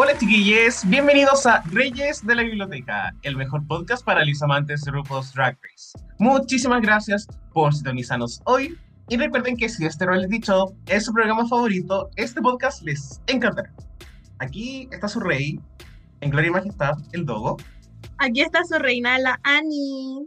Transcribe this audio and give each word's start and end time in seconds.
Hola 0.00 0.16
chiquillos, 0.16 0.88
bienvenidos 0.88 1.44
a 1.44 1.60
Reyes 1.72 2.24
de 2.24 2.36
la 2.36 2.44
Biblioteca, 2.44 3.12
el 3.22 3.36
mejor 3.36 3.66
podcast 3.66 4.04
para 4.04 4.24
los 4.24 4.40
amantes 4.44 4.82
de 4.82 4.92
RuPaul's 4.92 5.32
Drag 5.34 5.58
Race. 5.60 5.98
Muchísimas 6.20 6.82
gracias 6.82 7.26
por 7.52 7.74
sintonizarnos 7.74 8.40
hoy 8.44 8.78
y 9.08 9.16
recuerden 9.16 9.56
que 9.56 9.68
si 9.68 9.84
este 9.86 10.06
reality 10.06 10.38
show 10.38 10.72
es 10.86 11.06
su 11.06 11.12
programa 11.12 11.48
favorito, 11.48 12.10
este 12.14 12.40
podcast 12.40 12.80
les 12.84 13.20
encantará. 13.26 13.74
Aquí 14.38 14.88
está 14.92 15.08
su 15.08 15.18
rey, 15.18 15.58
en 16.20 16.30
gloria 16.30 16.50
y 16.50 16.52
majestad, 16.52 16.92
el 17.10 17.26
Dogo. 17.26 17.56
Aquí 18.18 18.42
está 18.42 18.62
su 18.62 18.78
reina, 18.78 19.18
la 19.18 19.40
Annie. 19.42 20.24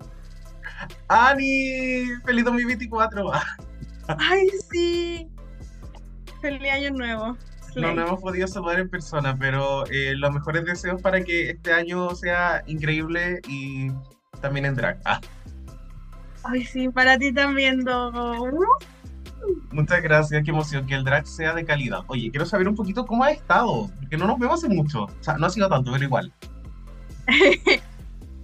¡Ani! 1.08 2.08
¡Feliz 2.26 2.44
2024! 2.44 3.31
Ay, 4.20 4.50
sí. 4.70 5.30
Feliz 6.42 6.72
año 6.73 6.92
nuevo. 6.92 7.38
No, 7.75 7.93
no 7.93 8.07
hemos 8.07 8.21
podido 8.21 8.48
saludar 8.48 8.80
en 8.80 8.89
persona, 8.89 9.35
pero 9.38 9.85
eh, 9.88 10.13
los 10.16 10.31
mejores 10.31 10.66
deseos 10.66 11.02
para 11.02 11.23
que 11.23 11.52
este 11.52 11.73
año 11.73 12.13
sea 12.16 12.63
increíble 12.67 13.41
y 13.47 13.91
también 14.41 14.66
en 14.66 14.75
drag. 14.75 15.00
Ah. 15.05 15.22
Ay, 16.44 16.66
sí, 16.66 16.89
para 16.89 17.17
ti 17.17 17.31
también, 17.33 17.83
Dogo. 17.83 18.66
Muchas 19.72 20.02
gracias, 20.02 20.44
qué 20.44 20.52
emoción 20.52 20.86
que 20.86 20.95
el 20.95 21.03
drag 21.03 21.25
sea 21.25 21.53
de 21.53 21.66
calidad. 21.66 22.02
Oye, 22.08 22.30
quiero 22.30 22.45
saber 22.45 22.67
un 22.67 22.75
poquito 22.75 23.05
cómo 23.05 23.23
ha 23.23 23.31
estado, 23.31 23.89
porque 24.00 24.17
no 24.17 24.28
nos 24.28 24.39
vemos 24.39 24.63
hace 24.63 24.73
mucho. 24.73 25.03
O 25.03 25.11
sea, 25.23 25.38
no 25.38 25.45
ha 25.45 25.50
sido 25.50 25.69
tanto, 25.69 25.91
pero 25.91 26.03
igual. 26.03 26.33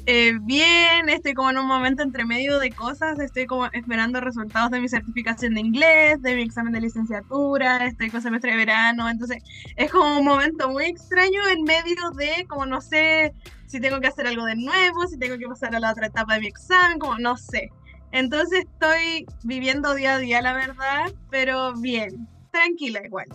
Eh, 0.10 0.40
bien, 0.40 1.10
estoy 1.10 1.34
como 1.34 1.50
en 1.50 1.58
un 1.58 1.68
momento 1.68 2.02
entre 2.02 2.24
medio 2.24 2.60
de 2.60 2.70
cosas, 2.70 3.20
estoy 3.20 3.46
como 3.46 3.66
esperando 3.74 4.22
resultados 4.22 4.72
de 4.72 4.80
mi 4.80 4.88
certificación 4.88 5.54
de 5.54 5.60
inglés, 5.60 6.22
de 6.22 6.34
mi 6.34 6.44
examen 6.44 6.72
de 6.72 6.80
licenciatura, 6.80 7.86
estoy 7.86 8.10
con 8.10 8.22
semestre 8.22 8.52
de 8.52 8.58
verano, 8.58 9.10
entonces 9.10 9.44
es 9.76 9.92
como 9.92 10.18
un 10.20 10.24
momento 10.24 10.70
muy 10.70 10.86
extraño 10.86 11.42
en 11.50 11.62
medio 11.64 12.10
de 12.12 12.46
como 12.48 12.66
no 12.66 12.80
sé 12.80 13.34
si 13.66 13.82
tengo 13.82 14.00
que 14.00 14.08
hacer 14.08 14.28
algo 14.28 14.46
de 14.46 14.56
nuevo, 14.56 15.08
si 15.08 15.20
tengo 15.20 15.38
que 15.38 15.46
pasar 15.46 15.76
a 15.76 15.80
la 15.82 15.92
otra 15.92 16.08
etapa 16.08 16.36
de 16.36 16.40
mi 16.40 16.48
examen, 16.48 17.00
como 17.00 17.18
no 17.18 17.36
sé. 17.36 17.70
Entonces 18.14 18.64
estoy 18.64 19.26
viviendo 19.44 19.94
día 19.94 20.16
a 20.16 20.20
día, 20.20 20.42
la 20.42 20.54
verdad, 20.54 21.12
pero 21.30 21.74
bien, 21.82 22.30
tranquila 22.52 23.02
igual. 23.04 23.28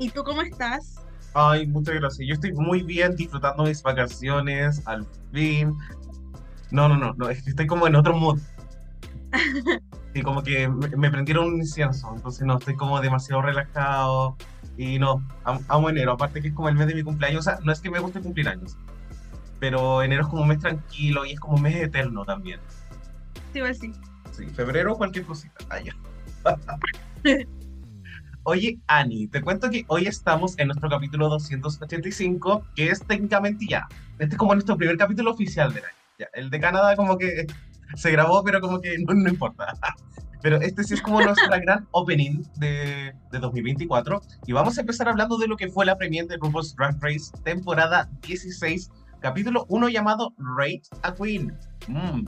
¿Y 0.00 0.10
tú 0.10 0.24
cómo 0.24 0.42
estás? 0.42 1.03
Ay, 1.34 1.66
muchas 1.66 1.96
gracias. 1.96 2.26
Yo 2.28 2.34
estoy 2.34 2.52
muy 2.52 2.82
bien 2.82 3.16
disfrutando 3.16 3.64
mis 3.64 3.82
vacaciones, 3.82 4.86
al 4.86 5.06
fin. 5.32 5.74
No, 6.70 6.88
no, 6.88 6.96
no, 6.96 7.12
no 7.14 7.28
estoy 7.28 7.66
como 7.66 7.86
en 7.86 7.96
otro 7.96 8.16
mood. 8.16 8.38
Y 10.14 10.22
como 10.22 10.42
que 10.44 10.68
me, 10.68 10.88
me 10.90 11.10
prendieron 11.10 11.46
un 11.46 11.56
incienso, 11.56 12.12
entonces 12.14 12.46
no, 12.46 12.56
estoy 12.58 12.76
como 12.76 13.00
demasiado 13.00 13.42
relajado. 13.42 14.36
Y 14.76 14.98
no, 14.98 15.26
am- 15.44 15.64
amo 15.68 15.90
enero, 15.90 16.12
aparte 16.12 16.40
que 16.40 16.48
es 16.48 16.54
como 16.54 16.68
el 16.68 16.76
mes 16.76 16.86
de 16.86 16.94
mi 16.94 17.02
cumpleaños. 17.02 17.40
O 17.40 17.42
sea, 17.50 17.58
no 17.64 17.72
es 17.72 17.80
que 17.80 17.90
me 17.90 17.98
guste 17.98 18.20
cumplir 18.20 18.48
años, 18.48 18.76
pero 19.58 20.02
enero 20.02 20.22
es 20.22 20.28
como 20.28 20.42
un 20.42 20.48
mes 20.48 20.60
tranquilo 20.60 21.24
y 21.24 21.32
es 21.32 21.40
como 21.40 21.56
un 21.56 21.62
mes 21.62 21.76
eterno 21.76 22.24
también. 22.24 22.60
Sí, 23.52 23.58
igual 23.58 23.74
sí. 23.74 23.92
Sí, 24.30 24.46
febrero 24.46 24.94
cualquier 24.96 25.24
cosita. 25.26 25.54
Ah, 25.68 25.80
ya. 25.80 25.94
Oye, 28.46 28.78
Ani, 28.88 29.26
te 29.28 29.40
cuento 29.40 29.70
que 29.70 29.86
hoy 29.88 30.06
estamos 30.06 30.58
en 30.58 30.68
nuestro 30.68 30.90
capítulo 30.90 31.30
285, 31.30 32.66
que 32.76 32.90
es 32.90 33.00
técnicamente 33.00 33.64
ya. 33.66 33.88
Este 34.18 34.34
es 34.34 34.36
como 34.36 34.52
nuestro 34.52 34.76
primer 34.76 34.98
capítulo 34.98 35.30
oficial 35.30 35.72
del 35.72 35.84
año. 35.84 35.94
Ya, 36.18 36.26
el 36.34 36.50
de 36.50 36.60
Canadá 36.60 36.94
como 36.94 37.16
que 37.16 37.46
se 37.94 38.10
grabó, 38.10 38.44
pero 38.44 38.60
como 38.60 38.82
que 38.82 38.98
no, 38.98 39.14
no 39.14 39.30
importa. 39.30 39.72
Pero 40.42 40.60
este 40.60 40.84
sí 40.84 40.92
es 40.92 41.00
como 41.00 41.22
nuestra 41.22 41.58
gran 41.58 41.88
opening 41.92 42.42
de, 42.58 43.14
de 43.32 43.38
2024. 43.38 44.20
Y 44.46 44.52
vamos 44.52 44.76
a 44.76 44.82
empezar 44.82 45.08
hablando 45.08 45.38
de 45.38 45.48
lo 45.48 45.56
que 45.56 45.70
fue 45.70 45.86
la 45.86 45.96
premiere 45.96 46.28
de 46.28 46.36
RuPaul's 46.36 46.76
Drag 46.76 46.98
Race 47.00 47.32
temporada 47.44 48.10
16, 48.20 48.90
capítulo 49.20 49.64
1 49.70 49.88
llamado 49.88 50.34
Rate 50.36 50.82
a 51.00 51.14
Queen. 51.14 51.56
Mm, 51.88 52.26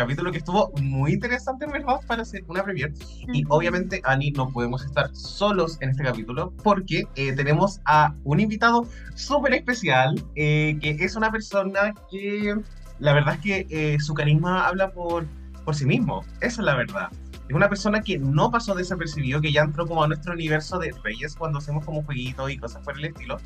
capítulo 0.00 0.32
que 0.32 0.38
estuvo 0.38 0.72
muy 0.80 1.12
interesante, 1.12 1.66
verdad, 1.66 2.00
para 2.06 2.24
ser 2.24 2.42
una 2.48 2.64
premiere. 2.64 2.94
Y 3.32 3.44
obviamente, 3.48 4.00
Ani, 4.04 4.30
no 4.30 4.48
podemos 4.48 4.84
estar 4.84 5.14
solos 5.14 5.76
en 5.80 5.90
este 5.90 6.04
capítulo 6.04 6.52
porque 6.62 7.04
eh, 7.16 7.32
tenemos 7.34 7.80
a 7.84 8.14
un 8.24 8.40
invitado 8.40 8.86
súper 9.14 9.54
especial, 9.54 10.14
eh, 10.36 10.78
que 10.80 10.96
es 10.98 11.16
una 11.16 11.30
persona 11.30 11.92
que 12.10 12.56
la 12.98 13.12
verdad 13.12 13.34
es 13.34 13.40
que 13.40 13.66
eh, 13.70 14.00
su 14.00 14.14
carisma 14.14 14.66
habla 14.66 14.90
por, 14.90 15.26
por 15.64 15.74
sí 15.74 15.84
mismo. 15.84 16.24
Esa 16.40 16.62
es 16.62 16.64
la 16.64 16.74
verdad. 16.74 17.08
Es 17.48 17.54
una 17.54 17.68
persona 17.68 18.00
que 18.00 18.18
no 18.18 18.50
pasó 18.50 18.74
desapercibido, 18.74 19.40
que 19.40 19.52
ya 19.52 19.62
entró 19.62 19.86
como 19.86 20.04
a 20.04 20.08
nuestro 20.08 20.32
universo 20.32 20.78
de 20.78 20.94
Reyes 21.02 21.34
cuando 21.34 21.58
hacemos 21.58 21.84
como 21.84 22.02
jueguitos 22.04 22.50
y 22.50 22.56
cosas 22.56 22.82
por 22.84 22.96
el 22.96 23.06
estilo. 23.06 23.38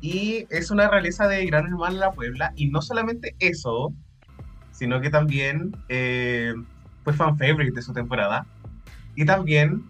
Y 0.00 0.46
es 0.50 0.70
una 0.70 0.88
realeza 0.88 1.26
de 1.26 1.46
Gran 1.46 1.66
Hermano 1.66 1.96
La 1.96 2.12
Puebla. 2.12 2.52
Y 2.54 2.68
no 2.68 2.82
solamente 2.82 3.34
eso, 3.38 3.94
sino 4.76 5.00
que 5.00 5.10
también 5.10 5.74
eh, 5.88 6.52
fue 7.02 7.14
fan 7.14 7.38
favorite 7.38 7.72
de 7.72 7.82
su 7.82 7.92
temporada. 7.92 8.46
Y 9.14 9.24
también 9.24 9.88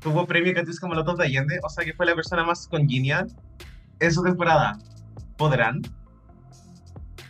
tuvo 0.00 0.26
premio 0.26 0.52
Catus 0.52 0.78
como 0.78 0.94
Lotos 0.94 1.16
de 1.16 1.24
Allende, 1.24 1.58
o 1.62 1.68
sea 1.70 1.84
que 1.84 1.94
fue 1.94 2.04
la 2.04 2.14
persona 2.14 2.44
más 2.44 2.68
congenial 2.68 3.34
en 4.00 4.12
su 4.12 4.22
temporada. 4.22 4.78
¿Podrán? 5.38 5.80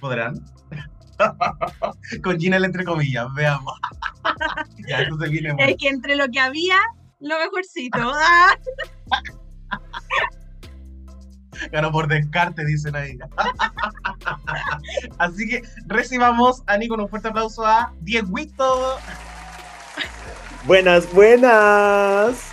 ¿Podrán? 0.00 0.34
congenial 2.25 2.65
entre 2.65 2.84
comillas, 2.84 3.32
veamos. 3.34 3.78
ya, 4.88 5.03
esto 5.03 5.16
se 5.19 5.28
viene 5.28 5.54
Es 5.59 5.76
que 5.78 5.88
entre 5.88 6.16
lo 6.16 6.28
que 6.28 6.41
había, 6.41 6.78
lo 7.20 7.38
mejorcito. 7.38 7.99
Ganó 11.71 11.93
por 11.93 12.09
descarte, 12.09 12.65
dicen 12.65 12.97
ahí. 12.97 13.19
Así 15.19 15.49
que 15.49 15.62
recibamos, 15.87 16.62
Ani, 16.67 16.89
con 16.89 17.00
un 17.00 17.09
fuerte 17.09 17.28
aplauso 17.28 17.65
a 17.65 17.93
Dieguito. 18.00 18.99
Buenas, 20.65 21.12
buenas. 21.12 22.53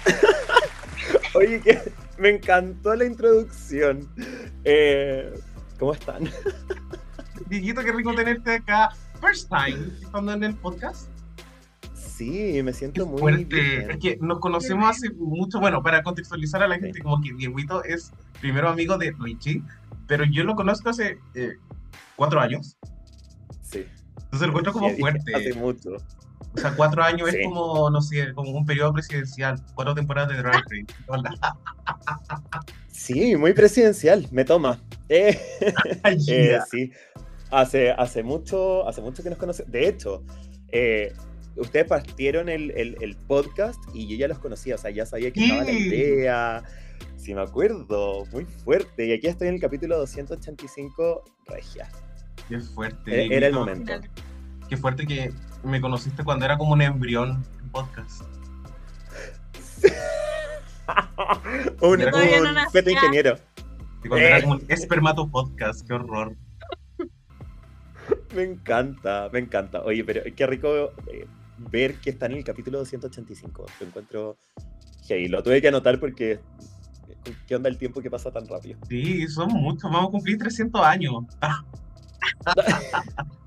Oye, 1.36 1.62
que 1.62 1.94
me 2.18 2.30
encantó 2.30 2.96
la 2.96 3.06
introducción. 3.06 4.08
Eh, 4.64 5.40
¿Cómo 5.80 5.94
están? 5.94 6.30
Dieguito, 7.48 7.82
qué 7.82 7.92
rico 7.92 8.14
tenerte 8.14 8.56
acá. 8.56 8.90
First 9.22 9.50
time 9.50 9.92
estando 10.02 10.34
en 10.34 10.44
el 10.44 10.56
podcast. 10.56 11.08
Sí, 12.20 12.62
me 12.64 12.72
Qué 12.72 12.78
siento 12.78 13.06
muy 13.06 13.20
fuerte. 13.20 13.46
bien. 13.56 13.92
Es 13.92 13.98
que 13.98 14.18
nos 14.20 14.40
conocemos 14.40 14.90
hace 14.90 15.10
mucho. 15.12 15.60
Bueno, 15.62 15.82
para 15.82 16.04
contextualizar 16.04 16.62
a 16.62 16.68
la 16.68 16.78
gente, 16.78 17.02
como 17.02 17.22
que 17.22 17.34
Dieguito 17.34 17.82
es 17.86 18.12
primero 18.42 18.68
amigo 18.68 18.98
de 18.98 19.16
Richie, 19.18 19.64
pero 20.06 20.26
yo 20.26 20.44
lo 20.44 20.54
conozco 20.56 20.90
hace 20.90 21.18
eh, 21.34 21.54
cuatro 22.18 22.42
años. 22.42 22.78
Sí. 23.62 23.86
Entonces 24.16 24.42
lo 24.42 24.48
encuentro 24.48 24.74
como 24.74 24.90
Sí, 24.90 24.98
fuerte. 25.00 25.34
Hace 25.34 25.54
mucho. 25.54 25.92
O 26.54 26.58
sea, 26.58 26.76
cuatro 26.76 27.02
años 27.04 27.30
Sí. 27.30 27.38
es 27.38 27.48
como, 27.48 27.90
no 27.90 28.02
sé, 28.02 28.34
como 28.34 28.52
un 28.52 28.66
periodo 28.66 28.92
presidencial. 28.92 29.64
Cuatro 29.74 29.96
temporadas 29.96 30.30
de 30.30 30.38
Drag 30.38 30.56
Race. 30.70 30.86
Sí, 32.90 33.38
muy 33.38 33.54
presidencial, 33.54 34.28
me 34.32 34.44
toma. 34.44 34.80
Eh, 35.12 35.40
Ay, 36.04 36.18
eh, 36.28 36.60
sí, 36.70 36.92
hace, 37.50 37.90
hace, 37.92 38.22
mucho, 38.22 38.88
hace 38.88 39.02
mucho 39.02 39.24
que 39.24 39.32
nos 39.32 39.40
conocemos. 39.40 39.72
De 39.72 39.88
hecho, 39.88 40.24
eh, 40.72 41.14
ustedes 41.56 41.86
partieron 41.88 42.50
el, 42.50 42.72
el- 42.72 42.98
el 43.02 43.16
podcast 43.16 43.80
y 43.94 44.08
yo 44.08 44.16
ya 44.18 44.28
los 44.28 44.40
conocía, 44.40 44.76
o 44.76 44.78
sea, 44.78 44.92
ya 44.92 45.06
sabía 45.06 45.32
que 45.32 45.44
estaba 45.44 45.64
la 45.64 45.72
idea. 45.72 46.64
Sí, 47.18 47.34
me 47.34 47.42
acuerdo, 47.42 48.26
muy 48.32 48.46
fuerte. 48.46 49.06
Y 49.08 49.14
aquí 49.14 49.28
estoy 49.28 49.48
en 49.50 49.56
el 49.56 49.62
capítulo 49.62 49.98
285, 49.98 51.24
Regia. 51.48 51.90
Qué 52.48 52.60
fuerte. 52.60 53.24
Eh, 53.26 53.28
Era 53.36 53.48
el 53.48 53.54
momento. 53.54 53.94
Qué 54.70 54.78
fuerte 54.78 55.06
que 55.06 55.32
me 55.64 55.82
conociste 55.82 56.24
cuando 56.24 56.46
era 56.46 56.58
como 56.58 56.74
un 56.74 56.82
embrión 56.82 57.44
en 57.62 57.70
podcast. 57.72 58.22
un 61.82 62.00
no 62.00 62.08
un 62.08 62.72
feto 62.72 62.90
ingeniero. 62.90 63.38
Y 64.04 64.08
cuando 64.08 64.26
era 64.28 64.38
Eh. 64.38 64.42
como 64.42 64.54
un 64.56 64.66
espermato 64.70 65.28
podcast. 65.30 65.86
Qué 65.88 65.94
horror. 65.94 66.36
Me 68.36 68.44
encanta, 68.44 69.30
me 69.34 69.40
encanta. 69.40 69.82
Oye, 69.82 70.04
pero 70.04 70.22
qué 70.36 70.46
rico 70.48 70.92
eh, 71.12 71.26
ver 71.72 71.96
que 71.96 72.12
está 72.12 72.26
en 72.28 72.34
el 72.34 72.44
capítulo 72.44 72.80
285. 72.80 73.66
Lo 73.80 73.88
encuentro. 73.88 74.38
Hey, 75.08 75.28
lo 75.28 75.44
tuve 75.44 75.62
que 75.62 75.68
anotar 75.68 76.00
porque. 76.00 76.40
¿Qué 77.48 77.56
onda 77.56 77.70
el 77.70 77.78
tiempo 77.78 78.02
que 78.02 78.10
pasa 78.10 78.32
tan 78.32 78.48
rápido? 78.48 78.80
Sí, 78.88 79.28
son 79.28 79.50
muchos. 79.50 79.92
Vamos 79.92 80.08
a 80.08 80.12
cumplir 80.12 80.38
300 80.38 80.82
años. 80.82 81.26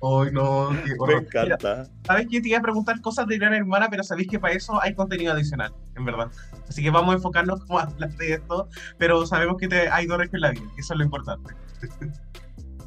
Ay, 0.00 0.30
no, 0.32 0.70
qué 0.84 0.96
Me. 0.96 1.22
Mira, 1.24 1.48
encanta. 1.48 1.90
Sabes 2.06 2.28
que 2.28 2.40
te 2.40 2.48
iba 2.48 2.58
a 2.58 2.62
preguntar 2.62 3.00
cosas 3.00 3.26
de 3.26 3.36
Gran 3.36 3.52
Hermana, 3.52 3.88
pero 3.90 4.04
sabéis 4.04 4.28
que 4.28 4.38
para 4.38 4.54
eso 4.54 4.80
hay 4.80 4.94
contenido 4.94 5.32
adicional, 5.32 5.72
en 5.96 6.04
verdad. 6.04 6.30
Así 6.68 6.82
que 6.82 6.90
vamos 6.90 7.12
a 7.12 7.16
enfocarnos 7.16 7.64
como 7.64 7.80
a 7.80 7.82
hablar 7.82 8.10
de 8.16 8.34
esto, 8.34 8.68
pero 8.96 9.26
sabemos 9.26 9.56
que 9.56 9.66
te 9.66 9.88
hay 9.88 10.06
dos 10.06 10.20
en 10.32 10.40
la 10.40 10.52
vida, 10.52 10.62
eso 10.76 10.94
es 10.94 10.98
lo 10.98 11.04
importante. 11.04 11.52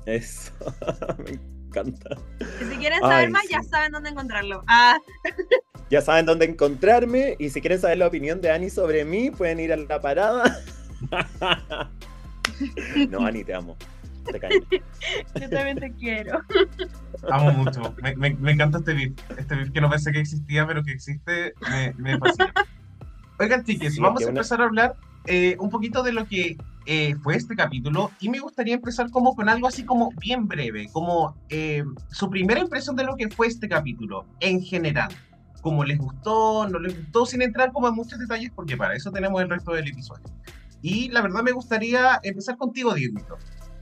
Eso. 0.05 0.53
Me 1.25 1.31
encanta. 1.71 2.09
Y 2.61 2.65
si 2.65 2.77
quieren 2.77 2.99
saber 2.99 3.25
Ay, 3.25 3.29
más, 3.31 3.43
ya 3.49 3.63
saben 3.63 3.91
dónde 3.91 4.09
encontrarlo. 4.09 4.61
Ah, 4.67 4.97
Ya 5.89 6.01
saben 6.01 6.25
dónde 6.25 6.45
encontrarme 6.45 7.35
y 7.39 7.49
si 7.49 7.59
quieren 7.61 7.79
saber 7.79 7.97
la 7.97 8.07
opinión 8.07 8.39
de 8.41 8.51
Ani 8.51 8.69
sobre 8.69 9.03
mí, 9.05 9.29
pueden 9.31 9.59
ir 9.59 9.73
a 9.73 9.77
la 9.77 9.99
parada. 10.01 10.57
No, 13.09 13.25
Ani, 13.25 13.43
te 13.43 13.53
amo. 13.53 13.75
Te 14.31 14.39
caí. 14.39 14.51
yo 15.39 15.49
también 15.49 15.79
te 15.79 15.91
quiero. 15.93 16.41
Amo 17.29 17.51
mucho. 17.53 17.95
Me, 18.01 18.15
me- 18.15 18.35
me 18.35 18.51
encanta 18.51 18.77
este 18.79 18.93
beat. 18.93 19.13
Este 19.37 19.55
beat 19.55 19.71
que 19.73 19.81
no 19.81 19.89
pensé 19.89 20.11
que 20.11 20.19
existía, 20.19 20.67
pero 20.67 20.83
que 20.83 20.91
existe, 20.91 21.53
me, 21.69 21.93
me 21.97 22.19
fascina. 22.19 22.53
Oigan, 23.39 23.63
chiques, 23.63 23.95
Sí, 23.95 23.99
vamos 24.01 24.21
a 24.21 24.25
una- 24.25 24.39
empezar 24.39 24.61
a 24.61 24.65
hablar 24.65 24.95
eh, 25.25 25.55
un 25.59 25.69
poquito 25.71 26.03
de 26.03 26.13
lo 26.13 26.25
que 26.27 26.55
eh, 26.85 27.15
fue 27.21 27.35
este 27.35 27.55
capítulo 27.55 28.11
y 28.19 28.29
me 28.29 28.39
gustaría 28.39 28.75
empezar 28.75 29.09
como 29.11 29.35
con 29.35 29.49
algo 29.49 29.67
así 29.67 29.83
como 29.85 30.09
bien 30.19 30.47
breve, 30.47 30.89
como 30.91 31.35
eh, 31.49 31.83
su 32.09 32.29
primera 32.29 32.59
impresión 32.59 32.95
de 32.95 33.03
lo 33.03 33.15
que 33.15 33.29
fue 33.29 33.47
este 33.47 33.67
capítulo 33.69 34.25
en 34.39 34.61
general. 34.61 35.09
Como 35.61 35.83
les 35.83 35.99
gustó, 35.99 36.67
no 36.67 36.79
les 36.79 36.97
gustó, 36.97 37.25
sin 37.27 37.43
entrar 37.43 37.71
como 37.71 37.87
en 37.87 37.93
muchos 37.93 38.17
detalles, 38.17 38.51
porque 38.55 38.75
para 38.75 38.95
eso 38.95 39.11
tenemos 39.11 39.39
el 39.41 39.49
resto 39.49 39.73
del 39.73 39.87
episodio. 39.87 40.23
Y 40.81 41.09
la 41.09 41.21
verdad 41.21 41.43
me 41.43 41.51
gustaría 41.51 42.19
empezar 42.23 42.57
contigo, 42.57 42.95
Dieguito. 42.95 43.37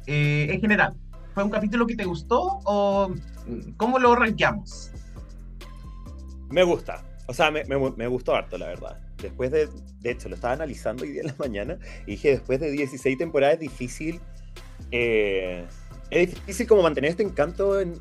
Eh, 0.06 0.48
en 0.52 0.60
general, 0.60 0.94
¿fue 1.34 1.44
un 1.44 1.50
capítulo 1.50 1.88
que 1.88 1.95
te 1.95 2.04
gustó 2.04 2.60
o 2.66 3.13
cómo 3.78 3.98
lo 3.98 4.13
rankeamos? 4.16 4.92
Me 6.50 6.63
gusta. 6.63 7.02
O 7.28 7.34
sea, 7.34 7.50
me, 7.52 7.63
me- 7.63 7.92
me 7.95 8.07
gustó 8.07 8.36
harto, 8.36 8.57
la 8.57 8.68
verdad. 8.68 8.98
Después 9.21 9.51
de. 9.51 9.69
De 10.00 10.12
hecho, 10.12 10.30
lo 10.30 10.36
estaba 10.36 10.54
analizando 10.54 11.04
hoy 11.04 11.12
día 11.12 11.21
en 11.21 11.27
la 11.27 11.36
mañana 11.39 11.77
y 12.06 12.12
dije: 12.12 12.30
después 12.31 12.60
de 12.60 12.71
16 12.71 13.18
temporadas 13.18 13.56
es 13.56 13.60
difícil. 13.62 14.19
eh, 14.92 15.66
es 16.12 16.31
difícil 16.33 16.66
como 16.68 16.81
mantener 16.81 17.12
este 17.12 17.21
encanto 17.24 17.80
en, 17.80 17.94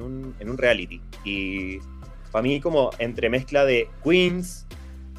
un, 0.00 0.34
en 0.38 0.48
un 0.50 0.58
reality. 0.58 1.02
Y 1.24 1.78
para 2.32 2.42
mí, 2.42 2.58
como 2.60 2.90
entre 2.98 3.28
mezcla 3.28 3.66
de 3.66 3.88
queens, 4.02 4.66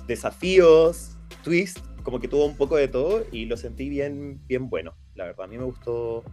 desafíos, 0.08 1.18
twist, 1.44 1.78
como 2.04 2.20
que 2.20 2.28
tuvo 2.28 2.46
un 2.46 2.58
poco 2.58 2.78
de 2.78 2.88
todo 2.88 3.26
y 3.32 3.46
lo 3.46 3.58
sentí 3.58 3.90
bien, 3.90 4.42
bien 4.48 4.70
bueno. 4.70 4.96
La 5.14 5.26
verdad, 5.26 5.46
a 5.46 5.48
mí 5.48 5.58
me 5.58 5.66
gustó 5.66 6.24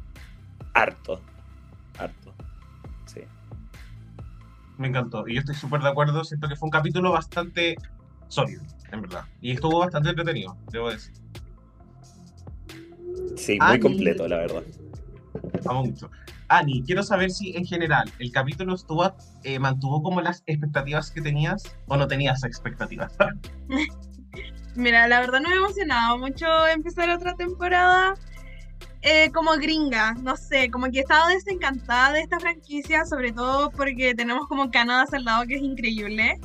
harto. 0.73 1.21
Harto. 1.99 2.35
Sí. 3.05 3.21
Me 4.79 4.89
encantó. 4.89 5.29
Y 5.29 5.35
yo 5.35 5.41
estoy 5.41 5.57
súper 5.57 5.83
de 5.83 5.89
acuerdo. 5.89 6.25
Siento 6.25 6.49
que 6.49 6.57
fue 6.57 6.69
un 6.69 6.71
capítulo 6.71 7.13
bastante 7.13 7.77
sólido, 8.29 8.63
en 8.93 9.03
verdad. 9.03 9.25
Y 9.41 9.53
estuvo 9.53 9.79
bastante 9.81 10.11
entretenido, 10.11 10.57
debo 10.71 10.91
decir. 10.91 11.15
Sí, 13.37 13.59
muy 13.59 13.73
Ani. 13.73 13.81
completo, 13.81 14.27
la 14.29 14.39
verdad. 14.39 14.63
Amo 15.69 15.85
mucho. 15.85 16.11
Ani, 16.49 16.83
quiero 16.85 17.03
saber 17.03 17.31
si 17.31 17.57
en 17.57 17.65
general 17.65 18.11
el 18.19 18.31
capítulo 18.31 18.75
estuvo, 18.75 19.13
eh, 19.43 19.59
mantuvo 19.59 20.03
como 20.03 20.21
las 20.21 20.43
expectativas 20.47 21.11
que 21.11 21.21
tenías 21.21 21.77
o 21.89 21.97
no 21.97 22.07
tenías 22.07 22.45
expectativas. 22.45 23.17
Mira, 24.77 25.09
la 25.09 25.21
verdad 25.21 25.41
no 25.41 25.49
me 25.49 25.55
ha 25.55 25.59
emocionado 25.59 26.19
mucho 26.19 26.47
empezar 26.67 27.09
otra 27.11 27.35
temporada 27.35 28.15
eh, 29.03 29.31
como 29.33 29.53
gringa, 29.53 30.15
no 30.15 30.37
sé, 30.37 30.71
como 30.71 30.91
que 30.91 30.99
he 30.99 31.03
estado 31.03 31.29
desencantada 31.29 32.13
de 32.13 32.21
esta 32.21 32.39
franquicia, 32.41 33.05
sobre 33.05 33.33
todo 33.33 33.71
porque 33.71 34.15
tenemos 34.15 34.47
como 34.49 34.71
Canadá 34.71 35.07
al 35.13 35.25
lado 35.25 35.47
que 35.47 35.55
es 35.55 35.63
increíble, 35.63 36.39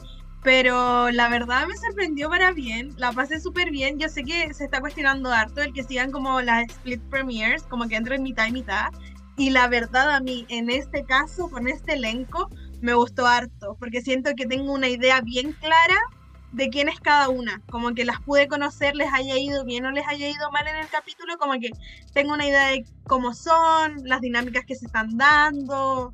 pero 0.43 1.11
la 1.11 1.29
verdad 1.29 1.67
me 1.67 1.77
sorprendió 1.77 2.29
para 2.29 2.51
bien, 2.51 2.93
la 2.97 3.11
pasé 3.11 3.39
súper 3.39 3.69
bien, 3.69 3.99
yo 3.99 4.09
sé 4.09 4.23
que 4.23 4.53
se 4.53 4.65
está 4.65 4.79
cuestionando 4.79 5.31
harto 5.31 5.61
el 5.61 5.73
que 5.73 5.83
sigan 5.83 6.11
como 6.11 6.41
las 6.41 6.67
split 6.69 7.01
premieres, 7.09 7.63
como 7.63 7.88
que 7.88 7.95
entren 7.95 8.23
mitad 8.23 8.47
y 8.47 8.51
mitad, 8.51 8.89
y 9.38 9.51
la 9.51 9.67
verdad 9.67 10.09
a 10.09 10.19
mí 10.19 10.45
en 10.49 10.69
este 10.69 11.03
caso, 11.03 11.49
con 11.49 11.67
este 11.67 11.93
elenco, 11.93 12.49
me 12.81 12.93
gustó 12.93 13.27
harto, 13.27 13.75
porque 13.79 14.01
siento 14.01 14.31
que 14.35 14.47
tengo 14.47 14.73
una 14.73 14.89
idea 14.89 15.21
bien 15.21 15.53
clara 15.53 15.97
de 16.51 16.69
quién 16.69 16.89
es 16.89 16.99
cada 16.99 17.29
una, 17.29 17.61
como 17.69 17.93
que 17.93 18.03
las 18.03 18.19
pude 18.21 18.47
conocer, 18.47 18.95
les 18.95 19.13
haya 19.13 19.38
ido 19.38 19.63
bien 19.63 19.85
o 19.85 19.91
les 19.91 20.07
haya 20.07 20.27
ido 20.27 20.51
mal 20.51 20.67
en 20.67 20.75
el 20.75 20.88
capítulo, 20.89 21.38
como 21.38 21.53
que 21.53 21.69
tengo 22.13 22.33
una 22.33 22.47
idea 22.47 22.67
de 22.67 22.83
cómo 23.03 23.33
son, 23.33 24.01
las 24.03 24.21
dinámicas 24.21 24.65
que 24.65 24.75
se 24.75 24.88
están 24.88 25.17
dando, 25.17 26.13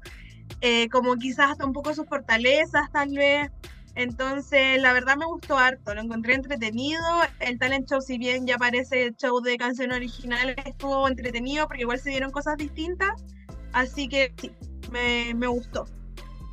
eh, 0.62 0.90
como 0.90 1.16
quizás 1.16 1.52
hasta 1.52 1.66
un 1.66 1.74
poco 1.74 1.94
sus 1.94 2.08
fortalezas 2.08 2.92
tal 2.92 3.10
vez. 3.10 3.52
Entonces, 3.98 4.80
la 4.80 4.94
verdad 4.94 5.18
me 5.18 5.26
gustó 5.26 5.58
harto, 5.58 5.96
lo 5.96 6.02
encontré 6.02 6.36
entretenido. 6.36 7.02
El 7.40 7.58
talent 7.58 7.90
show, 7.90 8.00
si 8.00 8.20
bien 8.20 8.46
ya 8.46 8.60
parece 8.60 9.08
el 9.08 9.16
show 9.16 9.42
de 9.42 9.58
canción 9.58 9.92
original, 9.92 10.56
estuvo 10.64 11.08
entretenido 11.08 11.68
porque 11.68 11.82
igual 11.82 12.00
se 12.00 12.12
dieron 12.12 12.30
cosas 12.30 12.58
distintas. 12.58 13.26
Así 13.74 14.08
que 14.08 14.32
sí, 14.40 14.52
me, 14.92 15.34
me 15.34 15.48
gustó. 15.48 15.86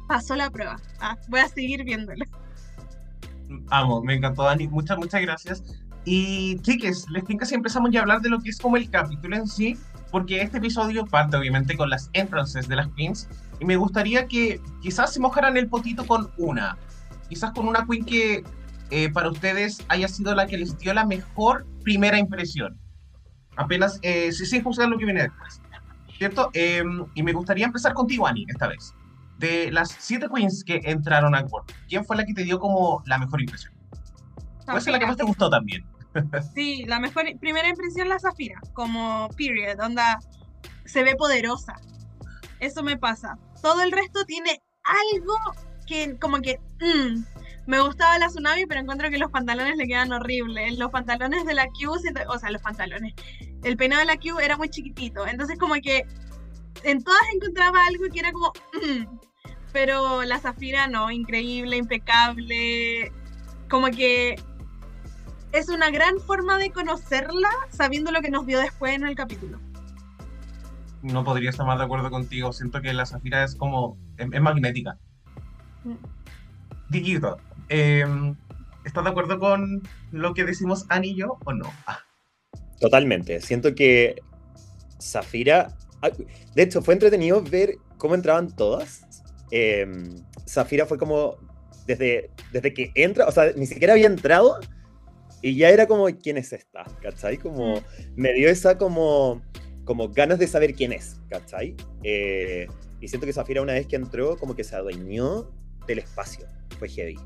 Pasó 0.08 0.35
la 0.37 0.49
prueba. 0.49 0.81
Ah, 1.00 1.19
voy 1.29 1.41
a 1.41 1.49
seguir 1.49 1.85
viéndola. 1.85 2.25
Amo, 3.69 4.02
me 4.02 4.14
encantó, 4.14 4.49
Ani. 4.49 4.67
Muchas, 4.67 4.96
muchas 4.96 5.20
gracias. 5.20 5.62
Y 6.06 6.58
chiques, 6.61 7.05
les 7.11 7.26
tinca 7.26 7.44
si 7.44 7.55
empezamos 7.55 7.91
ya 7.91 7.99
a 8.00 8.02
hablar 8.05 8.23
de 8.23 8.31
lo 8.31 8.41
que 8.41 8.49
es 8.49 8.58
como 8.58 8.79
el 8.79 8.88
capítulo 8.88 9.37
en 9.37 9.46
sí, 9.46 9.76
porque 10.11 10.41
este 10.41 10.58
episodio 10.58 11.05
parte 11.05 11.37
obviamente 11.37 11.76
con 11.76 11.91
las 11.91 12.08
entrances 12.14 12.69
de 12.69 12.76
las 12.76 12.88
queens, 12.96 13.29
y 13.61 13.67
me 13.67 13.76
gustaría 13.76 14.29
que 14.29 14.62
quizás 14.81 15.12
se 15.12 15.20
mojaran 15.20 15.58
el 15.58 15.69
potito 15.69 16.06
con 16.06 16.31
una, 16.38 16.79
quizás 17.28 17.52
con 17.52 17.68
una 17.68 17.86
queen 17.86 18.04
que 18.04 18.44
eh, 18.90 19.10
para 19.10 19.30
ustedes 19.30 19.84
haya 19.88 20.08
sido 20.08 20.34
la 20.34 20.46
que 20.46 20.58
les 20.58 20.78
dio 20.78 20.94
la 20.94 21.04
mejor 21.04 21.66
primera 21.82 22.18
impresión. 22.18 22.78
Apenas, 23.56 23.98
eh, 24.02 24.32
sí, 24.32 24.46
sin 24.46 24.62
juzgar 24.62 24.88
lo 24.88 24.98
que 24.98 25.04
viene 25.04 25.22
después. 25.22 25.60
¿Cierto? 26.18 26.50
Em, 26.52 27.06
y 27.14 27.22
me 27.22 27.32
gustaría 27.32 27.66
empezar 27.66 27.92
contigo, 27.92 28.26
Ani, 28.26 28.46
esta 28.48 28.68
vez. 28.68 28.94
De 29.38 29.70
las 29.72 29.90
siete 29.98 30.28
queens 30.32 30.62
que 30.64 30.80
entraron 30.84 31.34
al 31.34 31.46
World, 31.46 31.72
¿quién 31.88 32.04
fue 32.04 32.16
la 32.16 32.24
que 32.24 32.34
te 32.34 32.44
dio 32.44 32.60
como 32.60 33.02
la 33.06 33.18
mejor 33.18 33.40
impresión? 33.40 33.74
¿Cuál 34.64 34.78
es 34.78 34.86
la 34.86 34.98
que 34.98 35.06
más 35.06 35.16
te 35.16 35.24
gustó 35.24 35.50
también? 35.50 35.84
Sí, 36.54 36.84
la 36.86 37.00
mejor 37.00 37.24
primera 37.40 37.68
impresión 37.68 38.08
la 38.08 38.20
Zafira, 38.20 38.60
como 38.72 39.28
period, 39.36 39.80
onda 39.80 40.20
se 40.84 41.02
ve 41.02 41.16
poderosa. 41.16 41.74
Eso 42.60 42.84
me 42.84 42.96
pasa. 42.96 43.36
Todo 43.60 43.82
el 43.82 43.90
resto 43.90 44.24
tiene 44.24 44.62
algo 44.84 45.34
que 45.86 46.17
como 46.19 46.41
que 46.41 46.58
mm, 46.81 47.24
me 47.67 47.81
gustaba 47.81 48.19
la 48.19 48.29
Tsunami, 48.29 48.67
pero 48.67 48.81
encuentro 48.81 49.10
que 49.10 49.19
los 49.19 49.31
pantalones 49.31 49.76
le 49.76 49.86
quedan 49.86 50.12
horribles. 50.12 50.79
Los 50.79 50.91
pantalones 50.91 51.44
de 51.44 51.55
la 51.55 51.67
Q, 51.67 51.91
o 52.29 52.38
sea, 52.38 52.50
los 52.50 52.62
pantalones. 52.62 53.14
El 53.62 53.76
peinado 53.76 54.00
de 54.00 54.06
la 54.06 54.17
Q 54.17 54.38
era 54.41 54.56
muy 54.56 54.69
chiquitito, 54.69 55.26
entonces 55.26 55.58
como 55.58 55.74
que 55.74 56.06
en 56.82 57.03
todas 57.03 57.22
encontraba 57.34 57.86
algo 57.86 58.05
que 58.12 58.19
era 58.19 58.32
como 58.32 58.53
mm, 58.74 59.19
pero 59.74 60.22
la 60.22 60.38
Zafira 60.38 60.86
no, 60.86 61.10
increíble, 61.10 61.76
impecable. 61.76 63.12
Como 63.69 63.88
que 63.88 64.36
es 65.53 65.69
una 65.69 65.91
gran 65.91 66.20
forma 66.20 66.58
de 66.58 66.70
conocerla 66.70 67.50
sabiendo 67.70 68.12
lo 68.12 68.22
que 68.22 68.31
nos 68.31 68.46
dio 68.46 68.60
después 68.60 68.94
en 68.94 69.05
el 69.05 69.17
capítulo. 69.17 69.58
No 71.03 71.24
podría 71.24 71.50
estar 71.50 71.67
más 71.67 71.79
de 71.79 71.84
acuerdo 71.84 72.08
contigo. 72.08 72.53
Siento 72.53 72.81
que 72.81 72.94
la 72.94 73.05
Zafira 73.05 73.43
es 73.43 73.56
como. 73.56 73.98
es 74.17 74.41
magnética. 74.41 74.96
Mm. 75.84 75.94
Diguito, 76.91 77.38
em, 77.69 78.36
¿estás 78.84 79.05
de 79.05 79.10
acuerdo 79.10 79.38
con 79.38 79.82
lo 80.10 80.34
que 80.34 80.44
decimos 80.44 80.86
Ani 80.88 81.10
y 81.10 81.17
yo 81.17 81.38
o 81.44 81.53
no? 81.53 81.72
Ah, 81.86 82.00
Totalmente. 82.81 83.41
Siento 83.41 83.74
que 83.74 84.17
Zafira. 85.00 85.76
De 86.55 86.62
hecho, 86.62 86.82
fue 86.82 86.94
entretenido 86.94 87.43
ver 87.43 87.76
cómo 87.96 88.14
entraban 88.14 88.55
todas. 88.55 89.06
Eh, 89.50 89.86
Zafira 90.46 90.86
fue 90.86 90.98
como. 90.98 91.36
Desde, 91.86 92.31
desde 92.50 92.72
que 92.72 92.91
entra, 92.94 93.26
o 93.26 93.31
sea, 93.31 93.53
ni 93.56 93.67
siquiera 93.67 93.93
había 93.93 94.06
entrado 94.06 94.58
y 95.43 95.56
ya 95.56 95.69
era 95.69 95.86
como, 95.86 96.06
¿quién 96.06 96.38
es 96.38 96.55
esta? 96.55 96.84
¿Cachai? 97.03 97.36
Como 97.36 97.82
me 98.17 98.32
dio 98.32 98.48
esa 98.48 98.79
como, 98.79 99.43
como 99.84 100.08
ganas 100.08 100.38
de 100.38 100.46
saber 100.46 100.74
quién 100.74 100.94
es, 100.94 101.20
¿cachai? 101.29 101.76
Eh, 102.03 102.67
y 103.00 103.08
siento 103.08 103.26
que 103.26 103.34
Zafira 103.34 103.60
una 103.60 103.74
vez 103.74 103.86
que 103.86 103.96
entró, 103.96 104.38
como 104.38 104.56
que 104.56 104.64
se 104.64 104.74
adueñó 104.74 105.50
del 105.86 105.98
espacio. 106.00 106.46
Fue 106.79 106.88
heavy. 106.88 107.19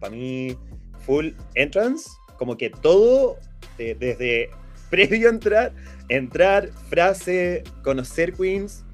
Para 0.00 0.10
mí, 0.10 0.56
full 1.00 1.28
entrance, 1.54 2.10
como 2.38 2.56
que 2.56 2.70
todo, 2.70 3.36
de- 3.76 3.94
desde 3.94 4.50
previo 4.90 5.28
a 5.28 5.32
entrar, 5.32 5.72
entrar, 6.08 6.68
frase, 6.88 7.62
conocer 7.82 8.32
Queens, 8.32 8.84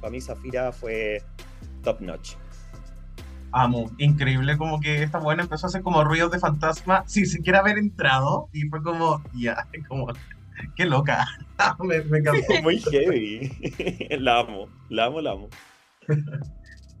para 0.00 0.10
mí 0.10 0.20
Zafira 0.20 0.72
fue 0.72 1.22
top 1.82 2.00
notch. 2.00 2.34
amo, 3.52 3.90
increíble 3.98 4.56
como 4.58 4.78
que 4.78 5.02
esta 5.02 5.18
buena 5.18 5.42
empezó 5.42 5.66
a 5.66 5.68
hacer 5.68 5.82
como 5.82 6.04
ruidos 6.04 6.30
de 6.30 6.38
fantasma 6.38 7.02
sin 7.06 7.26
siquiera 7.26 7.60
haber 7.60 7.78
entrado 7.78 8.48
y 8.52 8.62
fue 8.68 8.82
como, 8.82 9.22
ya, 9.34 9.66
como 9.88 10.06
Qué 10.74 10.86
loca. 10.86 11.24
me, 11.78 12.00
me 12.02 12.18
encantó. 12.18 12.62
Muy 12.62 12.80
heavy. 12.80 13.50
La 14.18 14.40
amo, 14.40 14.68
la 14.88 15.04
amo, 15.06 15.20
la 15.20 15.30
amo. 15.32 15.48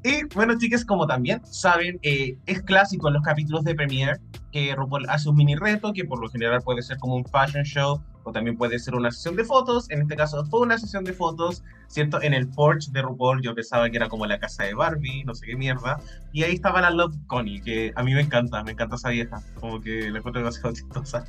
Y 0.04 0.24
bueno, 0.34 0.56
chicas, 0.56 0.84
como 0.84 1.06
también 1.06 1.44
saben, 1.44 1.98
eh, 2.02 2.36
es 2.46 2.62
clásico 2.62 3.08
en 3.08 3.14
los 3.14 3.22
capítulos 3.22 3.64
de 3.64 3.74
Premiere 3.74 4.20
que 4.52 4.74
RuPaul 4.74 5.08
hace 5.08 5.28
un 5.28 5.36
mini 5.36 5.56
reto 5.56 5.92
que 5.92 6.04
por 6.04 6.20
lo 6.20 6.28
general 6.28 6.62
puede 6.62 6.82
ser 6.82 6.98
como 6.98 7.16
un 7.16 7.24
fashion 7.24 7.64
show 7.64 8.00
o 8.22 8.32
también 8.32 8.56
puede 8.56 8.78
ser 8.78 8.94
una 8.94 9.10
sesión 9.10 9.34
de 9.34 9.44
fotos. 9.44 9.90
En 9.90 10.02
este 10.02 10.14
caso 10.14 10.44
fue 10.46 10.60
una 10.60 10.78
sesión 10.78 11.02
de 11.02 11.12
fotos, 11.12 11.64
¿cierto? 11.88 12.22
En 12.22 12.32
el 12.32 12.48
porch 12.48 12.90
de 12.90 13.02
RuPaul 13.02 13.42
yo 13.42 13.54
pensaba 13.54 13.90
que 13.90 13.96
era 13.96 14.08
como 14.08 14.26
la 14.26 14.38
casa 14.38 14.64
de 14.64 14.74
Barbie, 14.74 15.24
no 15.24 15.34
sé 15.34 15.46
qué 15.46 15.56
mierda. 15.56 15.98
Y 16.32 16.44
ahí 16.44 16.54
estaba 16.54 16.80
la 16.80 16.90
Love 16.90 17.16
Connie, 17.26 17.60
que 17.60 17.92
a 17.96 18.02
mí 18.02 18.14
me 18.14 18.20
encanta, 18.20 18.62
me 18.62 18.72
encanta 18.72 18.96
esa 18.96 19.08
vieja, 19.08 19.42
como 19.60 19.80
que 19.80 20.10
la 20.10 20.18
encuentro 20.18 20.40
demasiado 20.40 20.72
chistosa. 20.74 21.24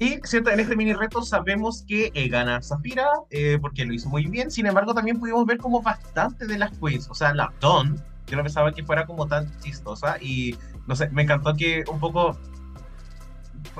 Y, 0.00 0.18
¿cierto? 0.24 0.50
En 0.50 0.60
este 0.60 0.74
mini 0.76 0.94
reto 0.94 1.20
sabemos 1.20 1.84
que 1.86 2.10
eh, 2.14 2.28
gana 2.28 2.62
Zafira, 2.62 3.06
eh, 3.28 3.58
porque 3.60 3.84
lo 3.84 3.92
hizo 3.92 4.08
muy 4.08 4.24
bien. 4.26 4.50
Sin 4.50 4.64
embargo, 4.64 4.94
también 4.94 5.20
pudimos 5.20 5.44
ver 5.44 5.58
como 5.58 5.82
bastante 5.82 6.46
de 6.46 6.56
las 6.56 6.70
queens. 6.78 7.06
O 7.10 7.14
sea, 7.14 7.34
la 7.34 7.52
Dawn, 7.60 8.02
yo 8.26 8.36
no 8.38 8.42
pensaba 8.42 8.72
que 8.72 8.82
fuera 8.82 9.04
como 9.04 9.26
tan 9.26 9.46
chistosa. 9.60 10.16
Y, 10.18 10.56
no 10.86 10.96
sé, 10.96 11.10
me 11.10 11.22
encantó 11.22 11.54
que 11.54 11.84
un 11.92 12.00
poco... 12.00 12.38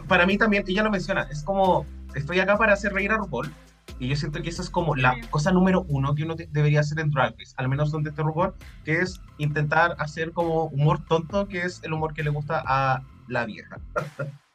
Para 0.09 0.27
mí 0.27 0.37
también, 0.37 0.63
ella 0.69 0.83
lo 0.83 0.91
menciona, 0.91 1.23
es 1.31 1.43
como, 1.43 1.87
estoy 2.15 2.39
acá 2.39 2.59
para 2.59 2.75
hacer 2.75 2.93
reír 2.93 3.13
a 3.13 3.17
RuPaul. 3.17 3.51
Y 3.99 4.09
yo 4.09 4.17
siento 4.17 4.43
que 4.43 4.51
esa 4.51 4.61
es 4.61 4.69
como 4.69 4.95
la 4.95 5.17
cosa 5.31 5.53
número 5.53 5.87
uno 5.89 6.15
que 6.15 6.25
uno 6.25 6.35
de- 6.35 6.49
debería 6.53 6.81
hacer 6.81 7.01
en 7.01 7.11
Drag 7.11 7.35
Race, 7.39 7.55
al 7.57 7.69
menos 7.71 7.91
donde 7.91 8.11
este 8.11 8.23
RuPaul, 8.23 8.53
que 8.85 9.01
es 9.01 9.23
intentar 9.39 9.97
hacer 9.99 10.33
como 10.33 10.65
humor 10.67 11.03
tonto, 11.07 11.49
que 11.49 11.63
es 11.63 11.83
el 11.83 11.95
humor 11.95 12.13
que 12.13 12.23
le 12.23 12.31
gusta 12.31 12.63
a 12.67 13.03
la 13.27 13.47
vieja. 13.47 13.79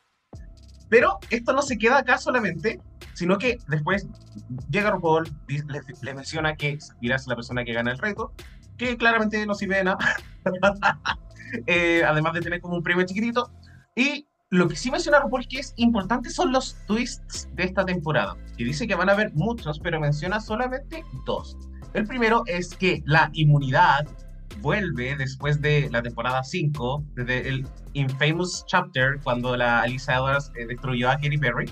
Pero 0.89 1.19
esto 1.29 1.53
no 1.53 1.61
se 1.61 1.77
queda 1.77 1.99
acá 1.99 2.17
solamente, 2.17 2.79
sino 3.13 3.37
que 3.37 3.57
después 3.67 4.07
llega 4.69 4.91
RuPaul, 4.91 5.29
di- 5.47 5.61
le, 5.67 5.81
le 6.01 6.13
menciona 6.13 6.55
que 6.55 6.77
Shakira 6.77 7.15
es 7.15 7.27
la 7.27 7.35
persona 7.35 7.63
que 7.65 7.73
gana 7.73 7.91
el 7.91 7.97
reto, 7.97 8.33
que 8.77 8.97
claramente 8.97 9.45
no 9.45 9.53
sirve 9.55 9.77
de 9.77 9.83
nada, 9.85 9.97
Eh, 11.67 12.03
además 12.05 12.33
de 12.33 12.41
tener 12.41 12.59
como 12.59 12.75
un 12.75 12.83
premio 12.83 13.05
chiquitito. 13.05 13.49
Y 13.95 14.27
lo 14.49 14.67
que 14.67 14.75
sí 14.75 14.91
menciona 14.91 15.19
RuPaul 15.19 15.47
que 15.47 15.59
es 15.59 15.73
importante 15.77 16.29
son 16.29 16.51
los 16.51 16.75
twists 16.87 17.47
de 17.53 17.63
esta 17.63 17.85
temporada, 17.85 18.35
que 18.57 18.65
dice 18.65 18.87
que 18.87 18.95
van 18.95 19.09
a 19.09 19.13
haber 19.13 19.31
muchos, 19.35 19.79
pero 19.79 19.99
menciona 19.99 20.39
solamente 20.41 21.03
dos. 21.25 21.55
El 21.93 22.05
primero 22.07 22.43
es 22.45 22.75
que 22.75 23.01
la 23.05 23.29
inmunidad 23.33 24.05
vuelve 24.65 25.15
después 25.15 25.61
de 25.61 25.89
la 25.91 26.01
temporada 26.01 26.43
5, 26.43 27.05
desde 27.13 27.47
el 27.47 27.67
Infamous 27.93 28.65
Chapter, 28.65 29.19
cuando 29.23 29.55
la 29.55 29.81
Alisa 29.81 30.15
Edwards 30.15 30.51
eh, 30.55 30.65
destruyó 30.65 31.11
a 31.11 31.17
Katy 31.17 31.37
Perry. 31.37 31.69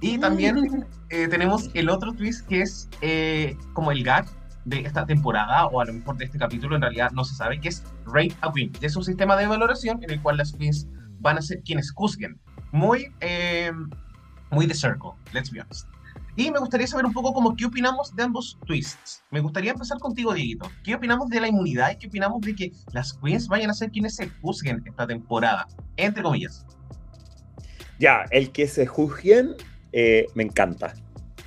Y 0.00 0.16
también 0.16 0.86
eh, 1.10 1.28
tenemos 1.28 1.68
el 1.74 1.90
otro 1.90 2.14
twist 2.14 2.48
que 2.48 2.62
es 2.62 2.88
eh, 3.02 3.54
como 3.74 3.92
el 3.92 4.02
gag 4.02 4.24
de 4.64 4.80
esta 4.80 5.04
temporada, 5.04 5.66
o 5.66 5.82
a 5.82 5.84
lo 5.84 5.92
mejor 5.92 6.16
de 6.16 6.24
este 6.24 6.38
capítulo, 6.38 6.74
en 6.74 6.80
realidad 6.80 7.10
no 7.12 7.22
se 7.22 7.34
sabe, 7.34 7.60
que 7.60 7.68
es 7.68 7.84
Rate 8.06 8.34
a 8.40 8.48
Win. 8.48 8.72
Es 8.80 8.96
un 8.96 9.04
sistema 9.04 9.36
de 9.36 9.46
valoración 9.46 10.02
en 10.02 10.10
el 10.10 10.22
cual 10.22 10.38
las 10.38 10.52
queens 10.52 10.88
van 11.20 11.36
a 11.36 11.42
ser 11.42 11.60
quienes 11.62 11.92
juzguen. 11.92 12.40
Muy, 12.72 13.12
muy 14.50 14.66
de 14.66 14.72
circle, 14.72 15.10
let's 15.34 15.50
be 15.50 15.60
honest. 15.60 15.86
Y 16.34 16.50
me 16.50 16.58
gustaría 16.58 16.86
saber 16.86 17.04
un 17.04 17.12
poco 17.12 17.34
como 17.34 17.54
qué 17.54 17.66
opinamos 17.66 18.14
de 18.16 18.22
ambos 18.22 18.58
twists. 18.66 19.22
Me 19.30 19.40
gustaría 19.40 19.72
empezar 19.72 19.98
contigo, 19.98 20.32
Dieguito. 20.32 20.70
¿Qué 20.82 20.94
opinamos 20.94 21.28
de 21.28 21.40
la 21.40 21.48
inmunidad 21.48 21.90
y 21.92 21.96
qué 21.96 22.06
opinamos 22.06 22.40
de 22.40 22.54
que 22.54 22.72
las 22.92 23.12
queens 23.14 23.48
vayan 23.48 23.70
a 23.70 23.74
ser 23.74 23.90
quienes 23.90 24.16
se 24.16 24.28
juzguen 24.40 24.82
esta 24.86 25.06
temporada? 25.06 25.66
Entre 25.96 26.22
comillas. 26.22 26.64
Ya, 27.98 28.24
el 28.30 28.50
que 28.50 28.66
se 28.66 28.86
juzguen 28.86 29.56
eh, 29.92 30.26
me 30.34 30.42
encanta. 30.42 30.94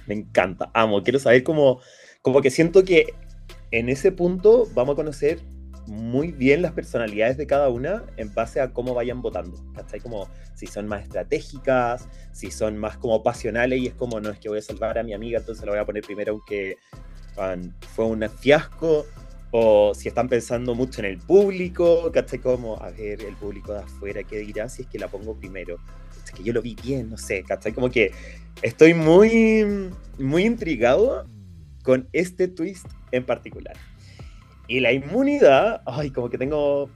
Me 0.06 0.14
encanta. 0.14 0.70
Amo. 0.74 1.02
Quiero 1.02 1.20
saber 1.20 1.44
cómo. 1.44 1.80
Como 2.22 2.42
que 2.42 2.52
siento 2.52 2.84
que 2.84 3.08
en 3.72 3.90
ese 3.90 4.12
punto 4.12 4.68
vamos 4.74 4.94
a 4.94 4.96
conocer 4.96 5.40
muy 5.88 6.32
bien 6.32 6.62
las 6.62 6.72
personalidades 6.72 7.38
de 7.38 7.48
cada 7.48 7.70
una 7.70 8.04
en 8.18 8.34
base 8.34 8.62
a 8.62 8.72
cómo 8.74 8.94
vayan 8.94 9.22
votando. 9.22 9.58
¿Cachai? 9.74 10.00
Como 10.00 10.28
si 10.54 10.68
son 10.68 10.88
más 10.88 11.04
estratégicas, 11.04 12.08
si 12.32 12.52
son 12.52 12.78
más 12.78 12.98
como 12.98 13.24
pasionales 13.24 13.80
y 13.80 13.88
es 13.88 13.94
como, 13.94 14.20
no 14.20 14.30
es 14.30 14.40
que 14.40 14.50
voy 14.50 14.60
a 14.60 14.62
salvar 14.62 14.98
a 14.98 15.04
mi 15.04 15.14
amiga, 15.14 15.40
entonces 15.40 15.66
la 15.66 15.72
voy 15.72 15.80
a 15.80 15.86
poner 15.86 16.04
primero 16.04 16.34
aunque 16.34 16.78
fue 17.96 18.06
un 18.06 18.28
fiasco. 18.30 19.06
O 19.58 19.94
si 19.96 20.10
están 20.10 20.28
pensando 20.28 20.76
mucho 20.76 21.00
en 21.00 21.06
el 21.06 21.18
público, 21.18 22.12
¿cachai? 22.12 22.40
Como, 22.40 22.78
a 22.82 22.90
ver, 22.90 23.22
el 23.22 23.36
público 23.36 23.72
de 23.72 23.80
afuera, 23.80 24.22
¿qué 24.24 24.40
dirá 24.40 24.68
si 24.68 24.82
es 24.82 24.88
que 24.90 25.00
la 25.00 25.08
pongo 25.08 25.34
primero? 25.34 25.78
Es 26.26 26.32
que 26.32 26.44
yo 26.44 26.52
lo 26.52 26.62
vi 26.62 26.76
bien, 26.84 27.10
no 27.10 27.18
sé, 27.18 27.42
¿cachai? 27.44 27.72
Como 27.72 27.90
que 27.90 28.12
estoy 28.62 28.94
muy, 28.94 29.92
muy 30.20 30.46
intrigado 30.46 31.26
con 31.84 32.10
este 32.12 32.50
twist 32.50 32.88
en 33.12 33.26
particular. 33.26 33.78
Y 34.68 34.80
la 34.80 34.92
inmunidad, 34.92 35.82
ay, 35.86 36.10
como 36.12 36.30
que 36.30 36.38
tengo 36.38 36.90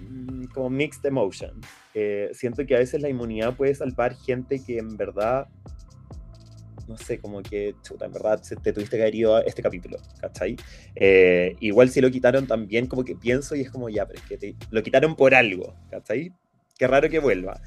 mm, 0.00 0.44
como 0.54 0.70
mixed 0.70 1.04
emotion. 1.04 1.60
Eh, 1.94 2.30
siento 2.32 2.66
que 2.66 2.74
a 2.76 2.78
veces 2.78 3.00
la 3.00 3.08
inmunidad 3.08 3.54
puede 3.56 3.74
salvar 3.74 4.14
gente 4.16 4.62
que 4.62 4.78
en 4.78 4.96
verdad, 4.96 5.46
no 6.86 6.96
sé, 6.98 7.18
como 7.18 7.42
que, 7.42 7.74
chuta, 7.82 8.04
en 8.06 8.12
verdad 8.12 8.40
te 8.62 8.72
tuviste 8.72 8.96
que 8.96 9.02
haber 9.02 9.26
a 9.26 9.40
este 9.40 9.62
capítulo, 9.62 9.98
¿cachai? 10.20 10.56
Eh, 10.94 11.56
igual 11.60 11.88
si 11.88 12.00
lo 12.00 12.10
quitaron 12.10 12.46
también, 12.46 12.86
como 12.86 13.04
que 13.04 13.16
pienso 13.16 13.56
y 13.56 13.62
es 13.62 13.70
como, 13.70 13.88
ya, 13.88 14.06
pero 14.06 14.20
es 14.20 14.26
que 14.26 14.36
te- 14.36 14.56
lo 14.70 14.82
quitaron 14.82 15.16
por 15.16 15.34
algo, 15.34 15.74
¿cachai? 15.90 16.32
Qué 16.78 16.86
raro 16.86 17.08
que 17.08 17.18
vuelva. 17.18 17.58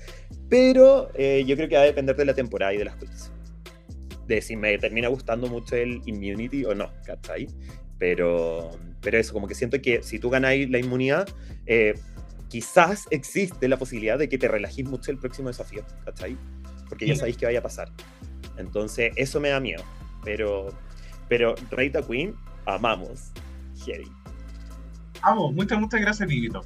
Pero 0.49 1.09
eh, 1.15 1.43
yo 1.47 1.55
creo 1.55 1.67
que 1.67 1.75
va 1.75 1.81
a 1.81 1.85
depender 1.85 2.15
de 2.15 2.25
la 2.25 2.35
temporada 2.35 2.73
y 2.73 2.77
de 2.77 2.85
las 2.85 2.95
cosas. 2.95 3.31
De 4.27 4.41
si 4.41 4.55
me 4.55 4.77
termina 4.77 5.07
gustando 5.07 5.47
mucho 5.47 5.75
el 5.75 6.01
immunity 6.05 6.63
o 6.65 6.75
no, 6.75 6.91
¿cachai? 7.03 7.47
Pero, 7.99 8.71
pero 9.01 9.17
eso, 9.17 9.33
como 9.33 9.47
que 9.47 9.55
siento 9.55 9.81
que 9.81 10.01
si 10.01 10.19
tú 10.19 10.29
ganáis 10.29 10.69
la 10.69 10.79
inmunidad, 10.79 11.27
eh, 11.65 11.99
quizás 12.47 13.07
existe 13.11 13.67
la 13.67 13.77
posibilidad 13.77 14.17
de 14.17 14.29
que 14.29 14.37
te 14.37 14.47
relajís 14.47 14.87
mucho 14.87 15.11
el 15.11 15.17
próximo 15.19 15.49
desafío, 15.49 15.83
¿cachai? 16.05 16.37
Porque 16.87 17.05
ya 17.05 17.15
sabéis 17.15 17.37
que 17.37 17.45
vaya 17.45 17.59
a 17.59 17.63
pasar. 17.63 17.91
Entonces, 18.57 19.11
eso 19.15 19.39
me 19.39 19.49
da 19.49 19.59
miedo. 19.59 19.83
Pero, 20.23 20.69
pero 21.27 21.55
Reita 21.69 22.01
Queen, 22.01 22.35
amamos. 22.65 23.31
Heavy. 23.85 24.09
Amo, 25.21 25.51
muchas, 25.51 25.79
muchas 25.79 26.01
gracias, 26.01 26.27
Dieguito. 26.27 26.65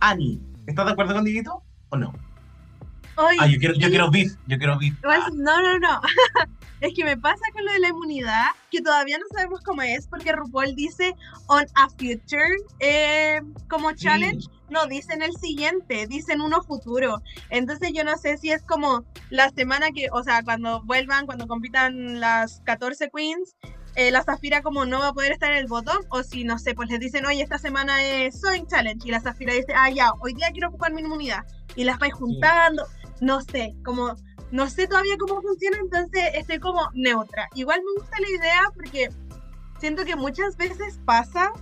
Ani, 0.00 0.40
¿estás 0.66 0.86
de 0.86 0.92
acuerdo 0.92 1.14
con 1.14 1.24
Dieguito 1.24 1.62
o 1.90 1.96
no? 1.96 2.12
Ay, 3.16 3.36
Ah, 3.40 3.46
yo 3.46 3.58
quiero, 3.58 3.74
yo 3.74 3.88
quiero 3.88 4.10
beef, 4.10 4.32
yo 4.46 4.56
quiero 4.56 4.78
beef. 4.78 4.94
No, 5.34 5.60
no, 5.60 5.78
no. 5.78 6.00
es 6.80 6.94
que 6.94 7.04
me 7.04 7.16
pasa 7.16 7.42
con 7.52 7.64
lo 7.64 7.72
de 7.72 7.78
la 7.78 7.88
inmunidad, 7.88 8.46
que 8.70 8.80
todavía 8.80 9.18
no 9.18 9.24
sabemos 9.32 9.60
cómo 9.62 9.82
es, 9.82 10.06
porque 10.06 10.32
RuPaul 10.32 10.74
dice 10.74 11.14
on 11.46 11.64
a 11.74 11.88
future 11.90 12.56
eh, 12.78 13.40
como 13.68 13.92
challenge, 13.92 14.46
no 14.70 14.86
dicen 14.86 15.22
el 15.22 15.32
siguiente, 15.36 16.06
dicen 16.06 16.40
uno 16.40 16.62
futuro. 16.62 17.22
Entonces 17.50 17.90
yo 17.92 18.04
no 18.04 18.16
sé 18.16 18.38
si 18.38 18.50
es 18.50 18.62
como 18.62 19.04
la 19.30 19.50
semana 19.50 19.90
que, 19.90 20.08
o 20.12 20.22
sea, 20.22 20.42
cuando 20.42 20.82
vuelvan, 20.84 21.26
cuando 21.26 21.46
compitan 21.46 22.20
las 22.20 22.60
14 22.64 23.10
queens, 23.10 23.56
eh, 23.96 24.10
la 24.10 24.22
Zafira 24.22 24.62
como 24.62 24.86
no 24.86 25.00
va 25.00 25.08
a 25.08 25.12
poder 25.12 25.32
estar 25.32 25.50
en 25.50 25.58
el 25.58 25.66
bottom, 25.66 25.98
o 26.10 26.22
si 26.22 26.44
no 26.44 26.58
sé, 26.58 26.74
pues 26.74 26.88
les 26.88 27.00
dicen, 27.00 27.26
oye, 27.26 27.42
esta 27.42 27.58
semana 27.58 28.02
es 28.02 28.40
Sewing 28.40 28.66
Challenge, 28.66 29.06
y 29.06 29.10
la 29.10 29.20
Zafira 29.20 29.52
dice, 29.52 29.72
ah, 29.74 29.90
ya, 29.90 30.12
hoy 30.20 30.34
día 30.34 30.50
quiero 30.52 30.68
ocupar 30.68 30.92
mi 30.92 31.00
inmunidad, 31.00 31.44
y 31.74 31.84
las 31.84 31.98
vais 31.98 32.14
juntando, 32.14 32.86
no 33.20 33.40
sé, 33.40 33.74
como 33.84 34.14
no 34.50 34.68
sé 34.68 34.88
todavía 34.88 35.16
cómo 35.18 35.40
funciona, 35.40 35.78
entonces 35.78 36.22
estoy 36.34 36.58
como 36.58 36.88
neutra. 36.92 37.48
Igual 37.54 37.82
me 37.84 38.00
gusta 38.00 38.16
la 38.18 38.28
idea 38.28 38.62
porque 38.74 39.08
siento 39.78 40.04
que 40.04 40.16
muchas 40.16 40.56
veces 40.56 40.98
pasa 41.04 41.52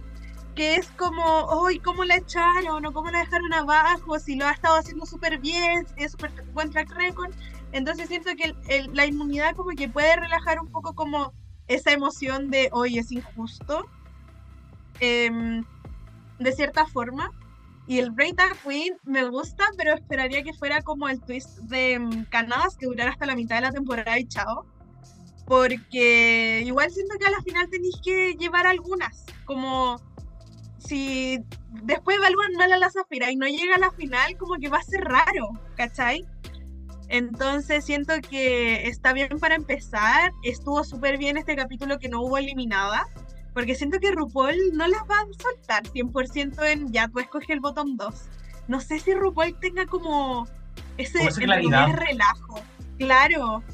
que 0.55 0.75
es 0.75 0.89
como, 0.93 1.67
¡ay, 1.67 1.79
cómo 1.79 2.05
la 2.05 2.17
echaron! 2.17 2.85
o 2.85 2.93
cómo 2.93 3.11
la 3.11 3.21
dejaron 3.21 3.53
abajo, 3.53 4.19
si 4.19 4.35
lo 4.35 4.47
ha 4.47 4.51
estado 4.51 4.77
haciendo 4.77 5.07
súper 5.07 5.39
bien, 5.39 5.87
es 5.97 6.13
súper 6.13 6.33
buen 6.53 6.71
track 6.71 6.91
record. 6.97 7.33
Entonces 7.73 8.09
siento 8.09 8.31
que 8.37 8.55
la 8.93 9.07
inmunidad 9.07 9.55
como 9.55 9.71
que 9.71 9.89
puede 9.89 10.17
relajar 10.17 10.59
un 10.61 10.69
poco 10.69 10.95
como 10.95 11.33
esa 11.69 11.93
emoción 11.93 12.51
de, 12.51 12.71
hoy 12.73 12.99
es 12.99 13.13
injusto, 13.13 13.87
em, 15.01 15.65
de 16.39 16.53
cierta 16.53 16.87
forma. 16.87 17.31
Y 17.89 17.99
el 17.99 18.11
Break 18.11 18.63
Queen 18.63 18.99
me 19.05 19.25
gusta, 19.25 19.65
pero 19.79 19.95
esperaría 19.95 20.43
que 20.43 20.53
fuera 20.53 20.83
como 20.83 21.09
el 21.09 21.21
twist 21.23 21.59
de 21.61 21.99
mm, 21.99 22.25
Canadas, 22.25 22.77
que 22.77 22.87
durara 22.87 23.13
hasta 23.13 23.25
la 23.25 23.35
mitad 23.35 23.57
de 23.57 23.63
la 23.63 23.73
temporada 23.73 24.19
y 24.19 24.29
chao. 24.29 24.67
Porque 25.47 26.63
igual 26.67 26.91
siento 26.91 27.15
que 27.19 27.27
a 27.27 27.31
la 27.31 27.41
final 27.41 27.71
tenéis 27.71 27.97
que 28.05 28.35
llevar 28.35 28.67
algunas. 28.67 29.25
Como 29.47 29.97
si 30.77 31.43
después 31.83 32.19
evalúan 32.19 32.53
mal 32.59 32.71
a 32.71 32.77
la 32.77 32.91
Zafira 32.91 33.33
y 33.33 33.37
no 33.37 33.47
llega 33.47 33.77
a 33.77 33.81
la 33.81 33.91
final, 33.93 34.37
como 34.37 34.57
que 34.57 34.69
va 34.69 34.79
a 34.79 34.83
ser 34.83 35.01
raro, 35.05 35.49
¿cachai? 35.75 36.27
Entonces 37.09 37.87
siento 37.87 38.13
que 38.21 38.87
está 38.87 39.15
bien 39.15 39.39
para 39.41 39.55
empezar. 39.55 40.33
Estuvo 40.43 40.85
súper 40.85 41.17
bien 41.17 41.39
este 41.39 41.57
capítulo 41.57 41.99
que 41.99 42.11
no 42.11 42.21
hubo 42.21 42.37
eliminada. 42.37 43.07
Porque 43.59 43.75
siento 43.75 43.99
que 43.99 44.13
RuPaul 44.13 44.71
no 44.73 44.87
las 44.87 45.01
va 45.01 45.17
a 45.17 45.27
soltar 45.43 45.83
100% 45.83 46.65
en 46.65 46.93
ya, 46.93 47.09
tú 47.09 47.19
escoges 47.19 47.51
el 47.51 47.59
botón 47.59 47.97
2. 47.97 48.15
No 48.69 48.81
sé 48.81 49.01
si 49.01 49.13
RuPaul 49.13 49.59
tenga 49.59 49.85
como 49.87 50.47
ese 50.97 51.19
comillas, 51.19 51.93
relajo. 51.97 52.63
Claro. 52.99 53.65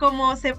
como 0.00 0.34
se 0.34 0.54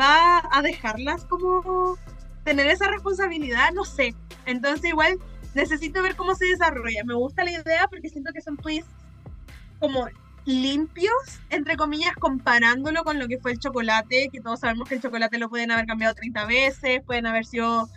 va 0.00 0.42
a 0.50 0.62
dejarlas 0.62 1.26
como 1.26 1.98
tener 2.42 2.68
esa 2.68 2.88
responsabilidad, 2.88 3.72
no 3.74 3.84
sé. 3.84 4.14
Entonces 4.46 4.88
igual 4.88 5.18
necesito 5.52 6.02
ver 6.02 6.16
cómo 6.16 6.34
se 6.34 6.46
desarrolla. 6.46 7.04
Me 7.04 7.12
gusta 7.12 7.44
la 7.44 7.52
idea 7.52 7.86
porque 7.86 8.08
siento 8.08 8.32
que 8.32 8.40
son 8.40 8.56
twists 8.56 8.90
como 9.78 10.08
limpios, 10.46 11.12
entre 11.50 11.76
comillas, 11.76 12.14
comparándolo 12.14 13.04
con 13.04 13.18
lo 13.18 13.28
que 13.28 13.38
fue 13.38 13.52
el 13.52 13.58
chocolate, 13.58 14.28
que 14.32 14.40
todos 14.40 14.60
sabemos 14.60 14.88
que 14.88 14.94
el 14.94 15.02
chocolate 15.02 15.38
lo 15.38 15.50
pueden 15.50 15.70
haber 15.72 15.86
cambiado 15.86 16.14
30 16.14 16.46
veces, 16.46 17.02
pueden 17.04 17.26
haber 17.26 17.44
sido 17.44 17.88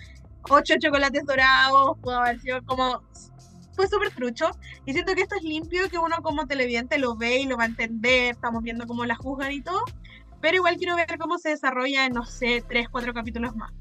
8 0.49 0.75
chocolates 0.81 1.25
dorados, 1.25 1.97
puede 2.01 2.17
haber 2.17 2.39
sido 2.41 2.63
como... 2.65 3.01
Fue 3.75 3.87
súper 3.87 4.09
trucho 4.09 4.51
y 4.85 4.91
siento 4.91 5.15
que 5.15 5.21
esto 5.21 5.35
es 5.35 5.43
limpio, 5.43 5.89
que 5.89 5.97
uno 5.97 6.17
como 6.21 6.45
televidente 6.47 6.97
lo 6.97 7.15
ve 7.15 7.39
y 7.39 7.45
lo 7.45 7.55
va 7.55 7.63
a 7.63 7.67
entender, 7.67 8.31
estamos 8.31 8.61
viendo 8.61 8.85
cómo 8.85 9.05
la 9.05 9.15
juzgan 9.15 9.53
y 9.53 9.61
todo, 9.61 9.85
pero 10.41 10.57
igual 10.57 10.75
quiero 10.75 10.97
ver 10.97 11.17
cómo 11.17 11.37
se 11.37 11.49
desarrolla 11.49 12.05
en, 12.05 12.11
no 12.11 12.25
sé, 12.25 12.61
3, 12.67 12.89
4 12.89 13.13
capítulos 13.13 13.55
más. 13.55 13.71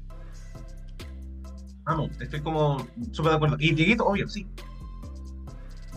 Vamos, 1.83 2.11
estoy 2.21 2.41
como 2.41 2.87
súper 3.11 3.31
de 3.31 3.35
acuerdo. 3.35 3.57
Y 3.59 3.73
Dieguito, 3.73 4.05
obvio, 4.05 4.29
sí. 4.29 4.47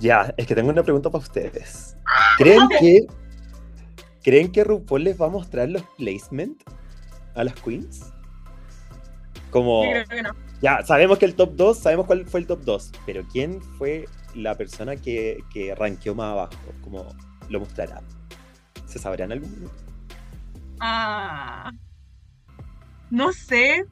Ya, 0.02 0.34
es 0.36 0.48
que 0.48 0.54
tengo 0.56 0.70
una 0.70 0.82
pregunta 0.82 1.10
para 1.10 1.22
ustedes. 1.22 1.96
¿Creen 2.36 2.68
que, 2.80 3.06
¿Creen 4.24 4.50
que 4.50 4.64
RuPaul 4.64 5.04
les 5.04 5.20
va 5.20 5.26
a 5.26 5.28
mostrar 5.28 5.68
los 5.68 5.82
placement 5.96 6.60
a 7.36 7.44
las 7.44 7.54
queens? 7.54 8.12
Como, 9.50 9.84
Yo 9.84 9.90
creo 9.92 10.06
que 10.08 10.22
no. 10.24 10.30
ya, 10.60 10.82
sabemos 10.82 11.18
que 11.18 11.26
el 11.26 11.36
top 11.36 11.54
2, 11.54 11.78
sabemos 11.78 12.06
cuál 12.06 12.26
fue 12.26 12.40
el 12.40 12.48
top 12.48 12.62
2, 12.64 12.90
pero 13.06 13.22
¿quién 13.30 13.62
fue 13.62 14.08
la 14.34 14.56
persona 14.56 14.96
que, 14.96 15.44
que 15.52 15.72
rankeó 15.76 16.16
más 16.16 16.32
abajo? 16.32 16.74
Como 16.82 17.06
lo 17.48 17.60
mostrará. 17.60 18.02
¿Se 18.86 18.98
sabrá 18.98 19.24
en 19.24 19.32
algún 19.32 19.52
momento? 19.52 19.84
Ah, 20.80 21.70
no 23.10 23.32
sé. 23.32 23.84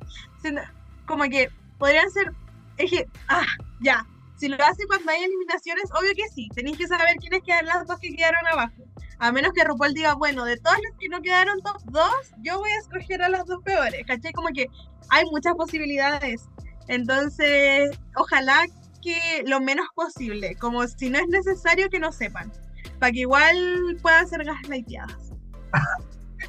Como 1.07 1.23
que 1.25 1.51
podrían 1.79 2.11
ser. 2.11 2.33
Es 2.79 2.91
que, 2.91 3.07
ah, 3.29 3.47
ya. 3.81 4.05
Si 4.41 4.49
lo 4.49 4.57
hace 4.65 4.87
cuando 4.87 5.13
hay 5.13 5.23
eliminaciones, 5.23 5.85
obvio 5.93 6.15
que 6.17 6.27
sí. 6.35 6.49
Tenéis 6.55 6.79
que 6.79 6.89
saber 6.89 7.15
quiénes 7.21 7.43
quedan 7.43 7.67
las 7.67 7.87
dos 7.87 7.99
que 8.01 8.17
quedaron 8.17 8.47
abajo. 8.47 8.87
A 9.19 9.31
menos 9.33 9.53
que 9.53 9.63
RuPaul 9.63 9.93
diga, 9.93 10.15
bueno, 10.15 10.47
de 10.47 10.57
todas 10.57 10.79
las 10.83 10.99
que 10.99 11.11
no 11.11 11.21
quedaron 11.21 11.61
top 11.61 11.77
2, 11.85 12.11
yo 12.39 12.59
voy 12.59 12.71
a 12.71 12.79
escoger 12.79 13.23
a 13.23 13.29
las 13.29 13.45
dos 13.45 13.63
peores. 13.63 14.03
¿Cachai? 14.07 14.33
Como 14.33 14.49
que 14.49 14.67
hay 15.11 15.27
muchas 15.27 15.55
posibilidades. 15.57 16.49
Entonces, 16.89 17.91
ojalá 18.17 18.65
que 19.03 19.45
lo 19.47 19.61
menos 19.61 19.87
posible. 19.95 20.57
Como 20.57 20.89
si 20.89 21.11
no 21.11 21.19
es 21.19 21.29
necesario 21.29 21.91
que 21.91 21.99
no 21.99 22.11
sepan. 22.11 22.51
Para 22.99 23.13
que 23.13 23.21
igual 23.21 23.99
puedan 24.01 24.27
ser 24.27 24.43
gaslighteadas. 24.43 25.33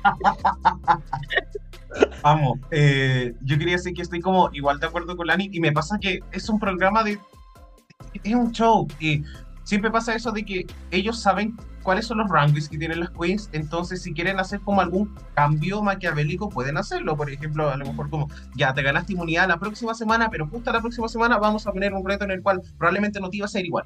Vamos, 2.23 2.57
eh, 2.71 3.33
yo 3.41 3.57
quería 3.57 3.75
decir 3.75 3.93
que 3.93 4.01
estoy 4.01 4.21
como 4.21 4.49
igual 4.53 4.79
de 4.79 4.87
acuerdo 4.87 5.17
con 5.17 5.27
Lani 5.27 5.49
y 5.51 5.59
me 5.59 5.73
pasa 5.73 5.99
que 5.99 6.21
es 6.31 6.47
un 6.47 6.57
programa 6.57 7.03
de... 7.03 7.19
Es 8.13 8.35
un 8.35 8.51
show 8.51 8.87
y 8.99 9.23
siempre 9.63 9.91
pasa 9.91 10.15
eso 10.15 10.31
de 10.31 10.43
que 10.43 10.67
ellos 10.91 11.21
saben 11.21 11.57
cuáles 11.83 12.05
son 12.05 12.19
los 12.19 12.29
rankings 12.29 12.69
que 12.69 12.77
tienen 12.77 12.99
las 12.99 13.09
queens, 13.11 13.49
entonces 13.53 14.01
si 14.03 14.13
quieren 14.13 14.39
hacer 14.39 14.59
como 14.61 14.81
algún 14.81 15.15
cambio 15.33 15.81
maquiavélico 15.81 16.49
pueden 16.49 16.77
hacerlo, 16.77 17.15
por 17.17 17.29
ejemplo, 17.29 17.69
a 17.69 17.77
lo 17.77 17.85
mejor 17.85 18.09
como 18.09 18.29
ya 18.55 18.73
te 18.73 18.83
ganaste 18.83 19.13
inmunidad 19.13 19.47
la 19.47 19.57
próxima 19.57 19.93
semana, 19.93 20.29
pero 20.29 20.47
justo 20.47 20.71
la 20.71 20.81
próxima 20.81 21.07
semana 21.07 21.37
vamos 21.37 21.65
a 21.67 21.71
poner 21.71 21.93
un 21.93 22.07
reto 22.07 22.25
en 22.25 22.31
el 22.31 22.41
cual 22.41 22.61
probablemente 22.77 23.19
no 23.19 23.29
te 23.29 23.37
iba 23.37 23.45
a 23.45 23.49
ser 23.49 23.65
igual. 23.65 23.85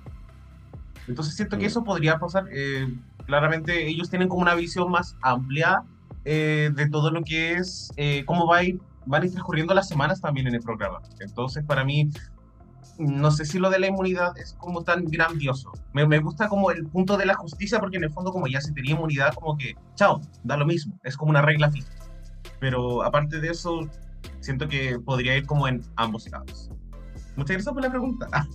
Entonces 1.08 1.36
siento 1.36 1.58
que 1.58 1.68
eso 1.68 1.84
podría 1.84 2.18
pasar, 2.18 2.46
eh, 2.52 2.94
claramente 3.26 3.88
ellos 3.88 4.10
tienen 4.10 4.28
como 4.28 4.42
una 4.42 4.56
visión 4.56 4.92
más 4.92 5.16
amplia 5.22 5.84
eh, 6.26 6.72
de 6.74 6.90
todo 6.90 7.12
lo 7.12 7.22
que 7.22 7.54
es 7.54 7.92
eh, 7.98 8.24
cómo 8.26 8.48
va 8.48 8.58
a 8.58 8.64
ir, 8.64 8.80
van 9.06 9.22
a 9.22 9.26
ir 9.26 9.32
transcurriendo 9.32 9.74
las 9.74 9.88
semanas 9.88 10.20
también 10.20 10.48
en 10.48 10.56
el 10.56 10.62
programa. 10.62 11.00
Entonces, 11.20 11.64
para 11.64 11.86
mí, 11.86 12.10
no 12.98 13.32
sé 13.32 13.46
si 13.46 13.60
lo 13.60 13.70
de 13.70 13.80
la 13.80 13.88
inmunidad 13.88 14.38
es 14.38 14.54
como 14.54 14.84
tan 14.84 15.06
grandioso. 15.06 15.72
Me, 15.94 16.08
me 16.08 16.20
gusta 16.20 16.48
como 16.48 16.72
el 16.72 16.86
punto 16.88 17.18
de 17.18 17.26
la 17.26 17.36
justicia, 17.36 17.80
porque 17.80 17.98
en 17.98 18.04
el 18.06 18.12
fondo, 18.12 18.32
como 18.32 18.48
ya 18.48 18.62
se 18.62 18.72
tenía 18.72 18.94
inmunidad, 18.94 19.34
como 19.34 19.58
que, 19.58 19.76
chao, 19.96 20.22
da 20.44 20.58
lo 20.58 20.66
mismo, 20.66 20.98
es 21.04 21.18
como 21.18 21.32
una 21.32 21.42
regla 21.42 21.72
fija. 21.72 21.92
Pero 22.60 23.04
aparte 23.04 23.40
de 23.40 23.50
eso, 23.50 23.82
siento 24.40 24.68
que 24.68 25.00
podría 25.00 25.38
ir 25.38 25.46
como 25.46 25.68
en 25.68 25.82
ambos 25.96 26.30
lados. 26.30 26.70
Muchas 27.36 27.56
gracias 27.56 27.74
por 27.74 27.84
la 27.84 27.90
pregunta. 27.90 28.48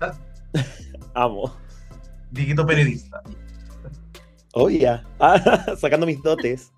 Amo. 1.14 1.52
Dieguito 2.30 2.64
periodista. 2.64 3.22
Oh. 4.54 4.68
Ah, 5.18 5.74
sacando 5.76 6.06
mis 6.06 6.22
dotes. 6.22 6.72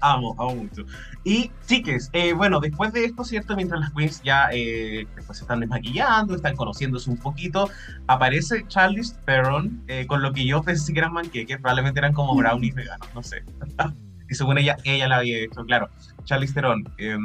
Amo, 0.00 0.34
amo 0.38 0.54
mucho. 0.56 0.84
Y 1.24 1.50
chiques, 1.66 2.10
eh, 2.12 2.32
bueno, 2.32 2.60
después 2.60 2.92
de 2.92 3.04
esto, 3.04 3.24
¿cierto? 3.24 3.56
Mientras 3.56 3.80
las 3.80 3.92
queens 3.92 4.22
ya 4.22 4.48
eh, 4.52 5.06
después 5.16 5.38
se 5.38 5.44
están 5.44 5.60
desmaquillando, 5.60 6.34
están 6.34 6.56
conociéndose 6.56 7.10
un 7.10 7.16
poquito, 7.16 7.68
aparece 8.06 8.64
Charlize 8.68 9.16
Theron 9.24 9.82
eh, 9.88 10.06
con 10.06 10.22
lo 10.22 10.32
que 10.32 10.46
yo 10.46 10.62
pensé 10.62 10.92
que 10.92 11.00
eran 11.00 11.12
manqueques, 11.12 11.58
probablemente 11.58 12.00
eran 12.00 12.12
como 12.12 12.34
brownies 12.36 12.74
veganos, 12.74 13.08
no 13.14 13.22
sé. 13.22 13.44
y 14.28 14.34
según 14.34 14.58
ella, 14.58 14.76
ella 14.84 15.08
la 15.08 15.16
había 15.18 15.38
hecho, 15.38 15.64
claro. 15.64 15.88
Charlize 16.24 16.54
Theron, 16.54 16.84
eh, 16.98 17.16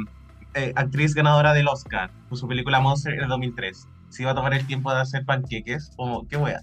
eh, 0.54 0.72
actriz 0.76 1.14
ganadora 1.14 1.54
del 1.54 1.66
Oscar 1.66 2.10
por 2.28 2.36
su 2.36 2.46
película 2.46 2.78
Monster 2.80 3.14
en 3.14 3.22
el 3.22 3.28
2003. 3.28 3.88
Se 4.10 4.22
iba 4.22 4.32
a 4.32 4.34
tomar 4.34 4.52
el 4.52 4.66
tiempo 4.66 4.92
de 4.92 5.00
hacer 5.00 5.24
panqueques, 5.24 5.92
como, 5.96 6.28
qué 6.28 6.36
wea. 6.36 6.60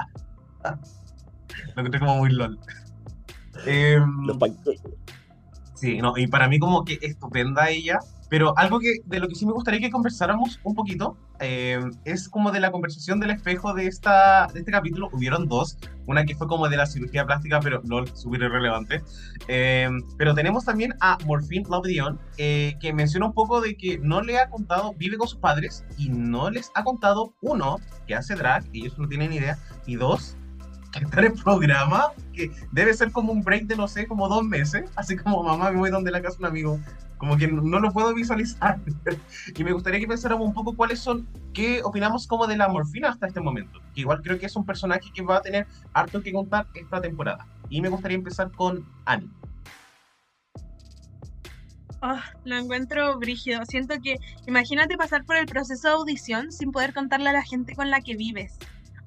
lo 1.76 1.82
encontré 1.82 2.00
como 2.00 2.18
muy 2.18 2.32
lol. 2.32 2.60
Em, 3.66 4.28
Los 4.28 4.38
panqueques. 4.38 4.82
Sí, 5.80 5.98
no, 6.00 6.18
y 6.18 6.28
para 6.28 6.50
mí 6.50 6.60
como 6.60 6.84
que 6.84 7.00
estupenda 7.02 7.70
ella, 7.70 8.00
pero 8.30 8.54
algo 8.58 8.82
que 8.82 8.98
de 9.06 9.20
lo 9.20 9.30
que 9.30 9.36
sí 9.36 9.46
me 9.46 9.54
gustaría 9.54 9.80
que 9.80 9.90
conversáramos 9.90 10.60
un 10.64 10.76
poquito 10.76 11.16
eh, 11.40 11.80
es 12.04 12.28
como 12.28 12.52
de 12.52 12.60
la 12.60 12.70
conversación 12.70 13.22
del 13.22 13.32
espejo 13.32 13.74
de, 13.74 13.88
esta, 13.88 14.48
de 14.54 14.60
este 14.60 14.74
capítulo, 14.74 15.08
hubieron 15.14 15.48
dos, 15.48 15.78
una 16.06 16.26
que 16.26 16.36
fue 16.36 16.48
como 16.48 16.68
de 16.68 16.76
la 16.76 16.86
cirugía 16.86 17.26
plástica, 17.26 17.62
pero 17.62 17.82
no 17.86 18.06
súper 18.08 18.42
irrelevante, 18.42 19.02
Eh, 19.48 19.90
pero 20.18 20.36
tenemos 20.36 20.66
también 20.66 20.94
a 21.00 21.18
Morphine 21.26 21.66
Love 21.70 21.88
Dion, 21.88 22.20
eh, 22.38 22.76
que 22.82 22.92
menciona 22.92 23.28
un 23.28 23.34
poco 23.34 23.62
de 23.62 23.78
que 23.78 24.00
no 24.00 24.22
le 24.22 24.38
ha 24.38 24.50
contado, 24.50 24.94
vive 24.98 25.18
con 25.18 25.30
sus 25.30 25.40
padres 25.40 25.86
y 25.98 26.10
no 26.10 26.50
les 26.50 26.72
ha 26.76 26.84
contado, 26.84 27.34
uno, 27.42 27.78
que 28.06 28.16
hace 28.16 28.36
drag, 28.36 28.66
ellos 28.74 29.00
no 29.00 29.08
tienen 29.08 29.32
idea, 29.32 29.58
y 29.86 29.96
dos, 29.96 30.36
está 30.94 31.22
en 31.22 31.36
programa, 31.36 32.12
que 32.34 32.52
debe 32.72 32.94
ser 32.94 33.12
como 33.12 33.32
un 33.32 33.44
break 33.44 33.66
de, 33.66 33.76
no 33.76 33.88
sé, 33.88 34.08
como 34.08 34.28
dos 34.28 34.44
meses, 34.44 34.90
así 34.96 35.16
como 35.16 35.44
mamá, 35.44 35.72
me 35.72 35.78
voy 35.78 35.92
donde 35.92 36.12
la 36.12 36.22
casa 36.22 36.38
un 36.40 36.46
amigo, 36.46 36.80
como 37.18 37.38
que 37.38 37.48
no, 37.48 37.80
lo 37.80 37.92
puedo 37.92 38.14
visualizar. 38.14 38.80
y 39.56 39.64
me 39.64 39.74
gustaría 39.74 40.00
que 40.00 40.08
pensáramos 40.08 40.48
un 40.48 40.54
poco 40.54 40.76
cuáles 40.76 41.00
son, 41.00 41.28
qué 41.54 41.82
opinamos 41.84 42.28
como 42.28 42.48
de 42.48 42.58
la 42.58 42.68
morfina 42.68 43.10
hasta 43.10 43.28
este 43.28 43.42
momento, 43.42 43.80
que 43.94 44.02
igual 44.02 44.22
creo 44.22 44.40
que 44.40 44.46
es 44.46 44.56
un 44.56 44.66
personaje 44.66 45.10
que 45.14 45.22
va 45.22 45.38
a 45.38 45.42
tener 45.42 45.68
harto 45.94 46.22
que 46.22 46.34
contar 46.34 46.68
esta 46.74 47.02
temporada. 47.02 47.46
Y 47.70 47.82
me 47.82 47.90
gustaría 47.90 48.18
empezar 48.18 48.52
con 48.52 48.86
Annie. 49.06 49.30
Ah, 52.02 52.24
lo 52.46 52.56
encuentro 52.56 53.20
brígido. 53.20 53.66
Siento 53.66 53.96
que, 54.02 54.16
imagínate 54.48 54.96
pasar 54.96 55.26
por 55.26 55.36
el 55.36 55.46
proceso 55.46 55.90
de 55.90 55.94
audición 55.96 56.52
sin 56.52 56.72
poder 56.72 56.94
contarle 56.94 57.30
a 57.30 57.34
la 57.34 57.44
gente 57.44 57.76
con 57.76 57.90
la 57.90 58.00
que 58.00 58.16
vives. 58.16 58.58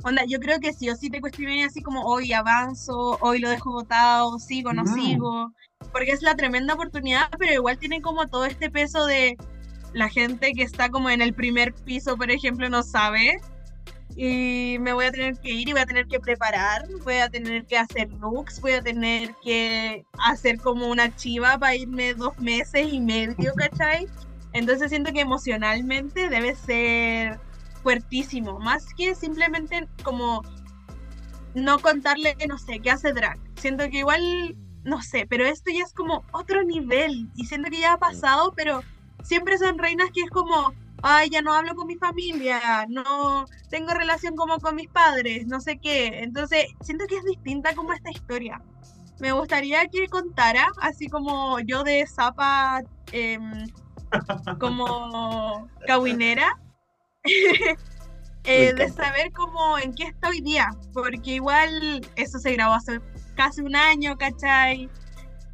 Onda, 0.05 0.25
yo 0.27 0.41
creo 0.41 0.59
que 0.59 0.73
sí 0.73 0.91
o 0.91 0.97
sí 0.97 1.11
te 1.11 1.21
cuestionaría 1.21 1.67
así 1.67 1.81
como, 1.83 2.03
hoy 2.03 2.33
avanzo, 2.33 3.19
hoy 3.21 3.38
lo 3.38 3.51
dejo 3.51 3.71
botado, 3.73 4.38
sigo, 4.38 4.73
no 4.73 4.83
Mm. 4.85 4.95
sigo. 4.95 5.53
Porque 5.93 6.11
es 6.12 6.23
la 6.23 6.35
tremenda 6.35 6.75
oportunidad, 6.75 7.29
pero 7.38 7.53
igual 7.53 7.79
tiene 7.79 8.01
como 8.01 8.27
todo 8.27 8.45
este 8.47 8.71
peso 8.71 9.07
de 9.07 9.37
la 9.93 10.09
gente 10.09 10.53
que 10.55 10.62
está 10.62 10.88
como 10.88 11.11
en 11.11 11.21
el 11.23 11.35
primer 11.35 11.73
piso, 11.75 12.17
por 12.17 12.31
ejemplo, 12.31 12.69
no 12.69 12.83
sabe. 12.83 13.37
Y 14.17 14.77
me 14.81 14.93
voy 14.93 15.07
a 15.07 15.11
tener 15.12 15.38
que 15.38 15.51
ir 15.51 15.69
y 15.69 15.73
voy 15.73 15.81
a 15.83 15.87
tener 15.87 16.07
que 16.07 16.21
preparar, 16.21 16.87
voy 17.05 17.17
a 17.17 17.31
tener 17.31 17.65
que 17.65 17.79
hacer 17.79 18.11
looks, 18.21 18.61
voy 18.61 18.73
a 18.73 18.83
tener 18.83 19.35
que 19.43 20.05
hacer 20.19 20.59
como 20.59 20.88
una 20.88 21.15
chiva 21.17 21.57
para 21.59 21.77
irme 21.77 22.12
dos 22.15 22.38
meses 22.38 22.93
y 22.93 23.01
medio, 23.01 23.53
¿cachai? 23.57 24.07
Entonces 24.53 24.91
siento 24.91 25.12
que 25.12 25.21
emocionalmente 25.21 26.29
debe 26.29 26.55
ser 26.57 27.41
fuertísimo, 27.83 28.59
más 28.59 28.87
que 28.95 29.14
simplemente 29.14 29.88
como 30.03 30.42
no 31.55 31.79
contarle, 31.79 32.37
no 32.49 32.59
sé, 32.59 32.81
qué 32.81 32.90
hace 32.90 33.12
drag. 33.12 33.38
Siento 33.57 33.88
que 33.90 33.99
igual, 33.99 34.57
no 34.85 35.03
sé, 35.03 35.27
pero 35.29 35.45
esto 35.45 35.71
ya 35.71 35.85
es 35.85 35.92
como 35.92 36.25
otro 36.33 36.62
nivel 36.64 37.31
y 37.37 37.47
siento 37.47 37.71
que 37.71 37.81
ya 37.81 37.95
ha 37.95 37.99
pasado, 37.99 38.53
pero 38.57 38.83
siempre 39.23 39.59
son 39.59 39.79
reinas 39.79 40.11
que 40.12 40.23
es 40.23 40.31
como, 40.31 40.73
ay, 41.03 41.31
ya 41.31 41.42
no 41.42 41.53
hablo 41.53 41.75
con 41.75 41.87
mi 41.87 41.97
familia, 41.97 42.87
no 42.88 43.45
tengo 43.68 43.92
relación 43.92 44.35
como 44.37 44.59
con 44.59 44.77
mis 44.77 44.88
padres, 44.88 45.47
no 45.47 45.61
sé 45.61 45.79
qué. 45.79 46.23
Entonces, 46.23 46.66
siento 46.81 47.07
que 47.07 47.16
es 47.16 47.25
distinta 47.25 47.75
como 47.75 47.92
esta 47.92 48.11
historia. 48.11 48.61
Me 49.21 49.33
gustaría 49.33 49.87
que 49.88 50.09
contara, 50.09 50.66
así 50.81 51.07
como 51.09 51.61
yo 51.61 51.85
de 51.85 52.07
Zapa, 52.07 52.83
em, 53.12 53.66
como 54.59 55.68
Cawinera, 55.87 56.59
eh, 58.44 58.74
de 58.74 58.88
saber 58.90 59.32
cómo 59.32 59.78
en 59.78 59.94
qué 59.94 60.04
está 60.04 60.28
hoy 60.28 60.40
día, 60.40 60.70
porque 60.92 61.35
igual 61.35 62.06
eso 62.16 62.38
se 62.38 62.52
grabó 62.52 62.74
hace 62.74 63.00
casi 63.35 63.61
un 63.61 63.76
año, 63.76 64.16
¿cachai? 64.18 64.90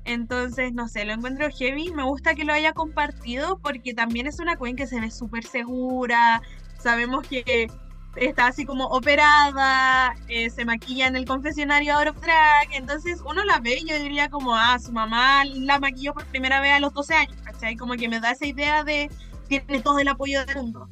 Entonces, 0.05 0.73
no 0.73 0.89
sé, 0.89 1.05
lo 1.05 1.13
encuentro 1.13 1.49
heavy. 1.51 1.93
Me 1.93 2.03
gusta 2.03 2.35
que 2.35 2.45
lo 2.45 2.55
haya 2.55 2.73
compartido 2.73 3.59
porque 3.59 3.93
también 3.93 4.27
es 4.27 4.39
una 4.41 4.57
queen 4.57 4.75
que 4.75 4.87
se 4.87 5.01
ve 5.01 5.11
súper 5.11 5.45
segura. 5.45 6.41
Sabemos 6.79 7.27
que 7.29 7.71
está 8.17 8.47
así 8.47 8.65
como 8.65 8.87
operada, 8.87 10.15
eh, 10.29 10.49
se 10.49 10.65
maquilla 10.65 11.09
en 11.09 11.17
el 11.17 11.27
confesionario 11.27 11.95
Out 11.99 12.09
of 12.09 12.21
Drag. 12.23 12.69
Entonces, 12.73 13.21
uno 13.27 13.45
la 13.45 13.61
ve 13.61 13.81
y 13.83 13.87
yo 13.87 13.99
diría 13.99 14.31
como, 14.31 14.57
ah, 14.57 14.79
su 14.79 14.93
mamá 14.93 15.45
la 15.45 15.79
maquilló 15.79 16.15
por 16.15 16.25
primera 16.27 16.61
vez 16.61 16.73
a 16.73 16.81
los 16.81 16.95
12 16.95 17.15
años, 17.15 17.37
¿cachai? 17.45 17.77
Como 17.77 17.95
que 17.95 18.09
me 18.09 18.19
da 18.21 18.31
esa 18.31 18.47
idea 18.47 18.85
de 18.85 19.11
tiene 19.49 19.83
todo 19.83 19.99
el 19.99 20.09
apoyo 20.09 20.45
del 20.47 20.57
mundo. 20.57 20.89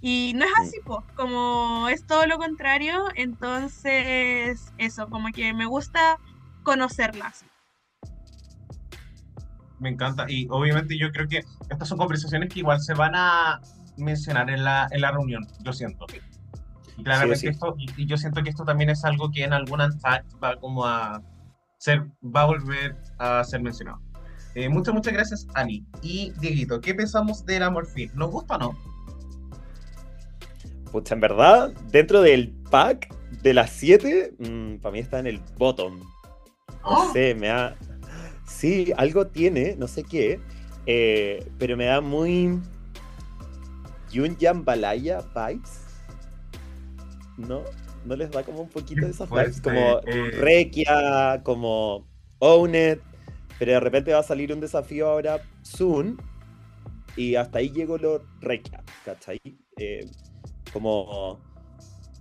Y 0.00 0.32
no 0.36 0.44
es 0.44 0.52
así, 0.60 0.76
pues, 0.84 1.00
como 1.16 1.88
es 1.88 2.06
todo 2.06 2.26
lo 2.26 2.38
contrario, 2.38 3.04
entonces 3.16 4.72
eso, 4.78 5.08
como 5.08 5.28
que 5.32 5.52
me 5.52 5.66
gusta 5.66 6.18
conocerlas. 6.62 7.44
Me 9.80 9.88
encanta. 9.90 10.26
Y 10.28 10.46
obviamente 10.50 10.96
yo 10.98 11.10
creo 11.12 11.28
que 11.28 11.42
estas 11.70 11.88
son 11.88 11.98
conversaciones 11.98 12.52
que 12.52 12.60
igual 12.60 12.80
se 12.80 12.94
van 12.94 13.14
a 13.14 13.60
mencionar 13.96 14.50
en 14.50 14.64
la, 14.64 14.88
en 14.90 15.00
la 15.00 15.10
reunión, 15.10 15.46
yo 15.60 15.72
siento. 15.72 16.06
Y 16.96 17.02
claramente 17.02 17.36
Sí, 17.36 17.46
sí. 17.46 17.48
esto, 17.48 17.74
y, 17.78 18.02
y 18.02 18.06
yo 18.06 18.16
siento 18.16 18.42
que 18.42 18.50
esto 18.50 18.64
también 18.64 18.90
es 18.90 19.04
algo 19.04 19.30
que 19.30 19.44
en 19.44 19.52
algún 19.52 19.80
untact 19.80 20.26
va 20.42 20.56
como 20.56 20.84
a 20.84 21.22
ser, 21.78 22.06
va 22.24 22.42
a 22.42 22.46
volver 22.46 22.96
a 23.18 23.42
ser 23.44 23.62
mencionado. 23.62 24.00
Eh, 24.54 24.68
muchas, 24.68 24.94
muchas 24.94 25.12
gracias, 25.12 25.46
Ani. 25.54 25.86
Y 26.02 26.32
Dieguito, 26.40 26.80
¿qué 26.80 26.94
pensamos 26.94 27.44
del 27.46 27.62
Amorfin? 27.62 28.10
¿Nos 28.14 28.30
gusta 28.30 28.56
o 28.56 28.58
no? 28.58 28.97
Pucha, 30.90 31.14
en 31.14 31.20
verdad, 31.20 31.72
dentro 31.90 32.22
del 32.22 32.50
pack 32.70 33.08
de 33.42 33.54
las 33.54 33.70
7, 33.70 34.34
para 34.80 34.92
mí 34.92 34.98
está 34.98 35.18
en 35.18 35.26
el 35.26 35.40
bottom. 35.56 35.98
No 35.98 36.06
¡Oh! 36.82 37.12
sé, 37.12 37.34
me 37.34 37.48
da. 37.48 37.76
Sí, 38.46 38.92
algo 38.96 39.26
tiene, 39.26 39.76
no 39.76 39.86
sé 39.86 40.04
qué, 40.04 40.40
eh, 40.86 41.46
pero 41.58 41.76
me 41.76 41.86
da 41.86 42.00
muy. 42.00 42.58
Yun 44.10 44.36
Balaya 44.64 45.20
vibes. 45.34 45.82
¿No? 47.36 47.62
¿No 48.04 48.16
les 48.16 48.30
da 48.30 48.42
como 48.42 48.62
un 48.62 48.68
poquito 48.68 49.04
de 49.04 49.10
esas 49.10 49.28
vibes? 49.28 49.60
Como 49.60 50.00
eh. 50.06 50.30
Requia, 50.32 51.42
como 51.44 52.08
Own 52.38 52.74
It, 52.74 53.00
pero 53.58 53.72
de 53.72 53.80
repente 53.80 54.12
va 54.12 54.20
a 54.20 54.22
salir 54.22 54.52
un 54.52 54.60
desafío 54.60 55.08
ahora 55.08 55.42
soon. 55.62 56.16
Y 57.16 57.34
hasta 57.34 57.58
ahí 57.58 57.70
llegó 57.70 57.98
lo 57.98 58.24
Requia, 58.40 58.82
¿cachai? 59.04 59.40
Eh, 59.76 60.08
como, 60.72 61.40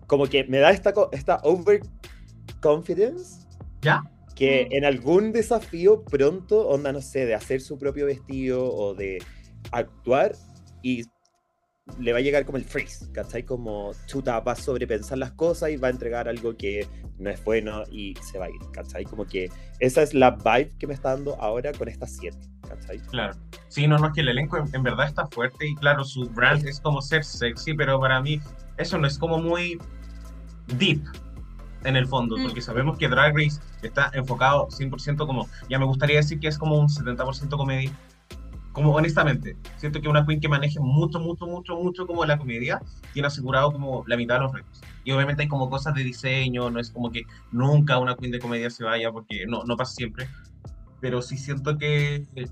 como 0.08 0.28
que 0.28 0.44
me 0.46 0.60
da 0.60 0.72
esta, 0.72 0.94
esta 1.12 1.40
overconfidence 1.44 3.48
¿Ya? 3.82 4.04
que 4.36 4.68
en 4.72 4.86
algún 4.86 5.32
desafío 5.32 6.04
pronto, 6.06 6.68
onda, 6.68 6.92
no 6.92 7.02
sé, 7.02 7.26
de 7.26 7.34
hacer 7.34 7.60
su 7.60 7.80
propio 7.80 8.06
vestido 8.06 8.72
o 8.72 8.94
de 8.94 9.18
actuar 9.72 10.36
y 10.84 11.06
le 12.00 12.12
va 12.12 12.20
a 12.20 12.22
llegar 12.22 12.46
como 12.46 12.58
el 12.58 12.64
freeze, 12.64 13.12
¿cachai? 13.12 13.44
Como 13.44 13.94
chuta, 14.06 14.40
va 14.42 14.52
a 14.52 14.56
sobrepensar 14.56 15.18
las 15.18 15.32
cosas 15.32 15.72
y 15.72 15.78
va 15.78 15.88
a 15.88 15.92
entregar 15.92 16.28
algo 16.28 16.56
que 16.56 16.88
no 17.18 17.30
es 17.30 17.44
bueno 17.44 17.84
y 17.90 18.14
se 18.22 18.38
va 18.38 18.46
a 18.46 18.50
ir, 18.50 18.62
¿cachai? 18.72 19.06
Como 19.06 19.26
que 19.26 19.50
esa 19.80 20.04
es 20.04 20.14
la 20.14 20.32
vibe 20.32 20.74
que 20.78 20.86
me 20.86 20.94
está 20.94 21.16
dando 21.16 21.36
ahora 21.42 21.72
con 21.72 21.88
estas 21.88 22.16
siete, 22.16 22.38
¿cachai? 22.68 23.00
Claro. 23.00 23.36
Sí, 23.68 23.88
no, 23.88 23.98
no, 23.98 24.08
es 24.08 24.14
que 24.14 24.22
el 24.22 24.30
elenco 24.30 24.58
en, 24.58 24.74
en 24.74 24.84
verdad 24.84 25.08
está 25.08 25.28
fuerte 25.28 25.68
y 25.68 25.76
claro, 25.76 26.04
su 26.04 26.30
brand 26.30 26.66
es 26.66 26.80
como 26.80 27.02
ser 27.02 27.24
sexy, 27.24 27.74
pero 27.74 28.00
para 28.00 28.22
mí 28.22 28.40
eso 28.78 28.98
no 28.98 29.08
es 29.08 29.18
como 29.18 29.40
muy 29.40 29.80
deep 30.78 31.02
en 31.84 31.96
el 31.96 32.08
fondo, 32.08 32.38
Mm. 32.38 32.44
porque 32.44 32.62
sabemos 32.62 32.98
que 32.98 33.08
Drag 33.08 33.36
Race 33.36 33.62
está 33.82 34.10
enfocado 34.14 34.68
100% 34.70 35.26
como, 35.26 35.48
ya 35.70 35.80
me 35.80 35.86
gustaría 35.86 36.18
decir 36.18 36.40
que 36.40 36.48
es 36.48 36.58
como 36.58 36.78
un 36.78 36.90
70% 36.90 37.56
comedia, 37.56 37.92
como 38.74 38.92
honestamente, 38.94 39.56
siento 39.78 40.02
que 40.02 40.08
una 40.08 40.26
queen 40.26 40.40
que 40.40 40.48
maneje 40.50 40.80
mucho, 40.80 41.20
mucho, 41.20 41.48
mucho, 41.48 41.76
mucho 41.78 42.06
como 42.06 42.26
la 42.26 42.38
comedia, 42.38 42.80
tiene 43.14 43.28
asegurado 43.28 43.72
como 43.72 44.04
la 44.06 44.18
mitad 44.18 44.36
de 44.36 44.42
los 44.42 44.54
retos. 44.54 44.82
Y 45.04 45.12
obviamente 45.12 45.44
hay 45.44 45.48
como 45.48 45.70
cosas 45.70 45.96
de 45.96 46.04
diseño, 46.04 46.70
no 46.70 46.80
es 46.80 46.92
como 46.92 47.12
que 47.12 47.24
nunca 47.52 47.98
una 47.98 48.16
queen 48.16 48.32
de 48.32 48.40
comedia 48.40 48.70
se 48.70 48.84
vaya, 48.84 49.12
porque 49.12 49.46
no, 49.48 49.64
no 49.64 49.78
pasa 49.78 49.94
siempre, 49.96 50.28
pero 51.00 51.22
sí 51.22 51.38
siento 51.38 51.78
que 51.78 52.26
eh, 52.36 52.48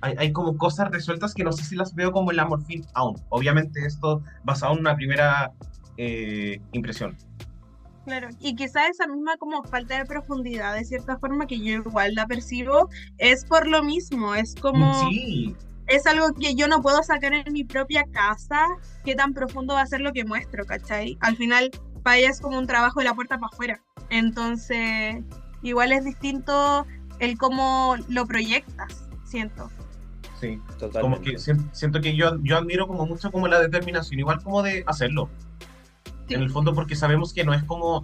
hay, 0.00 0.14
hay 0.18 0.32
como 0.32 0.56
cosas 0.56 0.90
resueltas 0.90 1.34
que 1.34 1.44
no 1.44 1.52
sé 1.52 1.64
si 1.64 1.76
las 1.76 1.94
veo 1.94 2.12
como 2.12 2.30
en 2.30 2.36
la 2.36 2.46
morfín 2.46 2.86
aún. 2.94 3.16
Obviamente 3.28 3.84
esto 3.84 4.22
basado 4.44 4.74
en 4.74 4.80
una 4.80 4.96
primera 4.96 5.52
eh, 5.96 6.60
impresión. 6.72 7.16
Claro, 8.04 8.28
y 8.40 8.54
quizá 8.54 8.86
esa 8.86 9.06
misma 9.06 9.36
como 9.36 9.62
falta 9.64 9.98
de 9.98 10.06
profundidad, 10.06 10.74
de 10.74 10.84
cierta 10.84 11.18
forma, 11.18 11.46
que 11.46 11.58
yo 11.58 11.74
igual 11.74 12.14
la 12.14 12.26
percibo, 12.26 12.88
es 13.18 13.44
por 13.44 13.66
lo 13.66 13.82
mismo, 13.82 14.34
es 14.34 14.54
como, 14.54 15.10
Sí, 15.10 15.54
es 15.88 16.06
algo 16.06 16.32
que 16.32 16.54
yo 16.54 16.68
no 16.68 16.80
puedo 16.80 17.02
sacar 17.02 17.34
en 17.34 17.52
mi 17.52 17.64
propia 17.64 18.04
casa, 18.10 18.66
qué 19.04 19.14
tan 19.14 19.34
profundo 19.34 19.74
va 19.74 19.82
a 19.82 19.86
ser 19.86 20.00
lo 20.00 20.12
que 20.12 20.24
muestro, 20.24 20.64
¿cachai? 20.64 21.18
Al 21.20 21.36
final, 21.36 21.70
para 22.02 22.16
ella 22.16 22.30
es 22.30 22.40
como 22.40 22.58
un 22.58 22.66
trabajo 22.66 23.00
de 23.00 23.04
la 23.04 23.14
puerta 23.14 23.38
para 23.38 23.50
afuera, 23.52 23.82
entonces, 24.08 25.22
igual 25.62 25.92
es 25.92 26.04
distinto 26.04 26.86
el 27.18 27.36
cómo 27.38 27.96
lo 28.08 28.26
proyectas, 28.26 29.04
siento. 29.24 29.70
sí. 30.40 30.56
Como 30.58 30.78
Totalmente. 30.78 31.30
que 31.32 31.38
sien- 31.38 31.68
siento 31.72 32.00
que 32.00 32.14
yo, 32.14 32.38
yo 32.42 32.56
admiro 32.58 32.86
como 32.86 33.06
mucho 33.06 33.30
como 33.32 33.48
la 33.48 33.60
determinación, 33.60 34.20
igual 34.20 34.42
como 34.42 34.62
de 34.62 34.84
hacerlo. 34.86 35.28
Sí. 36.28 36.34
En 36.34 36.42
el 36.42 36.50
fondo 36.50 36.74
porque 36.74 36.94
sabemos 36.94 37.32
que 37.32 37.42
no 37.44 37.52
es 37.54 37.64
como, 37.64 38.02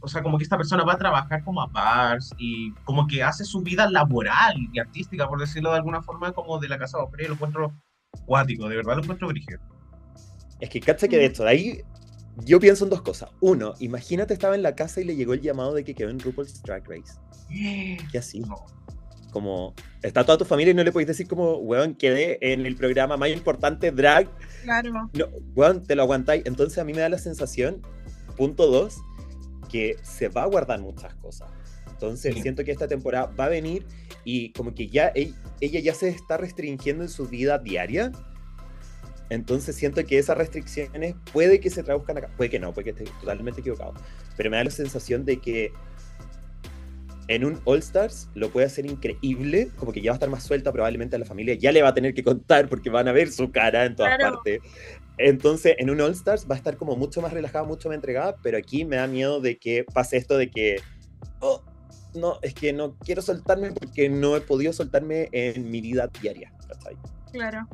o 0.00 0.08
sea, 0.08 0.22
como 0.22 0.38
que 0.38 0.44
esta 0.44 0.56
persona 0.56 0.84
va 0.84 0.94
a 0.94 0.98
trabajar 0.98 1.44
como 1.44 1.62
a 1.62 1.66
bars 1.66 2.32
y 2.38 2.72
como 2.84 3.06
que 3.06 3.22
hace 3.22 3.44
su 3.44 3.60
vida 3.62 3.88
laboral 3.90 4.56
y 4.72 4.78
artística, 4.78 5.28
por 5.28 5.38
decirlo 5.38 5.70
de 5.70 5.76
alguna 5.76 6.02
forma, 6.02 6.32
como 6.32 6.58
de 6.58 6.68
la 6.68 6.78
casa 6.78 6.98
de 6.98 7.24
y 7.24 7.28
lo 7.28 7.34
encuentro 7.34 7.72
cuático, 8.24 8.68
de 8.68 8.76
verdad 8.76 8.96
lo 8.96 9.02
encuentro 9.02 9.28
brígido. 9.28 9.60
Es 10.60 10.70
que 10.70 10.80
cacha 10.80 11.06
que 11.06 11.18
de 11.18 11.26
esto, 11.26 11.44
de 11.44 11.50
ahí 11.50 11.80
yo 12.44 12.60
pienso 12.60 12.84
en 12.84 12.90
dos 12.90 13.02
cosas. 13.02 13.30
Uno, 13.40 13.74
imagínate 13.78 14.34
estaba 14.34 14.54
en 14.54 14.62
la 14.62 14.74
casa 14.74 15.00
y 15.00 15.04
le 15.04 15.16
llegó 15.16 15.32
el 15.34 15.40
llamado 15.40 15.74
de 15.74 15.84
que 15.84 15.94
quedó 15.94 16.10
en 16.10 16.18
RuPaul's 16.20 16.62
Drag 16.62 16.84
Race. 16.88 17.14
¿Qué 18.12 18.18
así? 18.18 18.42
Como 19.32 19.74
está 20.02 20.24
toda 20.24 20.38
tu 20.38 20.44
familia 20.44 20.70
y 20.70 20.74
no 20.74 20.84
le 20.84 20.92
podéis 20.92 21.08
decir 21.08 21.26
como, 21.28 21.56
weón, 21.58 21.94
quedé 21.94 22.38
en 22.52 22.64
el 22.64 22.76
programa 22.76 23.16
más 23.16 23.28
importante 23.30 23.90
drag. 23.90 24.28
Claro. 24.62 25.10
No, 25.12 25.26
weón, 25.54 25.82
te 25.82 25.94
lo 25.94 26.02
aguantáis. 26.02 26.42
Entonces 26.46 26.78
a 26.78 26.84
mí 26.84 26.92
me 26.94 27.00
da 27.00 27.08
la 27.08 27.18
sensación, 27.18 27.82
punto 28.36 28.66
dos, 28.66 28.96
que 29.70 29.96
se 30.02 30.28
va 30.28 30.44
a 30.44 30.46
guardar 30.46 30.80
muchas 30.80 31.14
cosas. 31.16 31.50
Entonces 31.90 32.34
Sí. 32.34 32.42
siento 32.42 32.64
que 32.64 32.72
esta 32.72 32.88
temporada 32.88 33.26
va 33.38 33.46
a 33.46 33.48
venir 33.48 33.86
y 34.24 34.52
como 34.52 34.74
que 34.74 34.88
ya 34.88 35.12
ella, 35.14 35.34
ella 35.60 35.80
ya 35.80 35.94
se 35.94 36.08
está 36.08 36.36
restringiendo 36.36 37.02
en 37.02 37.08
su 37.08 37.26
vida 37.26 37.58
diaria. 37.58 38.12
Entonces 39.30 39.74
siento 39.76 40.04
que 40.04 40.18
esas 40.18 40.36
restricciones 40.38 41.14
puede 41.32 41.60
que 41.60 41.70
se 41.70 41.82
traduzcan 41.82 42.18
acá. 42.18 42.30
Puede 42.36 42.50
que 42.50 42.58
no, 42.58 42.72
puede 42.72 42.84
que 42.92 43.02
esté 43.02 43.12
totalmente 43.20 43.60
equivocado. 43.60 43.94
Pero 44.36 44.50
me 44.50 44.56
da 44.56 44.64
la 44.64 44.70
sensación 44.70 45.24
de 45.24 45.38
que 45.40 45.72
en 47.28 47.44
un 47.44 47.60
All 47.64 47.80
Stars 47.80 48.28
lo 48.34 48.50
puede 48.50 48.66
hacer 48.66 48.86
increíble, 48.86 49.70
como 49.76 49.92
que 49.92 50.00
ya 50.00 50.12
va 50.12 50.14
a 50.14 50.18
estar 50.18 50.30
más 50.30 50.44
suelta, 50.44 50.72
probablemente 50.72 51.16
a 51.16 51.18
la 51.18 51.24
familia 51.24 51.54
ya 51.54 51.72
le 51.72 51.82
va 51.82 51.88
a 51.88 51.94
tener 51.94 52.14
que 52.14 52.22
contar 52.22 52.68
porque 52.68 52.88
van 52.88 53.08
a 53.08 53.12
ver 53.12 53.32
su 53.32 53.50
cara 53.50 53.84
en 53.84 53.96
todas 53.96 54.16
Claro. 54.16 54.34
partes. 54.36 54.60
Entonces, 55.18 55.74
en 55.78 55.90
un 55.90 56.00
All 56.00 56.12
Stars 56.12 56.46
va 56.48 56.54
a 56.54 56.58
estar 56.58 56.76
como 56.76 56.94
mucho 56.94 57.20
más 57.22 57.32
relajada, 57.32 57.64
mucho 57.64 57.88
más 57.88 57.96
entregada, 57.96 58.36
pero 58.42 58.58
aquí 58.58 58.84
me 58.84 58.96
da 58.96 59.06
miedo 59.06 59.40
de 59.40 59.58
que 59.58 59.84
pase 59.92 60.18
esto 60.18 60.36
de 60.36 60.50
que, 60.50 60.80
oh, 61.40 61.64
no, 62.14 62.38
es 62.42 62.54
que 62.54 62.72
no 62.72 62.96
quiero 62.98 63.22
soltarme 63.22 63.72
porque 63.72 64.08
no 64.08 64.36
he 64.36 64.40
podido 64.40 64.72
soltarme 64.72 65.28
en 65.32 65.68
mi 65.70 65.80
vida 65.80 66.08
diaria. 66.20 66.52
¿cachai? 66.68 66.96
Claro. 67.32 67.66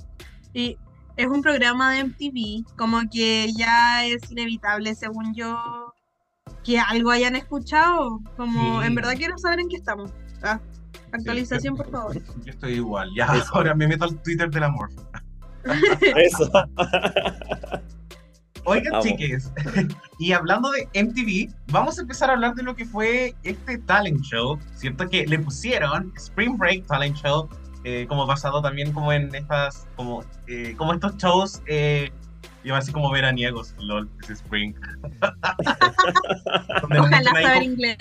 Y 0.55 0.79
es 1.17 1.27
un 1.27 1.43
programa 1.43 1.93
de 1.93 2.05
MTV, 2.05 2.65
como 2.77 3.01
que 3.11 3.51
ya 3.57 4.05
es 4.07 4.31
inevitable, 4.31 4.95
según 4.95 5.35
yo, 5.35 5.93
que 6.65 6.79
algo 6.79 7.11
hayan 7.11 7.37
escuchado. 7.37 8.21
Como 8.37 8.81
Sí. 8.81 8.87
en 8.87 8.95
verdad 8.95 9.15
quiero 9.17 9.37
saber 9.39 9.61
en 9.61 9.69
qué 9.69 9.77
estamos. 9.77 10.11
Ah, 10.43 10.61
actualización, 11.13 11.77
por 11.77 11.91
favor. 11.91 12.17
Yo 12.45 12.51
estoy 12.51 12.73
igual, 12.75 13.11
ya 13.17 13.27
Eso. 13.37 13.47
ahora 13.55 13.75
me 13.75 13.87
meto 13.89 14.05
al 14.05 14.21
Twitter 14.23 14.51
del 14.51 14.65
amor. 14.65 14.91
Eso. 16.17 16.51
Oigan, 18.65 18.93
Vamos. 18.93 19.07
chiques, 19.07 19.53
y 20.21 20.31
hablando 20.31 20.71
de 20.71 20.87
MTV, 21.03 21.53
vamos 21.73 21.99
a 21.99 22.03
empezar 22.03 22.31
a 22.31 22.35
hablar 22.35 22.55
de 22.55 22.63
lo 22.63 22.77
que 22.77 22.85
fue 22.85 23.35
este 23.43 23.79
talent 23.79 24.21
show, 24.23 24.57
¿cierto? 24.77 25.09
Que 25.09 25.27
le 25.27 25.41
pusieron 25.41 26.13
Spring 26.17 26.57
Break 26.57 26.87
Talent 26.87 27.17
Show, 27.17 27.49
eh, 27.85 28.07
como 28.09 28.27
basado 28.27 28.63
también 28.63 28.93
como 28.93 29.13
en 29.13 29.35
estas, 29.35 29.87
como, 29.97 30.25
eh, 30.47 30.75
como 30.77 30.93
estos 30.95 31.17
shows, 31.17 31.63
eh, 31.67 32.11
iba 32.65 32.79
así 32.79 32.93
como 32.93 33.11
veraniegos, 33.11 33.75
lol, 33.79 34.09
es 34.23 34.31
Spring. 34.31 34.75
Donde 36.83 36.97
nos 36.97 37.07
Ojalá 37.07 37.23
saber 37.25 37.53
como- 37.53 37.63
inglés. 37.65 37.97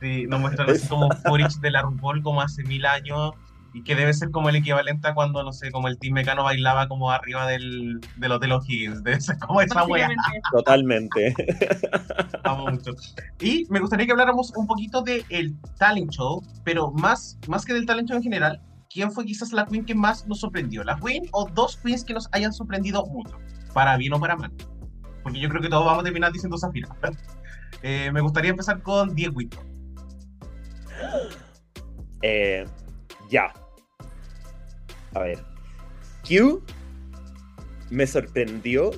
Sí, 0.00 0.26
nos 0.28 0.40
muestran 0.40 0.70
así 0.70 0.86
como 0.86 1.10
footage 1.26 1.58
de 1.60 1.70
la 1.72 1.82
RuPaul 1.82 2.22
como 2.22 2.40
hace 2.40 2.62
mil 2.62 2.86
años 2.86 3.32
Y 3.74 3.82
que 3.82 3.96
debe 3.96 4.14
ser 4.14 4.30
como 4.30 4.48
el 4.48 4.54
equivalente 4.56 5.08
a 5.08 5.14
cuando, 5.14 5.42
no 5.42 5.52
sé, 5.52 5.70
como 5.72 5.88
el 5.88 5.98
Team 5.98 6.14
Mecano 6.14 6.44
bailaba 6.44 6.86
como 6.88 7.10
arriba 7.10 7.46
del, 7.48 8.00
del 8.16 8.32
Hotel 8.32 8.52
O'Higgins. 8.52 9.02
Debe 9.02 9.20
ser 9.20 9.38
como 9.38 9.60
esa 9.60 9.84
wea. 9.84 10.08
Totalmente. 10.52 11.34
Amo 12.44 12.68
mucho. 12.70 12.92
Y 13.40 13.66
me 13.70 13.80
gustaría 13.80 14.06
que 14.06 14.12
habláramos 14.12 14.52
un 14.56 14.66
poquito 14.66 15.02
del 15.02 15.54
talent 15.78 16.10
show, 16.12 16.42
pero 16.64 16.90
más, 16.92 17.36
más 17.46 17.64
que 17.64 17.74
del 17.74 17.84
talent 17.84 18.08
show 18.08 18.16
en 18.16 18.22
general, 18.22 18.62
¿quién 18.98 19.12
fue 19.12 19.24
quizás 19.24 19.52
la 19.52 19.64
queen 19.64 19.84
que 19.84 19.94
más 19.94 20.26
nos 20.26 20.40
sorprendió? 20.40 20.82
¿La 20.82 20.98
queen 20.98 21.28
o 21.30 21.48
dos 21.48 21.76
queens 21.76 22.02
que 22.02 22.12
nos 22.12 22.28
hayan 22.32 22.52
sorprendido 22.52 23.06
mucho? 23.06 23.38
Para 23.72 23.96
bien 23.96 24.12
o 24.12 24.18
para 24.18 24.34
mal. 24.34 24.50
Porque 25.22 25.38
yo 25.38 25.48
creo 25.48 25.62
que 25.62 25.68
todos 25.68 25.84
vamos 25.84 26.00
a 26.00 26.02
terminar 26.02 26.32
diciendo 26.32 26.58
Zafira. 26.58 26.88
Eh, 27.82 28.10
me 28.12 28.20
gustaría 28.20 28.50
empezar 28.50 28.82
con 28.82 29.14
Dieguito. 29.14 29.56
Eh, 32.22 32.66
ya. 33.30 33.52
A 35.14 35.20
ver. 35.20 35.44
Q 36.26 36.60
me 37.90 38.04
sorprendió 38.04 38.90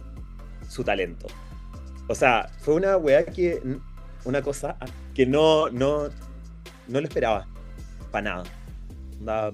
su 0.67 0.83
talento. 0.83 1.27
O 2.09 2.15
sea, 2.15 2.49
fue 2.61 2.73
una 2.77 2.97
weá 2.97 3.27
que. 3.27 3.61
Una 4.25 4.41
cosa 4.41 4.79
que 5.13 5.27
no, 5.27 5.69
no, 5.69 6.05
no 6.89 7.01
lo 7.01 7.07
esperaba. 7.07 7.47
Para 8.11 8.45
nada. 9.21 9.53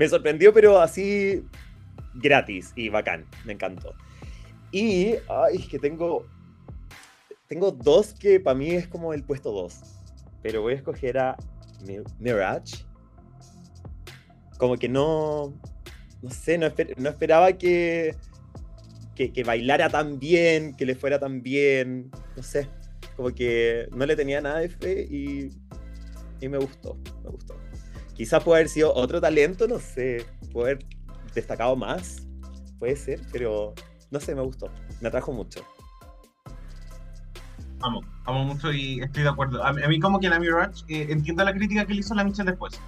Me 0.00 0.08
sorprendió, 0.08 0.50
pero 0.54 0.80
así 0.80 1.44
gratis 2.14 2.72
y 2.74 2.88
bacán. 2.88 3.26
Me 3.44 3.52
encantó. 3.52 3.94
Y, 4.72 5.14
ay, 5.28 5.58
que 5.70 5.78
tengo. 5.78 6.26
Tengo 7.48 7.70
dos 7.70 8.14
que 8.14 8.40
para 8.40 8.56
mí 8.56 8.70
es 8.70 8.88
como 8.88 9.12
el 9.12 9.22
puesto 9.24 9.52
dos. 9.52 9.80
Pero 10.42 10.62
voy 10.62 10.72
a 10.72 10.76
escoger 10.76 11.18
a 11.18 11.36
Mi- 11.86 11.98
Mirage. 12.18 12.86
Como 14.58 14.76
que 14.76 14.88
no. 14.88 15.52
No 16.22 16.30
sé, 16.30 16.56
no, 16.56 16.66
esper- 16.66 16.96
no 16.96 17.10
esperaba 17.10 17.52
que, 17.52 18.14
que. 19.14 19.32
que 19.32 19.44
bailara 19.44 19.90
tan 19.90 20.18
bien, 20.18 20.74
que 20.76 20.86
le 20.86 20.94
fuera 20.94 21.18
tan 21.18 21.42
bien. 21.42 22.10
No 22.36 22.42
sé. 22.42 22.68
Como 23.16 23.30
que 23.34 23.86
no 23.94 24.06
le 24.06 24.16
tenía 24.16 24.40
nada 24.40 24.60
de 24.60 24.70
fe 24.70 25.02
y. 25.10 25.50
Y 26.40 26.48
me 26.48 26.56
gustó. 26.56 26.96
Me 27.22 27.30
gustó. 27.30 27.54
Quizás 28.20 28.44
puede 28.44 28.58
haber 28.60 28.68
sido 28.68 28.92
otro 28.94 29.18
talento, 29.18 29.66
no 29.66 29.78
sé. 29.78 30.26
Puede 30.52 30.72
haber 30.72 30.86
destacado 31.34 31.74
más. 31.74 32.28
Puede 32.78 32.94
ser, 32.94 33.18
pero. 33.32 33.72
No 34.10 34.20
sé, 34.20 34.34
me 34.34 34.42
gustó. 34.42 34.70
Me 35.00 35.08
atrajo 35.08 35.32
mucho. 35.32 35.64
Amo, 37.80 38.02
amo 38.26 38.44
mucho 38.44 38.70
y 38.74 39.00
estoy 39.00 39.22
de 39.22 39.30
acuerdo. 39.30 39.64
A 39.64 39.72
mí, 39.72 39.82
a 39.82 39.88
mí 39.88 39.98
como 40.00 40.20
que 40.20 40.28
la 40.28 40.38
Mirage, 40.38 40.84
eh, 40.88 41.06
entiendo 41.08 41.42
la 41.44 41.54
crítica 41.54 41.86
que 41.86 41.94
le 41.94 42.00
hizo 42.00 42.14
la 42.14 42.22
Michelle 42.22 42.50
después. 42.50 42.78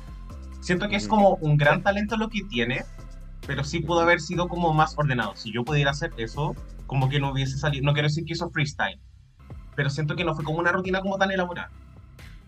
Siento 0.60 0.86
que 0.90 0.96
es 0.96 1.08
como 1.08 1.36
un 1.36 1.56
gran 1.56 1.82
talento 1.82 2.18
lo 2.18 2.28
que 2.28 2.42
tiene, 2.50 2.84
pero 3.46 3.64
sí 3.64 3.80
pudo 3.80 4.00
haber 4.00 4.20
sido 4.20 4.48
como 4.48 4.74
más 4.74 4.92
ordenado. 4.98 5.34
Si 5.34 5.50
yo 5.50 5.64
pudiera 5.64 5.92
hacer 5.92 6.12
eso, 6.18 6.54
como 6.86 7.08
que 7.08 7.20
no 7.20 7.30
hubiese 7.32 7.56
salido, 7.56 7.86
no 7.86 7.94
quiero 7.94 8.08
decir 8.08 8.26
que 8.26 8.34
hizo 8.34 8.50
freestyle, 8.50 9.00
pero 9.76 9.88
siento 9.88 10.14
que 10.14 10.24
no 10.24 10.34
fue 10.34 10.44
como 10.44 10.58
una 10.58 10.72
rutina 10.72 11.00
como 11.00 11.16
tan 11.16 11.30
elaborada. 11.30 11.70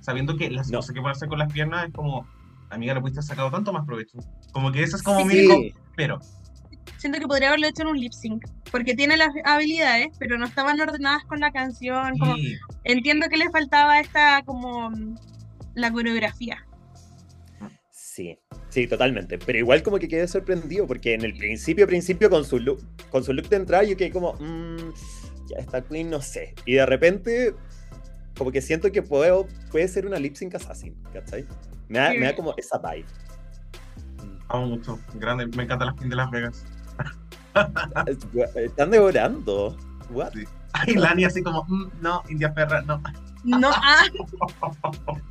Sabiendo 0.01 0.37
que 0.37 0.51
las 0.51 0.69
No. 0.69 0.81
cosas 0.81 0.95
que 0.95 1.01
puede 1.01 1.13
hacer 1.13 1.31
con 1.31 1.39
las 1.39 1.51
piernas 1.51 1.87
es 1.87 1.95
como, 1.95 2.27
amiga, 2.75 2.95
le 2.95 3.01
pudiste 3.01 3.21
haber 3.21 3.29
sacado 3.29 3.51
tanto 3.51 3.73
más 3.73 3.85
provecho. 3.87 4.19
Como 4.53 4.71
que 4.73 4.83
ese 4.83 4.97
es 4.97 5.03
como 5.03 5.25
mi 5.25 5.35
Sí. 5.35 5.75
pero. 5.97 6.19
Siento 6.99 7.19
que 7.19 7.27
podría 7.27 7.49
haberlo 7.49 7.67
hecho 7.67 7.83
en 7.83 7.89
un 7.89 8.01
lip 8.01 8.13
sync, 8.13 8.45
porque 8.71 8.95
tiene 8.95 9.17
las 9.17 9.29
habilidades, 9.45 10.09
pero 10.19 10.39
no 10.39 10.47
estaban 10.47 10.81
ordenadas 10.81 11.25
con 11.25 11.39
la 11.41 11.51
canción. 11.53 12.17
Como, 12.19 12.35
Sí, 12.37 12.55
entiendo 12.85 13.29
que 13.29 13.37
le 13.37 13.51
faltaba 13.51 14.01
esta 14.01 14.43
como 14.47 14.91
mm, 14.91 15.17
la 15.75 15.93
coreografía. 15.93 16.65
Sí, 17.91 18.39
sí, 18.69 18.87
totalmente. 18.87 19.39
Pero 19.39 19.59
igual 19.59 19.83
como 19.83 19.99
que 19.99 20.09
quedé 20.09 20.27
sorprendido 20.29 20.87
porque 20.87 21.15
en 21.15 21.25
el 21.25 21.37
principio, 21.37 21.87
principio 21.87 22.31
con 22.31 22.45
su 22.45 22.59
look, 22.59 22.83
con 23.11 23.25
su 23.25 23.33
look 23.33 23.49
de 23.49 23.57
entrada 23.57 23.83
yo 23.85 23.97
quedé 23.97 24.11
como, 24.11 24.35
"Mm, 24.35 24.93
ya 25.51 25.57
esta 25.59 25.83
queen 25.83 26.11
no 26.11 26.23
sé. 26.23 26.55
Y 26.65 26.75
de 26.75 26.87
repente 26.87 27.55
como 28.39 28.51
que 28.51 28.63
siento 28.63 28.91
que 28.93 29.03
puedo, 29.03 29.47
puede 29.71 29.87
ser 29.89 30.07
una 30.07 30.19
lip 30.19 30.35
sync 30.37 30.55
assassin, 30.55 30.95
¿cachai? 31.13 31.45
Me 31.95 32.01
da, 32.01 32.11
Sí. 32.11 32.19
me 32.19 32.27
da 32.27 32.35
como 32.37 32.55
esa 32.57 32.79
vibe. 32.79 33.07
amo 34.49 34.67
mucho. 34.67 34.99
Grande, 35.15 35.47
me 35.47 35.63
encantan 35.63 35.87
las 35.87 35.95
queens 35.95 36.11
de 36.11 36.17
Las 36.17 36.31
Vegas. 36.33 36.65
Están 38.57 38.91
devorando. 38.91 39.77
What? 40.11 40.33
Sí. 40.33 40.45
Ay, 40.73 40.95
Lani 40.95 41.25
así 41.25 41.41
como, 41.43 41.65
"Mm, 41.69 41.91
no, 42.01 42.23
India 42.29 42.53
Ferra, 42.53 42.83
no. 42.83 43.01
No, 43.45 43.71
ah, 43.75 44.03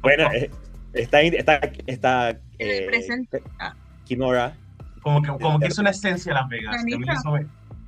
Bueno, 0.01 0.31
eh, 0.31 0.49
está, 0.93 1.21
está, 1.21 1.59
está 1.85 2.29
eh, 2.59 2.85
presente. 2.87 3.43
Ah. 3.59 3.75
Kimura. 4.05 4.55
Como 5.01 5.21
que, 5.21 5.27
como 5.27 5.59
que 5.59 5.67
es 5.67 5.77
una 5.77 5.89
esencia 5.89 6.31
de 6.33 6.39
Las 6.39 6.47
Vegas. 6.49 6.77
Anitra. 6.79 7.13
eso, 7.13 7.31
me, 7.31 7.45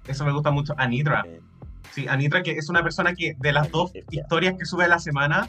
eso 0.07 0.25
me 0.25 0.31
gusta 0.33 0.51
mucho. 0.51 0.73
Anitra. 0.77 1.23
eh, 1.25 1.39
Sí, 1.91 2.07
Anitra, 2.09 2.43
que 2.43 2.51
es 2.51 2.67
una 2.67 2.83
persona 2.83 3.13
que 3.15 3.35
de 3.39 3.53
las 3.53 3.71
dos 3.71 3.93
historias 4.11 4.55
que 4.59 4.65
sube 4.65 4.83
a 4.83 4.89
la 4.89 4.99
semana, 4.99 5.47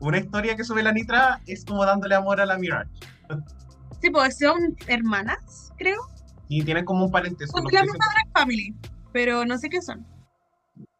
una 0.00 0.18
historia 0.18 0.56
que 0.56 0.64
sube 0.64 0.82
la 0.82 0.90
Anitra 0.90 1.40
es 1.46 1.64
como 1.64 1.84
dándole 1.84 2.14
amor 2.14 2.40
a 2.40 2.46
la 2.46 2.58
Mirage. 2.58 2.90
sí, 4.00 4.10
pues 4.10 4.38
son 4.38 4.76
hermanas, 4.86 5.72
creo. 5.78 6.00
Y 6.48 6.62
tienen 6.64 6.84
como 6.84 7.04
un 7.06 7.10
parentesco. 7.10 7.58
La 7.70 7.82
misma 7.82 8.04
Drag 8.12 8.32
Family, 8.32 8.74
pero 9.12 9.44
no 9.44 9.58
sé 9.58 9.68
qué 9.68 9.82
son. 9.82 10.06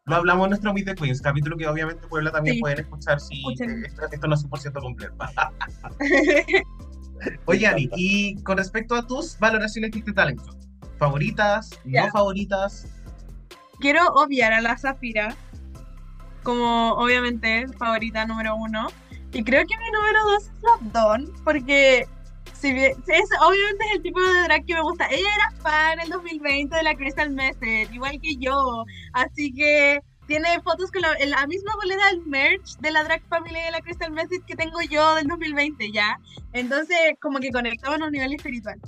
Lo 0.06 0.16
hablamos 0.16 0.44
en 0.46 0.50
nuestro 0.50 0.72
Meet 0.72 0.86
the 0.86 0.94
Queens, 0.94 1.20
capítulo 1.20 1.56
que 1.56 1.66
obviamente 1.66 2.06
Puebla 2.06 2.30
también 2.30 2.54
Sí. 2.56 2.60
pueden 2.60 2.78
escuchar 2.80 3.20
si 3.20 3.40
eh, 3.40 3.82
esto, 3.86 4.02
esto 4.10 4.26
no 4.28 4.34
es 4.34 4.44
100% 4.46 4.80
completo. 4.80 5.14
Oye, 7.46 7.66
Ani, 7.66 7.88
y 7.96 8.40
con 8.42 8.58
respecto 8.58 8.94
a 8.94 9.06
tus 9.06 9.38
valoraciones 9.38 9.90
de 9.90 9.98
este 9.98 10.12
talento, 10.12 10.56
¿favoritas? 10.98 11.70
¿No 11.84 12.08
favoritas? 12.10 12.86
Quiero 13.80 14.06
obviar 14.14 14.52
a 14.52 14.60
la 14.60 14.76
Zafira 14.78 15.34
como 16.46 16.92
obviamente 16.92 17.66
favorita 17.76 18.24
número 18.24 18.54
uno. 18.54 18.86
Y 19.32 19.42
creo 19.42 19.66
que 19.66 19.76
mi 19.78 19.90
número 19.90 20.24
dos 20.26 20.44
es 20.44 20.62
la 20.62 20.92
Dawn, 20.92 21.32
porque 21.42 22.06
si 22.52 22.72
bien, 22.72 22.92
es, 23.08 23.28
obviamente 23.42 23.84
es 23.86 23.96
el 23.96 24.02
tipo 24.02 24.20
de 24.20 24.42
drag 24.42 24.64
que 24.64 24.74
me 24.74 24.82
gusta. 24.82 25.08
Ella 25.10 25.28
era 25.34 25.50
fan 25.60 25.98
en 25.98 26.04
el 26.04 26.10
2020 26.10 26.76
de 26.76 26.82
la 26.84 26.94
Crystal 26.94 27.30
Method, 27.30 27.92
igual 27.92 28.20
que 28.22 28.36
yo. 28.36 28.84
Así 29.12 29.52
que 29.52 29.98
tiene 30.28 30.60
fotos 30.62 30.92
con 30.92 31.02
la, 31.02 31.16
la 31.26 31.46
misma 31.48 31.74
bolera 31.74 32.06
del 32.06 32.24
merch 32.26 32.76
de 32.78 32.92
la 32.92 33.02
drag 33.02 33.22
family 33.28 33.60
de 33.60 33.72
la 33.72 33.80
Crystal 33.80 34.12
Method 34.12 34.44
que 34.46 34.54
tengo 34.54 34.80
yo 34.82 35.16
del 35.16 35.26
2020 35.26 35.90
ya. 35.90 36.16
Entonces, 36.52 36.96
como 37.20 37.40
que 37.40 37.50
conectaban 37.50 38.04
a 38.04 38.06
un 38.06 38.12
nivel 38.12 38.34
espiritual. 38.34 38.80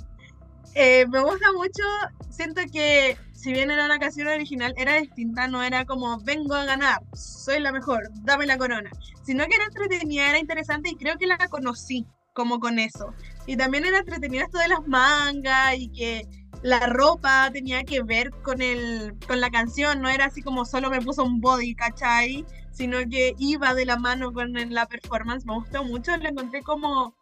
Eh, 0.75 1.05
me 1.09 1.19
gusta 1.19 1.51
mucho, 1.51 1.83
siento 2.29 2.61
que 2.71 3.17
si 3.39 3.53
bien 3.53 3.71
era 3.71 3.85
una 3.85 3.99
canción 3.99 4.27
original, 4.27 4.73
era 4.75 4.95
distinta, 4.95 5.47
no 5.47 5.63
era 5.63 5.85
como 5.85 6.19
vengo 6.19 6.55
a 6.55 6.65
ganar, 6.65 7.01
soy 7.13 7.61
la 7.61 7.71
mejor, 7.71 8.09
dame 8.23 8.45
la 8.45 8.57
corona, 8.57 8.91
sino 9.23 9.45
que 9.45 9.55
era 9.55 9.63
entretenida, 9.63 10.29
era 10.29 10.39
interesante 10.39 10.89
y 10.89 10.95
creo 10.95 11.17
que 11.17 11.25
la 11.25 11.37
conocí 11.47 12.05
como 12.33 12.59
con 12.59 12.79
eso. 12.79 13.13
Y 13.47 13.55
también 13.55 13.85
era 13.85 13.99
entretenida 13.99 14.43
esto 14.43 14.57
de 14.57 14.67
las 14.67 14.85
mangas 14.85 15.75
y 15.77 15.89
que 15.89 16.27
la 16.63 16.87
ropa 16.87 17.49
tenía 17.53 17.85
que 17.85 18.03
ver 18.03 18.31
con, 18.43 18.61
el, 18.61 19.15
con 19.25 19.39
la 19.39 19.49
canción, 19.49 20.01
no 20.01 20.09
era 20.09 20.25
así 20.25 20.41
como 20.41 20.65
solo 20.65 20.89
me 20.89 21.01
puso 21.01 21.23
un 21.23 21.39
body, 21.39 21.75
¿cachai? 21.75 22.45
Sino 22.71 22.97
que 23.09 23.35
iba 23.37 23.73
de 23.73 23.85
la 23.85 23.95
mano 23.95 24.33
con 24.33 24.51
la 24.53 24.85
performance, 24.85 25.45
me 25.45 25.53
gustó 25.53 25.85
mucho, 25.85 26.15
lo 26.17 26.27
encontré 26.27 26.61
como 26.61 27.15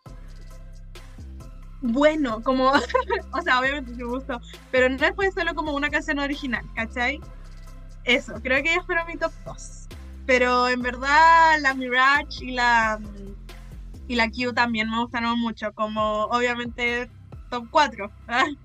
bueno, 1.81 2.41
como, 2.43 2.71
o 3.31 3.41
sea, 3.43 3.59
obviamente 3.59 3.91
me 3.91 4.03
gustó, 4.03 4.39
pero 4.71 4.89
no 4.89 4.97
fue 5.15 5.31
solo 5.31 5.53
como 5.55 5.73
una 5.73 5.89
canción 5.89 6.19
original, 6.19 6.65
¿cachai? 6.75 7.19
Eso, 8.03 8.33
creo 8.41 8.63
que 8.63 8.71
ellos 8.73 8.85
fueron 8.85 9.05
mi 9.07 9.17
top 9.17 9.31
2. 9.45 9.87
Pero 10.25 10.67
en 10.67 10.81
verdad 10.81 11.55
la 11.61 11.73
Mirage 11.73 12.43
y 12.45 12.51
la 12.51 12.99
y 14.09 14.15
la 14.15 14.29
Q 14.29 14.53
también 14.53 14.89
me 14.89 14.99
gustaron 15.01 15.39
mucho, 15.39 15.73
como 15.73 16.23
obviamente 16.25 17.09
top 17.49 17.67
4. 17.69 18.09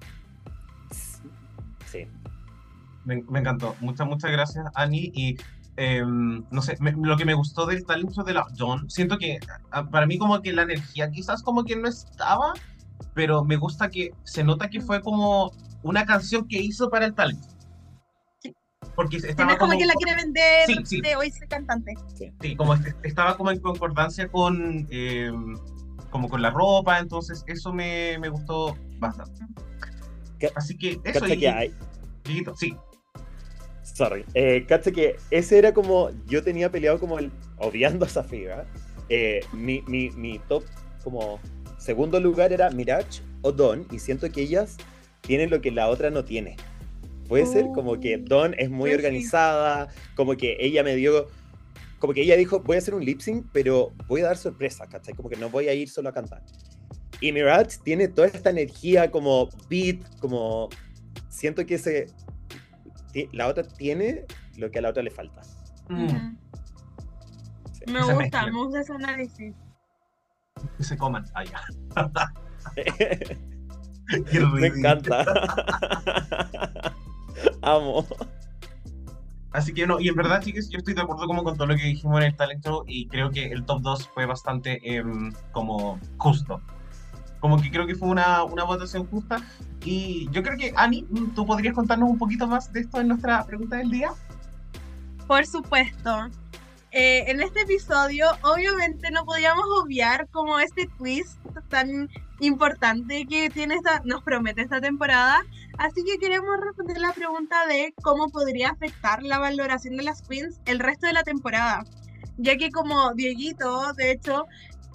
Sí. 1.90 2.06
Me, 3.04 3.22
me 3.28 3.40
encantó. 3.40 3.76
Muchas, 3.80 4.06
muchas 4.06 4.30
gracias, 4.30 4.64
Ani. 4.74 5.10
Y 5.14 5.36
em, 5.76 6.44
no 6.50 6.62
sé, 6.62 6.76
me- 6.80 6.92
lo 6.92 7.16
que 7.16 7.24
me 7.24 7.34
gustó 7.34 7.66
del 7.66 7.84
talento 7.84 8.22
de 8.22 8.34
la 8.34 8.46
John, 8.58 8.88
siento 8.88 9.18
que 9.18 9.38
a- 9.70 9.84
para 9.84 10.06
mí 10.06 10.16
como 10.18 10.40
que 10.40 10.52
la 10.52 10.62
energía 10.62 11.10
quizás 11.10 11.42
como 11.42 11.64
que 11.64 11.76
no 11.76 11.88
estaba, 11.88 12.52
pero 13.14 13.44
me 13.44 13.56
gusta 13.56 13.88
que 13.90 14.12
se 14.24 14.42
nota 14.44 14.68
que 14.68 14.80
fue 14.80 15.00
como 15.00 15.52
una 15.82 16.04
canción 16.06 16.46
que 16.48 16.58
hizo 16.60 16.88
para 16.90 17.06
el 17.06 17.14
talento. 17.14 17.48
Sí. 18.40 18.54
Porque 18.94 19.18
No 19.18 19.28
estaba 19.28 19.52
es 19.52 19.58
como 19.58 19.70
como, 19.72 19.80
que 19.80 19.86
la 19.86 19.94
quiere 19.94 20.16
vender 20.16 20.66
Sí, 20.66 20.76
sí. 20.84 21.00
de 21.00 21.16
hoy 21.16 21.30
soy 21.30 21.46
cantante. 21.48 21.94
sí, 22.40 22.56
como 22.56 22.74
est- 22.74 22.96
estaba 23.04 23.36
como 23.36 23.50
en 23.50 23.60
concordancia 23.60 24.28
con, 24.28 24.86
em, 24.90 25.56
como 26.10 26.28
con 26.28 26.42
la 26.42 26.50
ropa, 26.50 26.98
entonces 26.98 27.42
eso 27.46 27.72
me, 27.72 28.18
me 28.18 28.28
gustó 28.28 28.76
bastante. 28.98 29.44
¿Qué- 30.38 30.50
Así 30.54 30.76
que 30.76 31.00
eso, 31.04 31.20
Cacha 31.20 31.34
y, 31.34 31.38
que 31.38 31.48
hay, 31.48 31.74
Dieguito, 32.24 32.54
sí, 32.56 32.76
Sorry. 33.82 34.24
Eh, 34.34 34.64
cacha 34.66 34.90
que 34.92 35.16
ese 35.30 35.58
era 35.58 35.74
como. 35.74 36.10
Yo 36.26 36.42
tenía 36.42 36.70
peleado 36.70 36.98
como 37.00 37.18
el. 37.18 37.30
Obviando 37.58 38.06
a 38.06 38.08
Zafira. 38.08 38.64
eh, 39.08 39.40
mi, 39.52 39.82
mi, 39.88 40.08
mi 40.10 40.38
top 40.38 40.64
como 41.04 41.40
segundo 41.82 42.20
lugar 42.20 42.52
era 42.52 42.70
Mirage 42.70 43.22
o 43.42 43.52
Don, 43.52 43.86
y 43.90 43.98
siento 43.98 44.30
que 44.30 44.42
ellas 44.42 44.76
tienen 45.20 45.50
lo 45.50 45.60
que 45.60 45.70
la 45.70 45.88
otra 45.88 46.10
no 46.10 46.24
tiene. 46.24 46.56
Puede 47.28 47.46
ser 47.46 47.66
como 47.74 47.98
que 47.98 48.16
Oh, 48.16 48.24
Don 48.24 48.54
es 48.58 48.68
muy 48.70 48.90
pues 48.90 48.92
sí. 48.92 48.96
organizada, 48.96 49.88
como 50.16 50.36
que 50.36 50.56
ella 50.60 50.82
me 50.82 50.94
dio, 50.96 51.28
como 51.98 52.12
que 52.12 52.22
ella 52.22 52.36
dijo, 52.36 52.60
voy 52.60 52.76
a 52.76 52.78
hacer 52.78 52.94
un 52.94 53.04
lip 53.04 53.20
sync, 53.20 53.46
pero 53.52 53.92
voy 54.08 54.20
a 54.20 54.24
dar 54.26 54.36
sorpresa, 54.36 54.86
¿cachai? 54.86 55.14
Como 55.14 55.28
que 55.28 55.36
no 55.36 55.48
voy 55.48 55.68
a 55.68 55.74
ir 55.74 55.88
solo 55.88 56.08
a 56.08 56.12
cantar. 56.12 56.42
Y 57.20 57.32
Mirage 57.32 57.78
tiene 57.84 58.08
toda 58.08 58.26
esta 58.26 58.50
energía 58.50 59.10
como 59.10 59.48
beat, 59.70 59.98
como 60.18 60.68
siento 61.28 61.64
que 61.64 61.78
ti- 63.12 63.28
la 63.32 63.46
otra 63.48 63.62
tiene 63.62 64.26
lo 64.56 64.70
que 64.70 64.78
a 64.80 64.82
la 64.82 64.90
otra 64.90 65.02
le 65.02 65.10
falta. 65.10 65.40
Mm. 65.88 66.08
Sí. 67.72 67.92
Me 67.92 68.02
gusta, 68.14 68.46
me 68.46 68.52
gusta 68.52 68.80
ese 68.80 68.92
análisis. 68.92 69.54
Que 70.76 70.84
se 70.84 70.96
coman. 70.96 71.24
Ah, 71.34 72.32
Me 74.54 74.66
encanta. 74.66 75.24
Amo. 77.62 78.06
Así 79.52 79.74
que 79.74 79.86
no, 79.86 80.00
y 80.00 80.08
en 80.08 80.14
verdad, 80.14 80.42
chicos, 80.42 80.70
yo 80.70 80.78
estoy 80.78 80.94
de 80.94 81.02
acuerdo 81.02 81.26
como 81.26 81.44
con 81.44 81.56
todo 81.56 81.66
lo 81.66 81.76
que 81.76 81.84
dijimos 81.84 82.20
en 82.20 82.26
el 82.28 82.36
talento 82.36 82.84
y 82.86 83.06
creo 83.08 83.30
que 83.30 83.46
el 83.46 83.64
top 83.64 83.82
2 83.82 84.08
fue 84.08 84.24
bastante 84.24 84.80
em, 84.96 85.32
como 85.52 86.00
justo. 86.16 86.60
Como 87.40 87.60
que 87.60 87.70
creo 87.70 87.86
que 87.86 87.94
fue 87.94 88.08
una, 88.08 88.44
una 88.44 88.64
votación 88.64 89.06
justa. 89.06 89.36
Y 89.84 90.28
yo 90.30 90.42
creo 90.42 90.56
que, 90.56 90.72
Ani, 90.76 91.06
¿tú 91.34 91.44
podrías 91.44 91.74
contarnos 91.74 92.08
un 92.08 92.18
poquito 92.18 92.46
más 92.46 92.72
de 92.72 92.80
esto 92.80 93.00
en 93.00 93.08
nuestra 93.08 93.44
pregunta 93.44 93.76
del 93.76 93.90
día? 93.90 94.12
Por 95.26 95.44
supuesto. 95.44 96.30
Eh, 96.94 97.24
en 97.30 97.40
este 97.40 97.62
episodio, 97.62 98.26
obviamente, 98.42 99.10
no 99.10 99.24
podíamos 99.24 99.64
obviar 99.82 100.28
como 100.28 100.58
este 100.58 100.86
twist 100.98 101.38
tan 101.70 102.10
importante 102.40 103.24
que 103.26 103.48
tiene 103.48 103.76
esta, 103.76 104.02
nos 104.04 104.22
promete 104.22 104.60
esta 104.60 104.78
temporada. 104.78 105.42
Así 105.78 106.04
que 106.04 106.18
queremos 106.18 106.60
responder 106.60 106.98
la 106.98 107.14
pregunta 107.14 107.66
de 107.66 107.94
cómo 108.02 108.28
podría 108.28 108.70
afectar 108.70 109.22
la 109.22 109.38
valoración 109.38 109.96
de 109.96 110.02
las 110.02 110.20
queens 110.20 110.60
el 110.66 110.80
resto 110.80 111.06
de 111.06 111.14
la 111.14 111.22
temporada. 111.22 111.84
Ya 112.36 112.58
que 112.58 112.70
como 112.70 113.14
Dieguito, 113.14 113.94
de 113.94 114.10
hecho, 114.10 114.46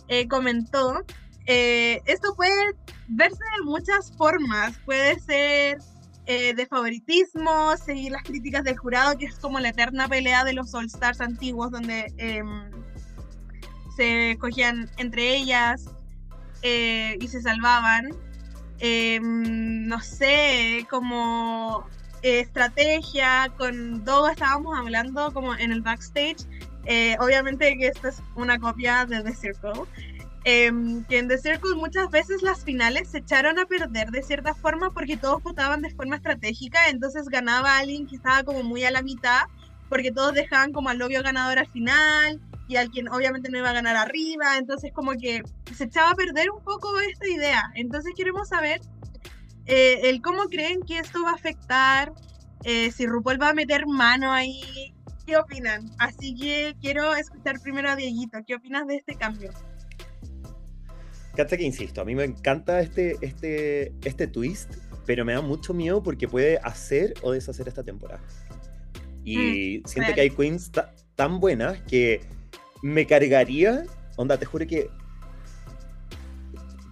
eh, 0.07 0.27
comentó, 0.27 1.03
eh, 1.47 2.01
esto 2.05 2.35
puede 2.35 2.75
verse 3.07 3.43
de 3.57 3.65
muchas 3.65 4.11
formas. 4.15 4.77
Puede 4.85 5.19
ser 5.19 5.79
eh, 6.27 6.53
de 6.53 6.65
favoritismo, 6.65 7.75
seguir 7.77 8.11
las 8.11 8.23
críticas 8.23 8.63
del 8.63 8.77
jurado, 8.77 9.17
que 9.17 9.25
es 9.25 9.35
como 9.35 9.59
la 9.59 9.69
eterna 9.69 10.07
pelea 10.07 10.43
de 10.43 10.53
los 10.53 10.73
All 10.73 10.85
Stars 10.85 11.21
antiguos, 11.21 11.71
donde 11.71 12.13
em, 12.17 12.69
se 13.95 14.37
cogían 14.39 14.89
entre 14.97 15.35
ellas 15.35 15.85
eh, 16.61 17.17
y 17.19 17.27
se 17.29 17.41
salvaban. 17.41 18.09
Em, 18.79 19.87
no 19.87 19.99
sé, 20.01 20.85
como 20.89 21.87
eh, 22.21 22.41
estrategia, 22.41 23.51
con 23.57 24.03
Dogo 24.03 24.27
estábamos 24.27 24.77
hablando 24.77 25.33
como 25.33 25.55
en 25.55 25.71
el 25.71 25.81
backstage. 25.81 26.45
Eh, 26.85 27.15
obviamente 27.19 27.77
que 27.77 27.87
esto 27.87 28.09
es 28.09 28.21
una 28.35 28.59
copia 28.59 29.05
de 29.05 29.23
The 29.23 29.33
Circle. 29.33 29.83
Em, 30.49 31.03
que 31.03 31.17
en 31.19 31.27
The 31.27 31.37
Circle 31.37 31.75
muchas 31.75 32.09
veces 32.09 32.41
las 32.41 32.63
finales 32.63 33.09
se 33.09 33.17
echaron 33.17 33.59
a 33.59 33.65
perder 33.65 34.11
de 34.11 34.23
cierta 34.23 34.55
forma 34.55 34.91
porque 34.91 35.17
todos 35.17 35.43
votaban 35.43 35.81
de 35.81 35.89
forma 35.89 36.15
estratégica, 36.15 36.87
entonces 36.87 37.27
ganaba 37.27 37.77
alguien 37.77 38.07
que 38.07 38.15
estaba 38.15 38.43
como 38.43 38.63
muy 38.63 38.85
a 38.85 38.91
la 38.91 39.01
mitad, 39.01 39.41
porque 39.89 40.09
todos 40.09 40.33
dejaban 40.33 40.71
como 40.71 40.87
al 40.87 41.01
obvio 41.01 41.21
ganador 41.21 41.59
al 41.59 41.67
final 41.67 42.39
y 42.69 42.77
al 42.77 42.89
quien 42.89 43.09
obviamente 43.09 43.49
no 43.49 43.57
iba 43.57 43.71
a 43.71 43.73
ganar 43.73 43.97
arriba, 43.97 44.57
entonces 44.57 44.93
como 44.93 45.11
que 45.19 45.41
se 45.75 45.83
echaba 45.83 46.11
a 46.11 46.15
perder 46.15 46.49
un 46.49 46.63
poco 46.63 46.97
esta 47.01 47.27
idea. 47.27 47.69
Entonces 47.75 48.13
queremos 48.15 48.47
saber 48.47 48.79
eh, 49.65 49.99
el 50.03 50.21
cómo 50.21 50.43
creen 50.43 50.79
que 50.81 50.99
esto 50.99 51.23
va 51.23 51.31
a 51.31 51.35
afectar, 51.35 52.13
eh, 52.63 52.89
si 52.91 53.05
RuPaul 53.05 53.41
va 53.41 53.49
a 53.49 53.53
meter 53.53 53.85
mano 53.85 54.31
ahí, 54.31 54.95
¿qué 55.25 55.35
opinan? 55.35 55.91
Así 55.97 56.33
que 56.35 56.73
quiero 56.79 57.15
escuchar 57.15 57.59
primero 57.59 57.89
a 57.89 57.97
Dieguito, 57.97 58.37
¿qué 58.47 58.55
opinas 58.55 58.87
de 58.87 58.95
este 58.95 59.15
cambio? 59.15 59.51
Cacha 61.37 61.55
que 61.55 61.63
insisto, 61.63 62.01
a 62.01 62.05
mí 62.05 62.15
me 62.15 62.23
encanta 62.25 62.81
este, 62.81 63.15
este, 63.21 63.93
este 64.03 64.27
twist, 64.27 64.73
pero 65.05 65.23
me 65.23 65.33
da 65.33 65.41
mucho 65.41 65.73
miedo 65.73 66.01
porque 66.03 66.27
puede 66.27 66.57
hacer 66.57 67.13
o 67.21 67.31
deshacer 67.31 67.67
esta 67.67 67.83
temporada. 67.83 68.21
Y 69.23 69.81
siento 69.85 70.01
real. 70.01 70.15
que 70.15 70.21
hay 70.21 70.29
queens 70.31 70.71
ta- 70.71 70.93
tan 71.15 71.39
buenas 71.39 71.79
que 71.83 72.21
me 72.81 73.05
cargaría. 73.05 73.83
Onda, 74.15 74.37
te 74.37 74.45
juro 74.45 74.65
que 74.65 74.89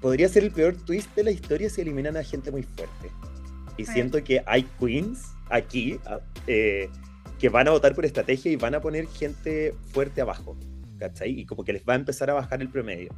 podría 0.01 0.29
ser 0.29 0.43
el 0.43 0.51
peor 0.51 0.75
twist 0.75 1.13
de 1.15 1.23
la 1.23 1.31
historia 1.31 1.69
si 1.69 1.81
eliminan 1.81 2.15
a 2.17 2.23
gente 2.23 2.51
muy 2.51 2.63
fuerte. 2.63 3.09
Y 3.77 3.85
siento 3.85 4.23
que 4.23 4.41
hay 4.45 4.63
queens 4.79 5.23
aquí 5.49 5.99
eh, 6.47 6.89
que 7.39 7.49
van 7.49 7.67
a 7.67 7.71
votar 7.71 7.95
por 7.95 8.05
estrategia 8.05 8.51
y 8.51 8.55
van 8.55 8.75
a 8.75 8.79
poner 8.81 9.07
gente 9.07 9.73
fuerte 9.91 10.21
abajo. 10.21 10.55
¿Cachai? 10.99 11.39
Y 11.41 11.45
como 11.45 11.63
que 11.63 11.73
les 11.73 11.83
va 11.83 11.93
a 11.93 11.97
empezar 11.97 12.29
a 12.29 12.33
bajar 12.33 12.61
el 12.61 12.69
promedio. 12.69 13.09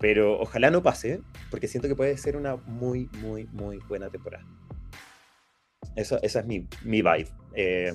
Pero 0.00 0.40
ojalá 0.40 0.70
no 0.70 0.82
pase, 0.82 1.20
porque 1.50 1.68
siento 1.68 1.88
que 1.88 1.96
puede 1.96 2.16
ser 2.16 2.36
una 2.36 2.56
muy, 2.56 3.10
muy, 3.20 3.46
muy 3.52 3.78
buena 3.88 4.10
temporada. 4.10 4.44
Eso, 5.96 6.18
esa 6.22 6.40
es 6.40 6.46
mi, 6.46 6.66
mi 6.84 7.02
vibe. 7.02 7.28
Eh, 7.54 7.92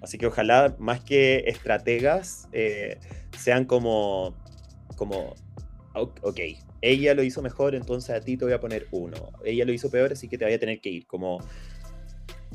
así 0.00 0.18
que 0.18 0.26
ojalá 0.26 0.74
más 0.78 1.00
que 1.00 1.44
estrategas 1.46 2.48
eh, 2.52 2.98
sean 3.38 3.64
como, 3.64 4.36
como, 4.96 5.34
ok, 5.94 6.40
ella 6.80 7.14
lo 7.14 7.22
hizo 7.22 7.40
mejor, 7.42 7.76
entonces 7.76 8.10
a 8.10 8.20
ti 8.20 8.36
te 8.36 8.44
voy 8.44 8.54
a 8.54 8.60
poner 8.60 8.88
uno. 8.90 9.30
Ella 9.44 9.64
lo 9.64 9.72
hizo 9.72 9.88
peor, 9.90 10.12
así 10.12 10.28
que 10.28 10.36
te 10.36 10.44
voy 10.44 10.54
a 10.54 10.58
tener 10.58 10.80
que 10.80 10.90
ir. 10.90 11.06
Como 11.06 11.38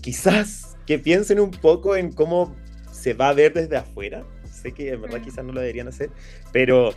quizás 0.01 0.77
que 0.85 0.99
piensen 0.99 1.39
un 1.39 1.51
poco 1.51 1.95
en 1.95 2.11
cómo 2.11 2.53
se 2.91 3.13
va 3.13 3.29
a 3.29 3.33
ver 3.33 3.53
desde 3.53 3.77
afuera. 3.77 4.25
Sé 4.51 4.73
que 4.73 4.91
en 4.91 5.01
verdad 5.01 5.19
Mm. 5.19 5.23
quizás 5.23 5.45
no 5.45 5.53
lo 5.53 5.61
deberían 5.61 5.87
hacer, 5.87 6.09
pero 6.51 6.93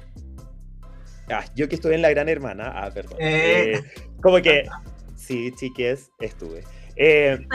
ah, 1.30 1.44
yo 1.54 1.68
que 1.68 1.74
estuve 1.76 1.94
en 1.94 2.02
la 2.02 2.10
gran 2.10 2.28
hermana, 2.28 2.72
ah, 2.74 2.90
perdón. 2.92 3.18
Eh. 3.20 3.74
eh, 3.74 3.82
como 4.22 4.40
que, 4.42 4.66
sí, 5.16 5.52
chiques, 5.56 6.10
estuve. 6.20 6.64
Eh, 6.96 7.46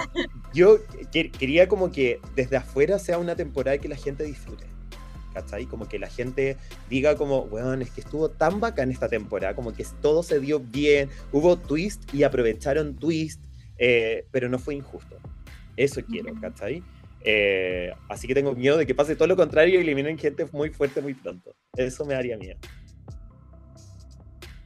yo 0.53 0.79
que- 1.11 1.29
quería 1.31 1.67
como 1.67 1.91
que 1.91 2.19
desde 2.35 2.57
afuera 2.57 2.97
sea 2.99 3.17
una 3.19 3.35
temporada 3.35 3.77
que 3.77 3.87
la 3.87 3.95
gente 3.97 4.23
disfrute. 4.23 4.65
¿Cachai? 5.33 5.65
Como 5.65 5.85
que 5.89 5.99
la 5.99 6.07
gente 6.07 6.55
diga 6.89 7.17
como, 7.17 7.41
weón, 7.41 7.81
es 7.81 7.91
que 7.91 7.99
estuvo 7.99 8.29
tan 8.29 8.61
bacán 8.61 8.89
esta 8.89 9.09
temporada, 9.09 9.53
como 9.53 9.73
que 9.73 9.85
todo 10.01 10.23
se 10.23 10.39
dio 10.39 10.61
bien, 10.61 11.09
hubo 11.33 11.57
twist 11.57 12.01
y 12.13 12.23
aprovecharon 12.23 12.95
twist, 12.95 13.41
eh, 13.77 14.25
pero 14.31 14.47
no 14.47 14.57
fue 14.57 14.75
injusto. 14.75 15.17
Eso 15.75 16.01
quiero, 16.05 16.31
Ujú. 16.31 16.39
¿cachai? 16.39 16.81
Eh, 17.19 17.91
así 18.07 18.27
que 18.29 18.33
tengo 18.33 18.53
miedo 18.53 18.77
de 18.77 18.85
que 18.85 18.95
pase 18.95 19.15
todo 19.17 19.27
lo 19.27 19.35
contrario 19.35 19.77
y 19.77 19.83
eliminen 19.83 20.17
gente 20.17 20.45
muy 20.53 20.69
fuerte 20.69 21.01
muy 21.01 21.15
pronto. 21.15 21.53
Eso 21.75 22.05
me 22.05 22.13
daría 22.13 22.37
miedo. 22.37 22.57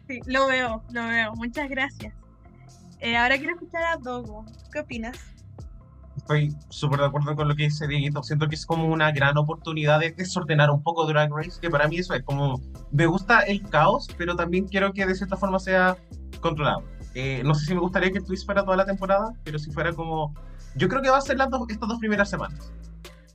Sí, 0.09 0.21
lo 0.25 0.47
veo, 0.47 0.81
lo 0.91 1.05
veo. 1.05 1.35
Muchas 1.35 1.69
gracias. 1.69 2.15
Eh, 2.99 3.15
ahora 3.15 3.37
quiero 3.37 3.53
escuchar 3.53 3.83
a 3.83 3.97
Dogo. 3.97 4.43
¿Qué 4.73 4.79
opinas? 4.79 5.15
Estoy 6.17 6.51
súper 6.69 7.01
de 7.01 7.05
acuerdo 7.05 7.35
con 7.35 7.47
lo 7.47 7.55
que 7.55 7.65
dice 7.65 7.87
Dieguito. 7.87 8.23
Siento 8.23 8.47
que 8.49 8.55
es 8.55 8.65
como 8.65 8.87
una 8.87 9.11
gran 9.11 9.37
oportunidad 9.37 9.99
de 9.99 10.09
desordenar 10.09 10.71
un 10.71 10.81
poco 10.81 11.05
Drag 11.05 11.31
Race, 11.31 11.61
que 11.61 11.69
para 11.69 11.87
mí 11.87 11.99
eso 11.99 12.15
es 12.15 12.23
como, 12.23 12.59
me 12.91 13.05
gusta 13.05 13.41
el 13.41 13.61
caos, 13.69 14.07
pero 14.17 14.35
también 14.35 14.67
quiero 14.67 14.93
que 14.93 15.05
de 15.05 15.13
cierta 15.13 15.37
forma 15.37 15.59
sea 15.59 15.95
controlado. 16.41 16.83
Eh, 17.13 17.43
no 17.45 17.53
sé 17.53 17.65
si 17.65 17.75
me 17.75 17.79
gustaría 17.79 18.11
que 18.11 18.17
el 18.17 18.25
twist 18.25 18.47
fuera 18.47 18.63
toda 18.63 18.77
la 18.77 18.85
temporada, 18.85 19.31
pero 19.43 19.59
si 19.59 19.71
fuera 19.71 19.93
como, 19.93 20.33
yo 20.75 20.89
creo 20.89 21.03
que 21.03 21.11
va 21.11 21.19
a 21.19 21.21
ser 21.21 21.37
las 21.37 21.51
dos, 21.51 21.69
estas 21.69 21.87
dos 21.87 21.99
primeras 21.99 22.31
semanas. 22.31 22.73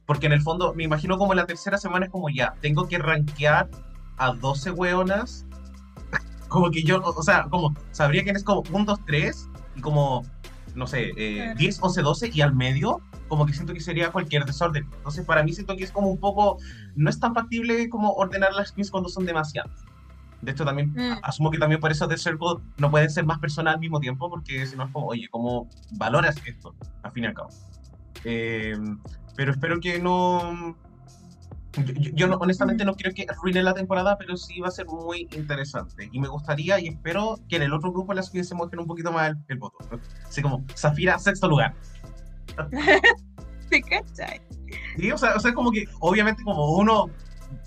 Porque 0.06 0.26
en 0.26 0.32
el 0.32 0.42
fondo, 0.42 0.74
me 0.74 0.82
imagino 0.82 1.18
como 1.18 1.34
la 1.34 1.46
tercera 1.46 1.78
semana 1.78 2.06
es 2.06 2.10
como 2.10 2.30
ya, 2.30 2.54
tengo 2.60 2.88
que 2.88 2.98
rankear 2.98 3.70
a 4.16 4.32
12 4.32 4.72
weonas. 4.72 5.46
Como 6.54 6.70
que 6.70 6.84
yo, 6.84 7.02
o 7.02 7.22
sea, 7.24 7.48
como 7.50 7.74
sabría 7.90 8.22
quién 8.22 8.36
es 8.36 8.44
como 8.44 8.62
1, 8.70 8.84
2, 8.84 9.00
3 9.06 9.48
y 9.74 9.80
como, 9.80 10.22
no 10.76 10.86
sé, 10.86 11.10
eh, 11.16 11.34
Claro. 11.46 11.58
10, 11.58 11.78
11, 11.82 12.02
12 12.02 12.30
y 12.32 12.40
al 12.42 12.54
medio, 12.54 13.00
como 13.26 13.44
que 13.44 13.52
siento 13.52 13.74
que 13.74 13.80
sería 13.80 14.12
cualquier 14.12 14.44
desorden. 14.44 14.88
Entonces, 14.98 15.26
para 15.26 15.42
mí 15.42 15.52
siento 15.52 15.74
que 15.76 15.82
es 15.82 15.90
como 15.90 16.08
un 16.08 16.18
poco, 16.20 16.58
no 16.94 17.10
es 17.10 17.18
tan 17.18 17.34
factible 17.34 17.88
como 17.88 18.12
ordenar 18.12 18.52
las 18.52 18.70
queens 18.70 18.92
cuando 18.92 19.08
son 19.08 19.26
demasiadas. 19.26 19.72
De 20.42 20.52
hecho, 20.52 20.64
también 20.64 20.92
Mm. 20.94 21.18
asumo 21.24 21.50
que 21.50 21.58
también 21.58 21.80
por 21.80 21.90
eso 21.90 22.06
The 22.06 22.18
Circle 22.18 22.58
no 22.78 22.88
pueden 22.88 23.10
ser 23.10 23.26
más 23.26 23.40
personas 23.40 23.74
al 23.74 23.80
mismo 23.80 23.98
tiempo, 23.98 24.30
porque 24.30 24.64
si 24.64 24.76
no 24.76 24.84
es 24.84 24.92
como, 24.92 25.08
oye, 25.08 25.26
¿cómo 25.32 25.68
valoras 25.90 26.36
esto? 26.46 26.72
Al 27.02 27.10
fin 27.10 27.24
y 27.24 27.26
al 27.26 27.34
cabo. 27.34 27.48
Eh, 28.22 28.78
pero 29.34 29.50
espero 29.50 29.80
que 29.80 29.98
no. 29.98 30.76
Yo, 31.76 32.10
yo- 32.14 32.26
no- 32.28 32.36
honestamente 32.36 32.84
no 32.84 32.94
quiero 32.94 33.12
que 33.14 33.26
arruine 33.28 33.62
la 33.62 33.74
temporada, 33.74 34.16
pero 34.16 34.36
sí 34.36 34.60
va 34.60 34.68
a 34.68 34.70
ser 34.70 34.86
muy 34.86 35.28
interesante. 35.32 36.08
Y 36.12 36.20
me 36.20 36.28
gustaría 36.28 36.78
y 36.80 36.86
espero 36.88 37.38
que 37.48 37.56
en 37.56 37.62
el 37.62 37.72
otro 37.72 37.90
grupo 37.92 38.14
las 38.14 38.28
se 38.30 38.54
muestren 38.54 38.80
un 38.80 38.86
poquito 38.86 39.10
más 39.12 39.30
el, 39.30 39.36
el 39.48 39.58
voto. 39.58 39.76
¿no? 39.90 39.98
Así 40.28 40.40
como, 40.42 40.64
Zafira, 40.76 41.18
sexto 41.18 41.48
lugar. 41.48 41.74
¿Te 43.70 43.82
cachai? 43.82 44.40
Sí, 44.96 45.10
o 45.10 45.18
sea, 45.18 45.34
o 45.36 45.40
sea, 45.40 45.52
como 45.54 45.70
que 45.72 45.84
obviamente 46.00 46.42
como 46.44 46.76
uno 46.76 47.10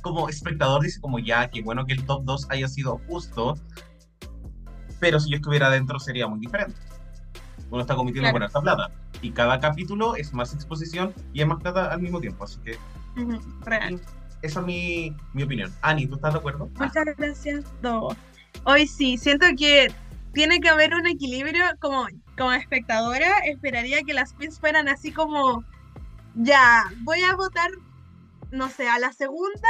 como 0.01 0.29
espectador 0.29 0.81
dice 0.83 0.99
como 1.01 1.19
ya, 1.19 1.49
qué 1.49 1.61
bueno 1.61 1.85
que 1.85 1.93
el 1.93 2.05
top 2.05 2.23
2 2.23 2.47
haya 2.49 2.67
sido 2.67 2.99
justo, 3.07 3.55
pero 4.99 5.19
si 5.19 5.29
yo 5.31 5.37
estuviera 5.37 5.67
adentro 5.67 5.99
sería 5.99 6.27
muy 6.27 6.39
diferente. 6.39 6.75
Uno 7.69 7.81
está 7.81 7.95
compitiendo 7.95 8.29
Claro. 8.31 8.35
por 8.39 8.43
esta 8.47 8.61
plata. 8.61 8.91
Y 9.21 9.31
cada 9.31 9.59
capítulo 9.59 10.15
es 10.15 10.33
más 10.33 10.53
exposición 10.53 11.13
y 11.33 11.41
es 11.41 11.47
más 11.47 11.61
plata 11.61 11.91
al 11.91 12.01
mismo 12.01 12.19
tiempo. 12.19 12.43
Así 12.43 12.59
que 12.63 12.77
Ujú, 13.19 13.39
Real. 13.61 13.99
esa 14.41 14.59
es 14.59 14.65
mi, 14.65 15.15
mi 15.33 15.43
opinión. 15.43 15.73
Ani, 15.81 16.07
¿tú 16.07 16.15
estás 16.15 16.33
de 16.33 16.39
acuerdo? 16.39 16.69
Muchas 16.75 17.05
gracias, 17.17 17.65
Do. 17.81 18.15
Hoy 18.63 18.87
sí, 18.87 19.17
siento 19.17 19.45
que 19.57 19.91
tiene 20.33 20.59
que 20.59 20.69
haber 20.69 20.93
un 20.93 21.07
equilibrio 21.07 21.63
como, 21.79 22.05
como 22.37 22.51
espectadora. 22.53 23.39
Esperaría 23.45 24.03
que 24.03 24.13
las 24.13 24.33
queens 24.33 24.59
fueran 24.59 24.87
así 24.87 25.11
como, 25.11 25.63
ya, 26.35 26.83
voy 26.99 27.21
a 27.23 27.35
votar, 27.35 27.69
no 28.51 28.69
sé, 28.69 28.87
a 28.87 28.99
la 28.99 29.13
segunda, 29.13 29.69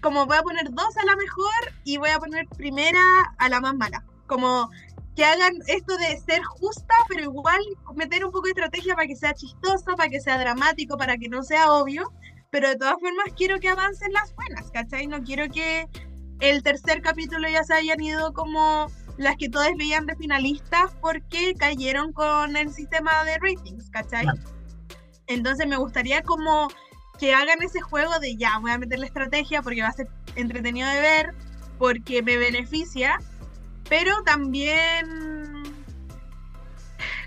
como 0.00 0.26
voy 0.26 0.36
a 0.38 0.42
poner 0.42 0.70
dos 0.70 0.96
a 0.96 1.04
la 1.04 1.16
mejor 1.16 1.74
y 1.84 1.98
voy 1.98 2.10
a 2.10 2.18
poner 2.18 2.46
primera 2.56 3.00
a 3.38 3.48
la 3.48 3.60
más 3.60 3.74
mala. 3.74 4.02
Como 4.26 4.70
que 5.16 5.24
hagan 5.24 5.54
esto 5.66 5.96
de 5.96 6.18
ser 6.18 6.42
justa, 6.44 6.94
pero 7.08 7.22
igual 7.22 7.60
meter 7.94 8.24
un 8.24 8.30
poco 8.30 8.44
de 8.44 8.50
estrategia 8.50 8.94
para 8.94 9.06
que 9.06 9.16
sea 9.16 9.32
chistosa, 9.32 9.96
para 9.96 10.10
que 10.10 10.20
sea 10.20 10.38
dramático, 10.38 10.98
para 10.98 11.16
que 11.16 11.28
no 11.28 11.42
sea 11.42 11.72
obvio. 11.72 12.12
Pero 12.50 12.68
de 12.68 12.76
todas 12.76 13.00
formas 13.00 13.32
quiero 13.34 13.58
que 13.58 13.68
avancen 13.68 14.12
las 14.12 14.34
buenas, 14.34 14.70
¿cachai? 14.70 15.06
No 15.06 15.22
quiero 15.22 15.48
que 15.48 15.88
el 16.40 16.62
tercer 16.62 17.00
capítulo 17.00 17.48
ya 17.48 17.64
se 17.64 17.74
hayan 17.74 18.00
ido 18.00 18.34
como 18.34 18.88
las 19.16 19.36
que 19.36 19.48
todos 19.48 19.68
veían 19.78 20.04
de 20.04 20.14
finalistas 20.16 20.94
porque 21.00 21.54
cayeron 21.54 22.12
con 22.12 22.54
el 22.54 22.70
sistema 22.72 23.24
de 23.24 23.38
ratings, 23.38 23.88
¿cachai? 23.90 24.26
Entonces 25.26 25.66
me 25.66 25.78
gustaría 25.78 26.22
como 26.22 26.68
que 27.18 27.32
hagan 27.34 27.62
ese 27.62 27.80
juego 27.80 28.18
de 28.18 28.36
ya, 28.36 28.58
voy 28.58 28.70
a 28.70 28.78
meter 28.78 28.98
la 28.98 29.06
estrategia 29.06 29.62
porque 29.62 29.80
va 29.80 29.88
a 29.88 29.92
ser 29.92 30.08
entretenido 30.34 30.86
de 30.88 31.00
ver, 31.00 31.34
porque 31.78 32.22
me 32.22 32.36
beneficia, 32.36 33.18
pero 33.88 34.22
también 34.24 35.62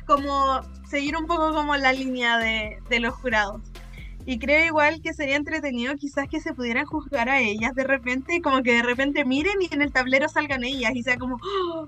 como 0.05 0.62
seguir 0.89 1.16
un 1.16 1.28
poco 1.28 1.53
como 1.53 1.76
la 1.78 1.93
línea 1.93 2.38
de, 2.38 2.80
de 2.89 2.99
los 2.99 3.14
jurados. 3.16 3.62
Y 4.26 4.38
creo 4.38 4.66
igual 4.66 5.01
que 5.01 5.14
sería 5.14 5.36
entretenido 5.36 5.95
quizás 5.95 6.28
que 6.28 6.39
se 6.39 6.53
pudieran 6.53 6.86
juzgar 6.86 7.30
a 7.30 7.39
ellas 7.39 7.74
de 7.74 7.84
repente, 7.84 8.41
como 8.41 8.62
que 8.64 8.74
de 8.74 8.84
repente 8.84 9.26
miren 9.26 9.62
y 9.62 9.74
en 9.74 9.82
el 9.82 9.91
tablero 9.91 10.28
salgan 10.30 10.64
ellas 10.64 10.91
y 10.93 11.03
sea 11.03 11.18
como, 11.18 11.36
¡oh! 11.36 11.88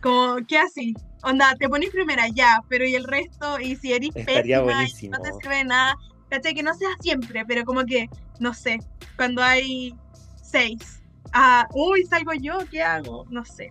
como, 0.00 0.36
¿qué 0.46 0.58
así? 0.58 0.94
Onda, 1.22 1.54
te 1.58 1.68
ponís 1.68 1.90
primera 1.90 2.28
ya, 2.28 2.62
pero 2.68 2.84
y 2.84 2.94
el 2.94 3.04
resto, 3.04 3.58
y 3.58 3.76
si 3.76 3.92
eres 3.92 4.14
Estaría 4.14 4.64
pésima 4.64 5.16
y 5.16 5.18
no 5.18 5.18
te 5.20 5.32
sirve 5.32 5.56
de 5.56 5.64
nada, 5.64 5.96
¿cachai? 6.28 6.54
Que 6.54 6.62
no 6.62 6.74
sea 6.74 6.90
siempre, 7.00 7.44
pero 7.46 7.64
como 7.64 7.84
que, 7.84 8.08
no 8.38 8.52
sé, 8.52 8.78
cuando 9.16 9.42
hay 9.42 9.94
seis, 10.42 11.02
ah, 11.32 11.66
uy, 11.72 12.04
salgo 12.04 12.32
yo, 12.34 12.58
¿qué 12.70 12.82
hago? 12.82 13.26
No 13.30 13.44
sé, 13.46 13.70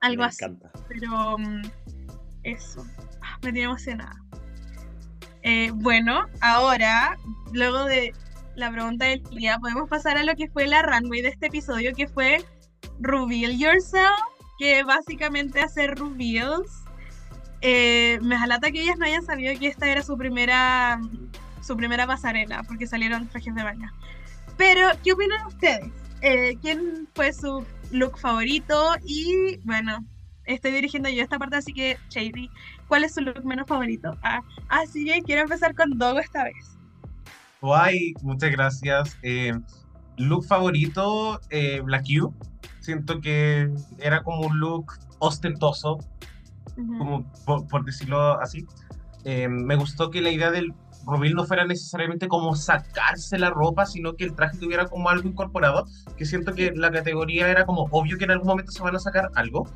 algo 0.00 0.22
Me 0.22 0.28
así, 0.28 0.44
encanta. 0.44 0.70
pero 0.88 1.38
mm, 1.38 1.62
eso, 2.44 2.86
ah, 3.22 3.38
me 3.42 3.52
tiene 3.52 3.64
emocionada. 3.64 4.20
Eh, 5.42 5.70
bueno, 5.74 6.26
ahora, 6.40 7.16
luego 7.52 7.84
de 7.84 8.12
la 8.56 8.70
pregunta 8.70 9.06
del 9.06 9.22
día, 9.24 9.58
podemos 9.58 9.88
pasar 9.88 10.18
a 10.18 10.24
lo 10.24 10.34
que 10.36 10.48
fue 10.48 10.66
la 10.66 10.82
runway 10.82 11.22
de 11.22 11.28
este 11.28 11.46
episodio, 11.46 11.92
que 11.94 12.08
fue 12.08 12.44
Reveal 13.00 13.56
Yourself, 13.58 14.10
que 14.58 14.82
básicamente 14.84 15.60
hacer 15.60 15.94
reveals. 15.98 16.84
Eh, 17.62 18.18
me 18.22 18.36
jalata 18.36 18.70
que 18.70 18.82
ellas 18.82 18.98
no 18.98 19.04
hayan 19.06 19.24
sabido 19.24 19.58
que 19.58 19.68
esta 19.68 19.88
era 19.88 20.02
su 20.02 20.16
primera 20.16 20.98
su 21.62 21.76
primera 21.76 22.06
pasarela, 22.06 22.62
porque 22.64 22.86
salieron 22.86 23.28
trajes 23.28 23.54
de 23.54 23.62
baño. 23.62 23.92
Pero, 24.56 24.88
¿qué 25.04 25.12
opinan 25.12 25.46
ustedes? 25.46 25.90
Eh, 26.22 26.56
¿Quién 26.60 27.06
fue 27.14 27.32
su 27.32 27.64
look 27.90 28.18
favorito? 28.18 28.94
Y 29.04 29.58
bueno, 29.64 30.04
estoy 30.44 30.72
dirigiendo 30.72 31.08
yo 31.08 31.22
esta 31.22 31.38
parte, 31.38 31.56
así 31.56 31.72
que, 31.72 31.98
Shady, 32.10 32.50
¿cuál 32.88 33.04
es 33.04 33.14
su 33.14 33.20
look 33.20 33.44
menos 33.44 33.66
favorito? 33.66 34.16
Ah, 34.22 34.42
así 34.68 35.04
que 35.04 35.22
quiero 35.22 35.42
empezar 35.42 35.74
con 35.74 35.98
Dogo 35.98 36.18
esta 36.18 36.44
vez. 36.44 36.78
Guay, 37.60 38.14
muchas 38.22 38.50
gracias. 38.50 39.18
Eh, 39.22 39.52
look 40.16 40.44
favorito, 40.44 41.40
eh, 41.50 41.80
Black 41.80 42.06
U. 42.22 42.34
Siento 42.80 43.20
que 43.20 43.70
era 43.98 44.22
como 44.22 44.46
un 44.46 44.58
look 44.58 44.92
ostentoso, 45.18 45.98
como 46.74 47.30
por, 47.44 47.66
por 47.68 47.84
decirlo 47.84 48.40
así. 48.40 48.66
Eh, 49.24 49.48
me 49.48 49.76
gustó 49.76 50.10
que 50.10 50.22
la 50.22 50.30
idea 50.30 50.50
del 50.50 50.72
reveal 51.06 51.34
no 51.34 51.44
fuera 51.44 51.64
necesariamente 51.64 52.28
como 52.28 52.54
sacarse 52.54 53.38
la 53.38 53.50
ropa, 53.50 53.86
sino 53.86 54.14
que 54.14 54.24
el 54.24 54.34
traje 54.34 54.58
tuviera 54.58 54.86
como 54.86 55.08
algo 55.08 55.28
incorporado, 55.28 55.86
que 56.16 56.24
siento 56.24 56.54
que 56.54 56.72
la 56.74 56.90
categoría 56.90 57.48
era 57.48 57.64
como 57.64 57.88
obvio 57.90 58.18
que 58.18 58.24
en 58.24 58.32
algún 58.32 58.48
momento 58.48 58.72
se 58.72 58.82
van 58.82 58.96
a 58.96 58.98
sacar 58.98 59.30
algo. 59.34 59.68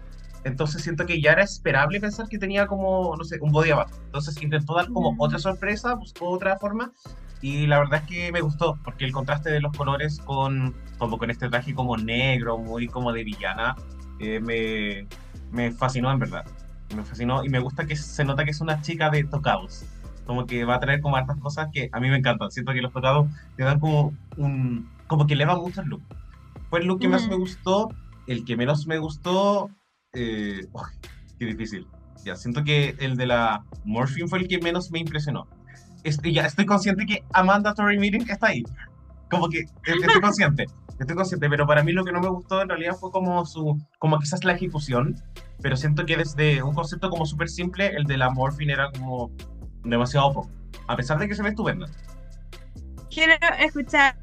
Entonces 0.45 0.83
siento 0.83 1.07
que 1.07 1.20
ya 1.20 1.33
era 1.33 1.43
esperable 1.43 2.01
pensar 2.01 2.29
que 2.29 2.39
tenía 2.39 2.66
como, 2.66 3.16
no 3.16 3.25
sé, 3.25 3.39
un 3.41 3.51
body 3.51 3.70
abajo. 3.70 3.97
Entonces 4.05 4.41
intentó 4.43 4.75
dar 4.75 4.89
como 4.91 5.14
otra 5.18 5.39
sorpresa, 5.39 5.95
buscó 5.95 6.29
otra 6.29 6.59
forma. 6.59 6.93
Y 7.41 7.66
la 7.66 7.79
verdad 7.79 8.03
es 8.03 8.09
que 8.09 8.33
me 8.33 8.41
gustó, 8.41 8.79
porque 8.85 9.05
el 9.05 9.12
contraste 9.12 9.51
de 9.51 9.61
los 9.61 9.77
colores 9.77 10.18
con, 10.18 10.75
como 10.99 11.18
con 11.18 11.31
este 11.31 11.49
traje 11.49 11.75
como 11.75 11.97
negro, 11.97 12.59
muy 12.59 12.89
como 12.89 13.12
de 13.12 13.25
villana, 13.25 13.75
eh, 14.18 14.41
me, 14.41 15.07
me 15.51 15.72
fascinó 15.72 16.11
en 16.11 16.18
verdad. 16.18 16.45
Me 16.95 17.05
fascinó 17.05 17.45
y 17.45 17.49
me 17.49 17.59
gusta 17.59 17.87
que 17.87 17.97
se 17.97 18.25
nota 18.25 18.45
que 18.45 18.51
es 18.51 18.61
una 18.61 18.81
chica 18.83 19.11
de 19.11 19.25
tocados. 19.25 19.85
Como 20.27 20.47
que 20.47 20.64
va 20.64 20.77
a 20.77 20.81
traer 20.81 21.01
como 21.01 21.16
hartas 21.16 21.39
cosas 21.39 21.68
que 21.72 21.89
a 21.93 22.01
mí 22.01 22.09
me 22.09 22.16
encantan. 22.16 22.51
Siento 22.51 22.72
que 22.72 22.81
los 22.81 22.93
tocados 22.93 23.29
le 23.57 23.64
dan 23.64 23.81
como 23.81 24.14
un... 24.37 24.91
como 25.07 25.27
que 25.27 25.35
eleva 25.35 25.57
mucho 25.57 25.83
el 25.83 25.89
look. 25.89 26.03
Fue 26.70 26.81
el 26.81 26.87
look 26.87 27.01
que 27.01 27.09
más 27.09 27.22
Ujú. 27.22 27.31
me 27.31 27.37
gustó, 27.37 27.89
el 28.27 28.45
que 28.45 28.57
menos 28.57 28.87
me 28.87 28.99
gustó... 28.99 29.70
Eh, 30.14 30.61
uy, 30.72 30.83
qué 31.39 31.47
difícil. 31.47 31.87
Ya, 32.25 32.37
siento 32.37 32.64
que 32.64 32.97
el 33.01 33.16
de 33.16 33.27
la 33.27 33.64
Morphine 33.85 34.29
fue 34.29 34.39
el 34.39 34.49
que 34.49 34.59
menos 34.59 34.91
me 34.91 34.99
impresionó. 34.99 35.47
Este, 36.05 36.33
ya 36.33 36.47
estoy 36.47 36.66
consciente 36.66 37.07
que 37.07 37.22
Amanda 37.33 37.75
Tory 37.75 37.99
Meeting 37.99 38.27
está 38.29 38.49
ahí. 38.49 38.62
Como 39.31 39.49
que 39.49 39.61
eh, 39.61 39.66
estoy 39.87 40.20
consciente, 40.22 40.66
estoy 40.99 41.16
consciente, 41.16 41.49
pero 41.49 41.66
para 41.66 41.83
mí 41.83 41.93
lo 41.93 42.05
que 42.05 42.12
no 42.12 42.20
me 42.20 42.29
gustó 42.29 42.62
en 42.62 42.68
realidad 42.68 42.95
fue 42.95 43.11
como 43.11 43.45
su, 43.45 43.79
como 43.99 44.18
quizás 44.18 44.45
la 44.45 44.53
ejecución, 44.53 45.16
pero 45.61 45.77
siento 45.77 46.05
que 46.05 46.16
desde 46.16 46.62
un 46.62 46.75
concepto 46.75 47.11
como 47.11 47.27
súper 47.27 47.49
simple, 47.49 47.89
el 47.89 48.05
de 48.05 48.18
la 48.18 48.31
Morphine 48.31 48.75
era 48.75 48.91
como 48.91 49.31
demasiado 49.85 50.32
poco, 50.32 50.51
a 50.87 50.97
pesar 50.97 51.18
de 51.18 51.28
que 51.28 51.35
se 51.35 51.43
ve 51.43 51.51
estupenda. 51.51 51.87
Quiero 53.11 53.35
escuchar 53.61 54.16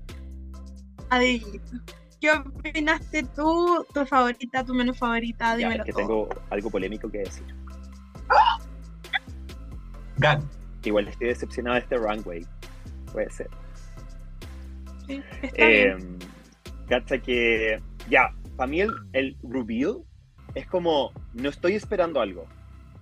a. 1.09 1.20
¿Qué 1.20 2.30
opinaste 2.32 3.24
tú? 3.36 3.86
¿Tu 3.93 4.05
favorita, 4.05 4.64
tu 4.64 4.74
menos 4.76 4.97
favorita? 4.97 5.51
Ya, 5.51 5.70
Dímelo 5.70 5.84
es 5.84 5.86
que 5.86 5.91
todo. 5.93 6.01
tengo 6.01 6.30
algo 6.51 6.70
polémico 6.70 7.09
que 7.09 7.20
decir. 7.20 7.45
Gag. 10.18 10.41
Igual 10.84 11.07
estoy 11.07 11.28
decepcionado 11.28 11.76
de 11.76 11.82
este 11.82 11.97
runway. 11.97 12.45
Puede 13.12 13.30
ser. 13.32 13.49
Sí, 15.07 15.24
está 15.41 15.66
bien. 15.68 16.18
Eh, 16.20 16.26
cacha 16.89 17.18
que. 17.18 17.82
Ya, 18.09 18.34
para 18.55 18.68
mí 18.68 18.82
el, 18.82 18.93
el 19.14 19.38
reveal 19.43 20.03
es 20.55 20.68
como. 20.68 21.12
No 21.34 21.49
estoy 21.49 21.74
esperando 21.74 22.20
algo. 22.22 22.45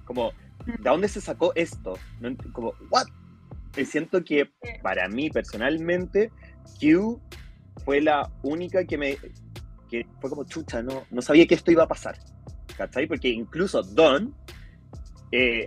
Como, 0.05 0.31
¿de 0.77 0.89
dónde 0.89 1.07
se 1.07 1.21
sacó 1.21 1.51
esto? 1.55 1.97
No 2.19 2.35
como, 2.53 2.73
¿what? 2.89 3.07
Y 3.77 3.85
siento 3.85 4.23
que 4.23 4.49
para 4.81 5.07
mí 5.07 5.29
personalmente, 5.29 6.31
Q 6.79 7.21
fue 7.85 8.01
la 8.01 8.29
única 8.43 8.83
que 8.85 8.97
me. 8.97 9.17
que 9.89 10.05
fue 10.19 10.29
como 10.29 10.43
chucha, 10.43 10.81
no, 10.81 11.03
no 11.11 11.21
sabía 11.21 11.45
que 11.47 11.55
esto 11.55 11.71
iba 11.71 11.83
a 11.83 11.87
pasar. 11.87 12.17
¿Cachai? 12.77 13.07
Porque 13.07 13.29
incluso 13.29 13.83
Don. 13.83 14.33
eh, 15.31 15.65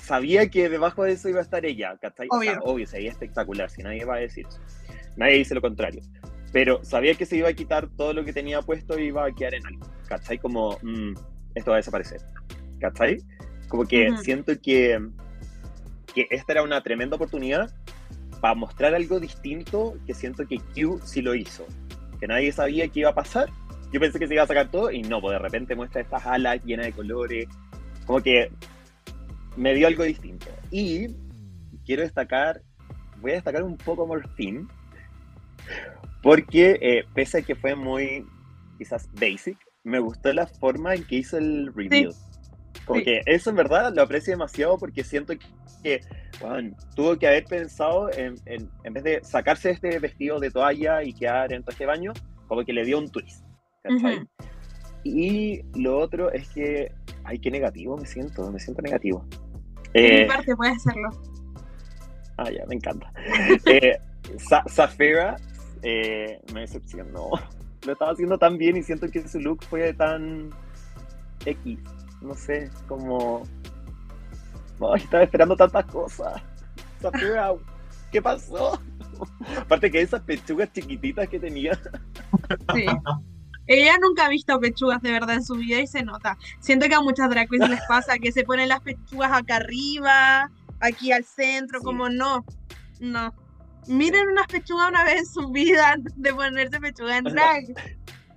sabía 0.00 0.48
que 0.48 0.68
debajo 0.68 1.04
de 1.04 1.12
eso 1.12 1.28
iba 1.28 1.40
a 1.40 1.42
estar 1.42 1.64
ella, 1.66 1.96
¿cachai? 2.00 2.28
O 2.30 2.40
sea, 2.40 2.52
Obvio. 2.52 2.62
obvio, 2.64 2.86
sería 2.86 3.10
espectacular, 3.10 3.68
si 3.70 3.82
nadie 3.82 4.04
va 4.04 4.16
a 4.16 4.18
decir 4.20 4.46
eso. 4.48 4.58
Nadie 5.16 5.34
dice 5.38 5.54
lo 5.54 5.60
contrario. 5.60 6.00
Pero 6.52 6.82
sabía 6.82 7.14
que 7.14 7.26
se 7.26 7.36
iba 7.36 7.48
a 7.48 7.52
quitar 7.52 7.88
todo 7.96 8.14
lo 8.14 8.24
que 8.24 8.32
tenía 8.32 8.62
puesto 8.62 8.98
y 8.98 9.08
iba 9.08 9.26
a 9.26 9.32
quedar 9.32 9.54
en 9.54 9.66
algo, 9.66 9.86
¿cachai? 10.08 10.38
Como, 10.38 10.78
mm, 10.82 11.12
esto 11.54 11.70
va 11.70 11.76
a 11.76 11.80
desaparecer, 11.80 12.22
¿cachai? 12.80 13.18
Como 13.68 13.86
que 13.86 14.10
Ujú. 14.10 14.22
siento 14.22 14.60
que, 14.60 14.98
que 16.14 16.26
esta 16.30 16.52
era 16.52 16.62
una 16.62 16.82
tremenda 16.82 17.16
oportunidad 17.16 17.70
para 18.40 18.54
mostrar 18.54 18.94
algo 18.94 19.20
distinto 19.20 19.96
que 20.06 20.14
siento 20.14 20.46
que 20.46 20.58
Q 20.58 21.00
sí 21.04 21.22
lo 21.22 21.34
hizo. 21.34 21.66
Que 22.20 22.26
nadie 22.26 22.52
sabía 22.52 22.88
que 22.88 23.00
iba 23.00 23.10
a 23.10 23.14
pasar. 23.14 23.48
Yo 23.92 24.00
pensé 24.00 24.18
que 24.18 24.26
se 24.26 24.34
iba 24.34 24.42
a 24.42 24.46
sacar 24.46 24.70
todo 24.70 24.90
y 24.90 25.02
no, 25.02 25.20
pues 25.20 25.34
de 25.34 25.38
repente 25.38 25.74
muestra 25.74 26.02
estas 26.02 26.26
alas 26.26 26.62
llenas 26.64 26.86
de 26.86 26.92
colores. 26.92 27.48
Como 28.06 28.20
que 28.20 28.50
me 29.56 29.74
dio 29.74 29.86
algo 29.86 30.04
distinto. 30.04 30.46
Y 30.70 31.08
quiero 31.84 32.02
destacar, 32.02 32.62
voy 33.20 33.32
a 33.32 33.34
destacar 33.34 33.62
un 33.62 33.76
poco 33.76 34.06
Morphine, 34.06 34.66
porque 36.22 36.78
eh, 36.80 37.04
pese 37.14 37.38
a 37.38 37.42
que 37.42 37.54
fue 37.54 37.74
muy 37.74 38.24
quizás 38.76 39.08
basic, 39.14 39.58
me 39.84 39.98
gustó 39.98 40.32
la 40.32 40.46
forma 40.46 40.94
en 40.94 41.04
que 41.04 41.16
hizo 41.16 41.38
el 41.38 41.72
reveal. 41.74 42.14
Como 42.84 43.00
Sí. 43.00 43.18
eso 43.26 43.50
en 43.50 43.56
verdad 43.56 43.92
lo 43.94 44.02
aprecio 44.02 44.32
demasiado 44.32 44.78
porque 44.78 45.04
siento 45.04 45.34
que, 45.82 46.00
weón, 46.40 46.74
tuvo 46.96 47.16
que 47.18 47.26
haber 47.28 47.44
pensado 47.44 48.10
en, 48.12 48.36
en, 48.46 48.70
en 48.84 48.92
vez 48.94 49.04
de 49.04 49.20
sacarse 49.22 49.70
este 49.70 49.98
vestido 49.98 50.38
de 50.40 50.50
toalla 50.50 51.02
y 51.02 51.12
quedar 51.12 51.52
en 51.52 51.62
traje 51.62 51.84
de 51.84 51.86
baño, 51.86 52.12
como 52.46 52.64
que 52.64 52.72
le 52.72 52.84
dio 52.84 52.98
un 52.98 53.10
twist. 53.10 53.44
¿cachai? 53.82 54.16
Ujú. 54.16 54.26
Y 55.04 55.62
lo 55.78 55.98
otro 55.98 56.32
es 56.32 56.48
que, 56.48 56.92
ay, 57.24 57.38
qué 57.38 57.50
negativo 57.50 57.96
me 57.96 58.06
siento, 58.06 58.50
me 58.50 58.58
siento 58.58 58.82
negativo. 58.82 59.24
De 59.94 60.00
mi 60.02 60.08
Eh, 60.08 60.26
parte 60.26 60.56
puede 60.56 60.72
hacerlo. 60.72 61.10
ah, 62.38 62.50
ya, 62.50 62.64
me 62.66 62.74
encanta. 62.74 63.12
Eh, 63.66 63.98
Sa- 64.38 64.64
Safira 64.66 65.36
eh, 65.82 66.40
me 66.52 66.60
decepcionó. 66.62 67.30
Lo 67.86 67.92
estaba 67.92 68.10
haciendo 68.12 68.36
tan 68.38 68.58
bien 68.58 68.76
y 68.76 68.82
siento 68.82 69.08
que 69.10 69.26
su 69.28 69.38
look 69.40 69.62
fue 69.64 69.92
tan 69.94 70.50
X. 71.46 71.78
No 72.20 72.34
sé, 72.34 72.70
como. 72.86 73.42
Ay, 74.80 75.02
estaba 75.02 75.24
esperando 75.24 75.56
tantas 75.56 75.84
cosas. 75.86 76.40
¿qué 78.12 78.22
pasó? 78.22 78.80
Aparte 79.58 79.90
que 79.90 80.00
esas 80.00 80.22
pechugas 80.22 80.72
chiquititas 80.72 81.28
que 81.28 81.38
tenía. 81.38 81.78
Sí. 82.74 82.86
Ella 83.66 83.98
nunca 84.00 84.26
ha 84.26 84.28
visto 84.30 84.58
pechugas 84.58 85.02
de 85.02 85.12
verdad 85.12 85.36
en 85.36 85.44
su 85.44 85.54
vida 85.54 85.80
y 85.80 85.86
se 85.86 86.02
nota. 86.02 86.38
Siento 86.60 86.88
que 86.88 86.94
a 86.94 87.02
muchas 87.02 87.28
drag 87.28 87.48
queens 87.50 87.68
les 87.68 87.80
pasa 87.86 88.18
que 88.18 88.32
se 88.32 88.44
ponen 88.44 88.68
las 88.70 88.80
pechugas 88.80 89.30
acá 89.30 89.56
arriba, 89.56 90.50
aquí 90.80 91.12
al 91.12 91.24
centro, 91.24 91.78
Sí. 91.80 91.84
como 91.84 92.08
no, 92.08 92.44
no. 93.00 93.34
Miren 93.86 94.28
unas 94.28 94.46
pechugas 94.46 94.88
una 94.88 95.04
vez 95.04 95.18
en 95.18 95.26
su 95.26 95.50
vida 95.50 95.92
antes 95.92 96.14
de 96.16 96.32
ponerse 96.32 96.80
pechuga 96.80 97.18
en 97.18 97.24
drag. 97.24 97.64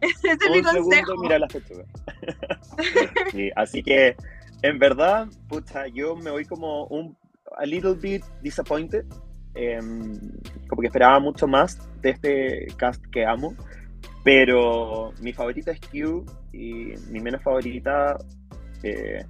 Ese 0.24 0.32
es 0.32 0.50
mi 0.52 0.60
Un 0.60 0.64
segundo, 0.66 0.82
consejo. 0.90 1.18
mira 1.22 1.40
las 1.40 1.54
pechugas. 1.54 1.88
Sí, 3.32 3.50
así 3.56 3.84
que, 3.84 4.16
en 4.62 4.80
verdad, 4.80 5.28
pucha, 5.48 5.88
yo 5.88 6.16
me 6.16 6.32
voy 6.32 6.46
como 6.46 6.86
un 6.88 7.16
a 7.58 7.66
little 7.66 7.94
bit 7.94 8.24
disappointed. 8.42 9.06
Em, 9.54 10.20
como 10.68 10.82
que 10.82 10.88
esperaba 10.88 11.20
mucho 11.20 11.48
más 11.48 11.78
de 12.02 12.12
este 12.12 12.68
cast 12.78 13.04
que 13.12 13.26
amo. 13.26 13.56
Pero 14.24 15.14
mi 15.20 15.34
favorita 15.34 15.72
es 15.72 15.80
Q 15.82 16.26
y 16.54 16.94
mi 17.10 17.20
menos 17.20 17.42
favorita, 17.42 18.18
eh, 18.84 19.26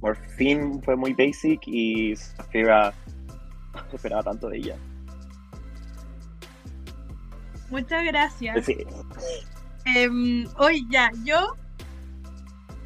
Morphine 0.00 0.80
fue 0.82 0.96
muy 0.96 1.12
basic 1.14 1.60
y 1.66 2.14
Safira 2.16 2.92
esperaba 3.92 4.22
tanto 4.22 4.48
de 4.48 4.58
ella. 4.58 4.76
Muchas 7.70 8.04
gracias. 8.04 8.64
Sí, 8.64 8.76
Em, 9.86 10.48
hoy 10.58 10.84
ya, 10.90 11.12
yo 11.22 11.54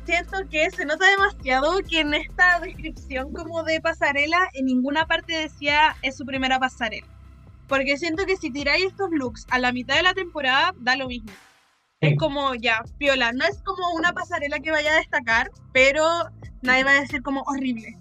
siento 0.04 0.46
que 0.50 0.70
se 0.70 0.84
nota 0.84 1.08
demasiado 1.08 1.78
que 1.88 2.00
en 2.00 2.12
esta 2.12 2.60
descripción 2.60 3.32
como 3.32 3.62
de 3.62 3.80
pasarela 3.80 4.36
en 4.52 4.66
ninguna 4.66 5.06
parte 5.06 5.32
decía 5.32 5.96
es 6.02 6.18
su 6.18 6.26
primera 6.26 6.60
pasarela. 6.60 7.06
Porque 7.68 7.96
siento 7.96 8.26
que 8.26 8.36
si 8.36 8.50
tiráis 8.50 8.86
estos 8.86 9.08
looks 9.12 9.46
a 9.48 9.58
la 9.58 9.72
mitad 9.72 9.96
de 9.96 10.02
la 10.02 10.12
temporada, 10.12 10.74
da 10.78 10.94
lo 10.94 11.08
mismo. 11.08 11.30
Es 12.00 12.18
como 12.18 12.54
ya, 12.54 12.82
piola, 12.98 13.32
no 13.32 13.46
es 13.46 13.62
como 13.62 13.94
una 13.94 14.12
pasarela 14.12 14.58
que 14.58 14.70
vaya 14.70 14.92
a 14.92 14.98
destacar, 14.98 15.50
pero 15.72 16.04
nadie 16.60 16.84
va 16.84 16.90
a 16.90 17.00
decir 17.00 17.22
como 17.22 17.42
horrible. 17.46 17.96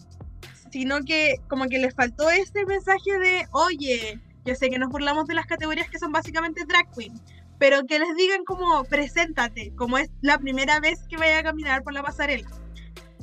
Sino 0.71 0.99
que 1.05 1.35
como 1.47 1.67
que 1.69 1.79
les 1.79 1.95
faltó 1.95 2.29
este 2.29 2.65
mensaje 2.65 3.17
de, 3.17 3.47
oye, 3.51 4.19
yo 4.43 4.55
sé 4.55 4.69
que 4.69 4.79
nos 4.79 4.89
burlamos 4.89 5.25
de 5.27 5.35
las 5.35 5.45
categorías 5.45 5.89
que 5.89 5.99
son 5.99 6.11
básicamente 6.11 6.65
drag 6.65 6.91
queen, 6.93 7.13
pero 7.59 7.85
que 7.85 7.99
les 7.99 8.15
digan 8.15 8.43
como 8.45 8.83
preséntate, 8.85 9.73
como 9.75 9.97
es 9.97 10.09
la 10.21 10.39
primera 10.39 10.79
vez 10.79 10.99
que 11.09 11.17
vaya 11.17 11.39
a 11.39 11.43
caminar 11.43 11.83
por 11.83 11.93
la 11.93 12.01
pasarela. 12.01 12.49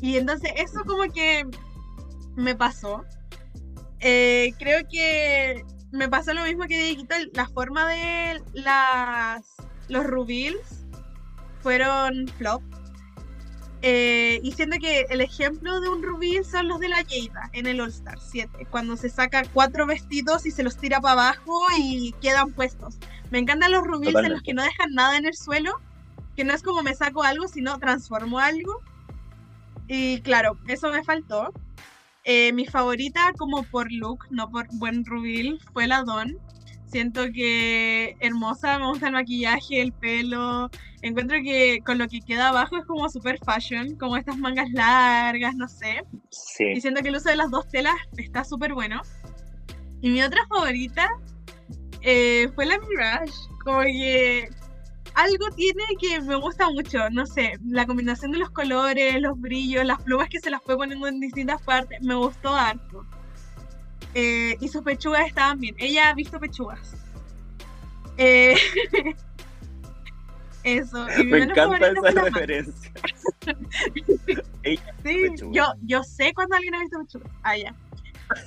Y 0.01 0.19
entonces 0.19 0.53
eso 0.57 0.85
como 0.87 1.11
que 1.13 1.45
me 2.37 2.55
pasó. 2.55 3.05
Eh, 4.01 4.53
creo 4.59 4.87
que 4.89 5.65
me 5.91 6.09
pasó 6.09 6.35
lo 6.35 6.45
mismo 6.45 6.65
que 6.65 6.77
Dieguito, 6.77 7.15
la 7.33 7.49
forma 7.49 7.89
de 7.89 8.43
las 8.53 9.57
los 9.89 10.05
reveals 10.05 10.85
fueron 11.63 12.29
flop. 12.37 12.63
Eh, 13.89 14.41
y 14.43 14.51
siento 14.51 14.79
que 14.81 15.07
el 15.11 15.21
ejemplo 15.21 15.81
de 15.81 15.89
un 15.89 16.03
reveal 16.03 16.45
son 16.45 16.67
los 16.67 16.81
de 16.81 16.89
la 16.89 17.05
Jada 17.05 17.49
en 17.53 17.69
el 17.69 17.81
All 17.81 17.91
Star 17.91 18.19
7, 18.19 18.67
cuando 18.69 18.97
se 18.97 19.09
saca 19.09 19.45
cuatro 19.55 19.87
vestidos 19.87 20.45
y 20.45 20.51
se 20.51 20.65
los 20.65 20.77
tira 20.77 21.01
para 21.01 21.13
abajo 21.13 21.61
y 21.79 22.13
quedan 22.21 22.53
puestos. 22.53 22.99
Me 23.31 23.39
encantan 23.39 23.71
los 23.71 23.85
reveals 23.87 24.25
en 24.25 24.33
los 24.33 24.43
que 24.43 24.55
no 24.55 24.65
dejan 24.65 24.93
nada 24.93 25.17
en 25.17 25.25
el 25.25 25.37
suelo, 25.37 25.81
que 26.35 26.43
no 26.43 26.53
es 26.53 26.65
como 26.65 26.83
me 26.83 26.97
saco 26.97 27.23
algo, 27.23 27.47
sino 27.47 27.79
transformo 27.79 28.41
algo. 28.41 28.83
Y 29.87 30.21
claro, 30.23 30.59
eso 30.67 30.91
me 30.91 31.05
faltó. 31.05 31.53
Eh, 32.25 32.53
mi 32.55 32.67
favorita 32.67 33.35
como 33.39 33.63
por 33.63 33.93
look, 33.93 34.27
no 34.31 34.51
por 34.51 34.67
buen 34.73 35.05
reveal, 35.05 35.61
fue 35.73 35.87
la 35.87 36.03
Don. 36.03 36.37
Siento 36.97 37.31
que 37.31 38.17
hermosa, 38.21 38.79
me 38.79 38.87
gusta 38.87 39.09
el 39.09 39.13
maquillaje, 39.13 39.83
el 39.83 39.93
pelo. 39.93 40.71
Encuentro 41.03 41.37
que 41.45 41.81
con 41.85 41.99
lo 41.99 42.09
que 42.09 42.23
queda 42.23 42.49
abajo 42.49 42.79
es 42.79 42.87
como 42.87 43.07
super 43.11 43.39
fashion, 43.45 43.97
como 43.97 44.17
estas 44.17 44.39
mangas 44.39 44.71
largas, 44.71 45.55
no 45.57 45.69
sé. 45.69 46.03
Y 46.59 46.81
siento 46.81 47.03
que 47.03 47.11
el 47.11 47.17
uso 47.17 47.29
de 47.29 47.37
las 47.37 47.51
dos 47.51 47.69
telas 47.69 47.95
está 48.17 48.45
súper 48.45 48.73
bueno. 48.73 49.03
Y 50.01 50.09
mi 50.09 50.23
otra 50.23 50.41
favorita 50.49 51.07
eh, 52.01 52.49
fue 52.55 52.65
la 52.65 52.79
Mirage. 52.79 53.31
Como 53.63 53.83
que 53.83 54.49
algo 55.17 55.51
tiene 55.55 55.83
que 56.01 56.19
me 56.23 56.37
gusta 56.37 56.71
mucho. 56.71 57.11
No 57.11 57.27
sé, 57.27 57.59
la 57.69 57.85
combinación 57.85 58.33
de 58.33 58.39
los 58.39 58.49
colores, 58.53 59.21
los 59.21 59.39
brillos, 59.39 59.85
las 59.85 60.03
plumas 60.03 60.31
que 60.31 60.41
se 60.41 60.49
las 60.49 60.63
fue 60.63 60.79
poniendo 60.79 61.07
en 61.09 61.21
distintas 61.21 61.61
partes. 61.61 62.01
Me 62.01 62.15
gustó 62.15 62.55
harto. 62.55 63.05
Eh, 64.19 64.57
y 64.61 64.69
sus 64.69 64.81
pechugas 64.83 65.27
estaban 65.27 65.61
bien. 65.61 65.75
Ella 65.79 66.09
ha 66.09 66.15
visto 66.15 66.41
pechugas. 66.41 66.95
Eh, 68.17 68.57
eso. 70.65 71.07
Y 71.19 71.25
mi 71.25 71.33
Me 71.33 71.41
menos 71.41 71.59
encanta 71.59 71.87
esa 71.89 72.01
Manta. 72.01 72.23
referencia. 72.23 72.93
Ella 74.63 74.95
Sí, 75.05 75.27
yo, 75.53 75.67
yo 75.83 76.03
sé 76.03 76.33
cuando 76.33 76.57
alguien 76.57 76.75
ha 76.77 76.81
visto 76.81 76.99
pechuga. 76.99 77.31
Ah, 77.43 77.59
ya. 77.59 77.75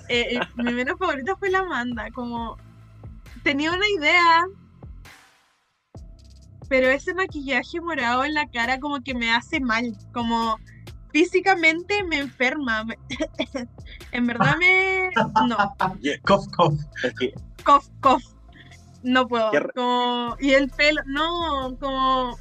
Eh, 0.08 0.40
mi 0.56 0.74
menos 0.74 0.98
favorita 0.98 1.36
fue 1.36 1.52
la 1.52 1.60
Amanda, 1.60 2.10
como 2.16 2.58
tenía 3.44 3.72
una 3.72 3.88
idea, 3.96 4.46
pero 6.68 6.88
ese 6.88 7.14
maquillaje 7.14 7.80
morado 7.80 8.26
en 8.26 8.34
la 8.34 8.48
cara 8.48 8.80
como 8.80 9.02
que 9.04 9.14
me 9.14 9.32
hace 9.32 9.60
mal, 9.60 9.96
como 10.14 10.58
físicamente 11.12 12.04
me 12.04 12.20
enferma. 12.20 12.86
en 14.12 14.28
verdad 14.28 14.56
me... 14.58 15.10
No, 15.48 15.58
Cof, 16.24 16.48
cof. 16.56 16.74
Cough, 17.64 17.86
cough. 18.02 18.24
No 19.04 19.28
puedo. 19.28 19.52
Como, 19.76 20.36
y 20.40 20.54
el 20.54 20.70
pelo, 20.70 21.02
no, 21.06 21.78
como... 21.80 22.38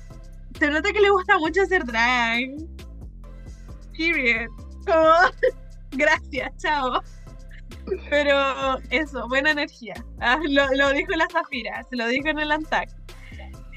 Se 0.58 0.68
nota 0.70 0.92
que 0.92 1.00
le 1.00 1.10
gusta 1.10 1.38
mucho 1.38 1.62
hacer 1.62 1.84
drag. 1.84 2.50
Period. 3.96 4.48
Como... 4.86 5.12
Gracias, 5.92 6.52
chao. 6.58 7.02
Pero 8.10 8.78
eso, 8.90 9.26
buena 9.28 9.52
energía. 9.52 9.94
Ah, 10.20 10.38
lo, 10.46 10.66
lo 10.74 10.92
dijo 10.92 11.12
la 11.12 11.26
Zafira, 11.30 11.84
se 11.88 11.96
lo 11.96 12.06
dijo 12.08 12.28
en 12.28 12.38
el 12.38 12.52
Antac. 12.52 12.90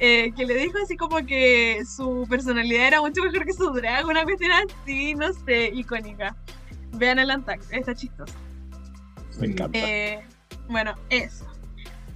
Eh, 0.03 0.33
que 0.35 0.47
le 0.47 0.55
dijo 0.55 0.79
así 0.83 0.97
como 0.97 1.23
que 1.27 1.83
su 1.85 2.25
personalidad 2.27 2.87
era 2.87 3.01
mucho 3.01 3.21
mejor 3.21 3.45
que 3.45 3.53
su 3.53 3.69
drag, 3.69 4.03
una 4.07 4.23
cuestión 4.23 4.51
así, 4.51 5.13
no 5.13 5.31
sé, 5.31 5.69
icónica. 5.75 6.35
Vean 6.93 7.19
el 7.19 7.29
Antac, 7.29 7.61
está 7.69 7.93
chistoso. 7.93 8.33
me 9.39 9.47
encanta. 9.47 9.77
Eh, 9.77 10.25
bueno, 10.67 10.95
eso. 11.11 11.45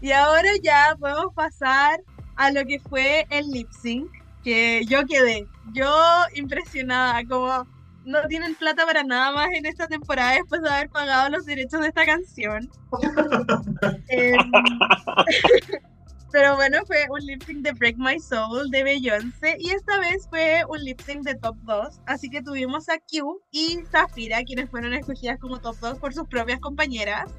Y 0.01 0.11
ahora 0.11 0.49
ya 0.63 0.95
podemos 0.99 1.31
pasar 1.35 2.01
a 2.37 2.49
lo 2.49 2.65
que 2.65 2.79
fue 2.79 3.27
el 3.29 3.51
lip 3.51 3.69
sync, 3.71 4.09
que 4.43 4.83
yo 4.87 5.05
quedé, 5.05 5.45
yo 5.73 5.95
impresionada, 6.33 7.23
como 7.25 7.67
no 8.03 8.27
tienen 8.27 8.55
plata 8.55 8.83
para 8.87 9.03
nada 9.03 9.31
más 9.31 9.49
en 9.53 9.67
esta 9.67 9.87
temporada 9.87 10.31
después 10.31 10.63
de 10.63 10.69
haber 10.69 10.89
pagado 10.89 11.29
los 11.29 11.45
derechos 11.45 11.81
de 11.81 11.89
esta 11.89 12.03
canción. 12.03 12.67
Em, 14.09 14.37
pero 16.35 16.57
bueno, 16.57 16.79
fue 16.85 17.05
un 17.09 17.25
lip 17.25 17.41
sync 17.43 17.59
de 17.59 17.71
Break 17.71 17.95
My 17.97 18.19
Soul 18.19 18.69
de 18.69 18.83
Beyoncé 18.83 19.55
y 19.57 19.69
esta 19.69 19.97
vez 20.01 20.27
fue 20.29 20.63
un 20.67 20.83
lip 20.83 20.99
sync 20.99 21.23
de 21.23 21.35
top 21.35 21.55
2, 21.61 22.01
así 22.07 22.29
que 22.29 22.41
tuvimos 22.41 22.89
a 22.89 22.97
Q 22.97 23.41
y 23.51 23.79
Zafira, 23.89 24.43
quienes 24.43 24.69
fueron 24.69 24.91
escogidas 24.93 25.39
como 25.39 25.61
top 25.61 25.77
2 25.79 25.97
por 25.97 26.13
sus 26.13 26.27
propias 26.27 26.59
compañeras. 26.59 27.31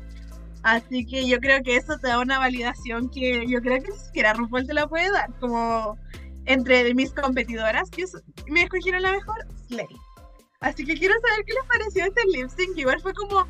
Así 0.62 1.04
que 1.04 1.28
yo 1.28 1.40
creo 1.40 1.62
que 1.62 1.76
eso 1.76 1.98
te 1.98 2.08
da 2.08 2.20
una 2.20 2.38
validación 2.38 3.10
que 3.10 3.46
yo 3.46 3.60
creo 3.60 3.82
que 3.82 3.90
ni 3.90 3.98
siquiera 3.98 4.32
RuPaul 4.32 4.66
te 4.66 4.72
la 4.72 4.88
puede 4.88 5.10
dar. 5.10 5.30
Como 5.40 5.98
entre 6.46 6.94
mis 6.94 7.12
competidoras, 7.12 7.90
que 7.90 8.06
me 8.48 8.62
escogieron 8.62 9.02
la 9.02 9.12
mejor, 9.12 9.46
Slay. 9.68 9.86
Así 10.60 10.86
que 10.86 10.94
quiero 10.94 11.16
saber 11.20 11.44
qué 11.44 11.52
les 11.52 11.64
pareció 11.64 12.06
este 12.06 12.22
lip 12.32 12.48
sync. 12.48 12.78
Igual 12.78 13.02
fue 13.02 13.12
como 13.12 13.46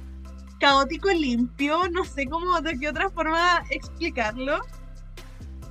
caótico, 0.59 1.09
limpio, 1.11 1.89
no 1.93 2.05
sé 2.05 2.27
cómo, 2.27 2.61
de 2.61 2.77
qué 2.81 2.89
otra 2.89 3.11
forma 3.11 3.65
explicarlo. 3.71 4.59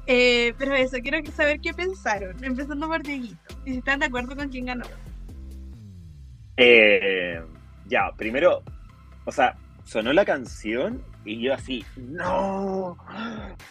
Eh, 0.08 0.54
pero 0.58 0.76
eso, 0.76 0.98
quiero 1.02 1.20
saber 1.32 1.60
qué 1.60 1.74
pensaron, 1.74 2.44
empezando 2.44 2.88
por 2.88 3.02
Dieguito. 3.02 3.38
Y 3.66 3.72
si 3.72 3.78
están 3.80 4.00
de 4.00 4.06
acuerdo 4.06 4.36
con 4.36 4.50
quién 4.50 4.66
ganó. 4.66 4.86
Eh, 6.58 7.42
ya, 7.88 8.12
primero, 8.16 8.64
o 9.26 9.32
sea, 9.32 9.56
sonó 9.84 10.14
la 10.14 10.26
canción 10.26 11.04
y 11.26 11.42
yo 11.42 11.54
así, 11.54 11.84
no. 11.98 12.98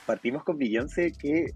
Partimos 0.07 0.43
con 0.45 0.59
Beyoncé, 0.59 1.13
que 1.13 1.47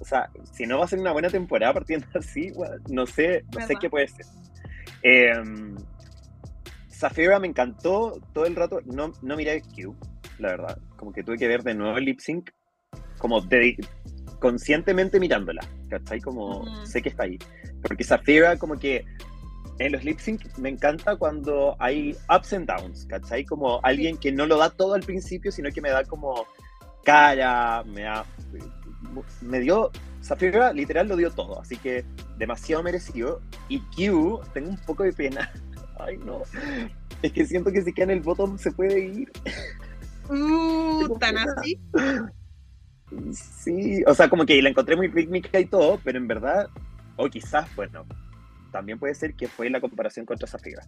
O 0.00 0.04
sea, 0.04 0.28
si 0.52 0.66
no 0.66 0.78
va 0.78 0.84
a 0.84 0.88
ser 0.88 0.98
una 0.98 1.12
buena 1.12 1.28
temporada 1.30 1.72
partiendo 1.74 2.06
así, 2.14 2.52
no 2.90 3.06
sé, 3.06 3.44
no 3.54 3.66
sé 3.66 3.74
qué 3.80 3.88
puede 3.90 4.08
ser. 4.08 4.26
Eh, 5.02 5.32
Zafira 6.90 7.38
me 7.38 7.46
encantó 7.48 8.18
todo 8.32 8.46
el 8.46 8.56
rato. 8.56 8.80
No, 8.86 9.12
no 9.22 9.36
miré 9.36 9.62
Q, 9.62 9.94
la 10.38 10.48
verdad. 10.48 10.78
Como 10.96 11.12
que 11.12 11.22
tuve 11.22 11.36
que 11.36 11.48
ver 11.48 11.62
de 11.62 11.74
nuevo 11.74 11.96
el 11.98 12.04
lip 12.04 12.20
sync, 12.20 12.50
como 13.18 13.40
de- 13.40 13.76
conscientemente 14.40 15.20
mirándola. 15.20 15.62
¿Cachai? 15.88 16.20
Como 16.20 16.60
Ujú. 16.60 16.86
sé 16.86 17.02
que 17.02 17.08
está 17.10 17.24
ahí. 17.24 17.38
Porque 17.82 18.04
Zafira, 18.04 18.56
como 18.56 18.78
que 18.78 19.04
en 19.78 19.92
los 19.92 20.04
lip 20.04 20.18
sync 20.18 20.42
me 20.58 20.70
encanta 20.70 21.16
cuando 21.16 21.76
hay 21.78 22.16
ups 22.34 22.52
and 22.54 22.66
downs, 22.66 23.06
¿cachai? 23.06 23.44
Como 23.44 23.80
alguien 23.82 24.16
que 24.16 24.32
no 24.32 24.46
lo 24.46 24.56
da 24.56 24.70
todo 24.70 24.94
al 24.94 25.02
principio, 25.02 25.52
sino 25.52 25.70
que 25.70 25.80
me 25.80 25.90
da 25.90 26.04
como 26.04 26.46
cara, 27.04 27.82
me 27.84 28.02
da. 28.02 28.24
Me 29.40 29.60
dio. 29.60 29.90
Zafira 30.22 30.72
literal 30.72 31.06
lo 31.08 31.16
dio 31.16 31.30
todo, 31.30 31.60
así 31.60 31.76
que 31.76 32.04
demasiado 32.36 32.82
merecido. 32.82 33.40
Y 33.68 33.80
Q, 33.80 34.40
tengo 34.52 34.70
un 34.70 34.78
poco 34.78 35.04
de 35.04 35.12
pena. 35.12 35.50
Ay, 35.98 36.18
no. 36.18 36.42
Es 37.22 37.32
que 37.32 37.46
siento 37.46 37.70
que 37.70 37.82
si 37.82 37.92
queda 37.92 38.04
en 38.04 38.10
el 38.10 38.20
bottom 38.20 38.58
se 38.58 38.72
puede 38.72 38.98
ir. 38.98 39.32
Uh, 40.28 41.16
tan 41.20 41.36
así. 41.38 41.78
Sí, 43.32 44.02
o 44.06 44.14
sea, 44.14 44.28
como 44.28 44.44
que 44.44 44.60
la 44.60 44.70
encontré 44.70 44.96
muy 44.96 45.08
rítmica 45.08 45.60
y 45.60 45.66
todo, 45.66 46.00
pero 46.02 46.18
en 46.18 46.26
verdad, 46.26 46.68
o 47.16 47.28
quizás, 47.28 47.72
bueno, 47.76 48.04
también 48.72 48.98
puede 48.98 49.14
ser 49.14 49.34
que 49.34 49.46
fue 49.46 49.70
la 49.70 49.80
comparación 49.80 50.26
contra 50.26 50.46
Zafira. 50.46 50.82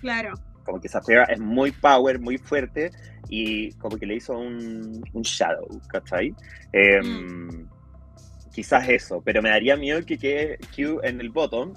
Claro. 0.00 0.34
Como 0.64 0.80
que 0.80 0.88
Zafira 0.88 1.24
es 1.24 1.38
muy 1.38 1.70
power, 1.72 2.18
muy 2.18 2.38
fuerte 2.38 2.90
y 3.28 3.72
como 3.74 3.96
que 3.96 4.06
le 4.06 4.16
hizo 4.16 4.36
un, 4.36 5.02
un 5.12 5.22
shadow, 5.22 5.68
¿cachai? 5.88 6.34
Eh, 6.72 7.00
Quizás 8.52 8.88
eso, 8.88 9.22
pero 9.24 9.42
me 9.42 9.50
daría 9.50 9.76
miedo 9.76 10.04
que 10.04 10.18
quede 10.18 10.58
Q 10.74 11.00
en 11.04 11.20
el 11.20 11.30
bottom 11.30 11.72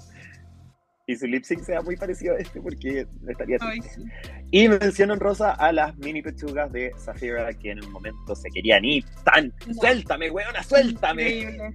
y 1.06 1.16
su 1.16 1.26
lip 1.26 1.44
sync 1.44 1.62
sea 1.62 1.82
muy 1.82 1.96
parecido 1.96 2.34
a 2.34 2.38
este 2.38 2.60
porque 2.60 3.06
estaría 3.28 3.58
Ay, 3.60 3.80
sí. 3.82 4.02
Y 4.50 4.68
mención 4.68 5.10
honrosa 5.10 5.52
a 5.52 5.72
las 5.72 5.96
mini 5.98 6.22
pechugas 6.22 6.72
de 6.72 6.92
Zafira 6.98 7.52
que 7.52 7.72
en 7.72 7.84
un 7.84 7.92
momento 7.92 8.34
se 8.34 8.48
querían 8.50 8.84
ir 8.84 9.04
tan 9.24 9.52
No. 9.66 9.74
¡Suéltame, 9.74 10.30
weona, 10.30 10.62
suéltame! 10.62 11.28
Increíble. 11.28 11.74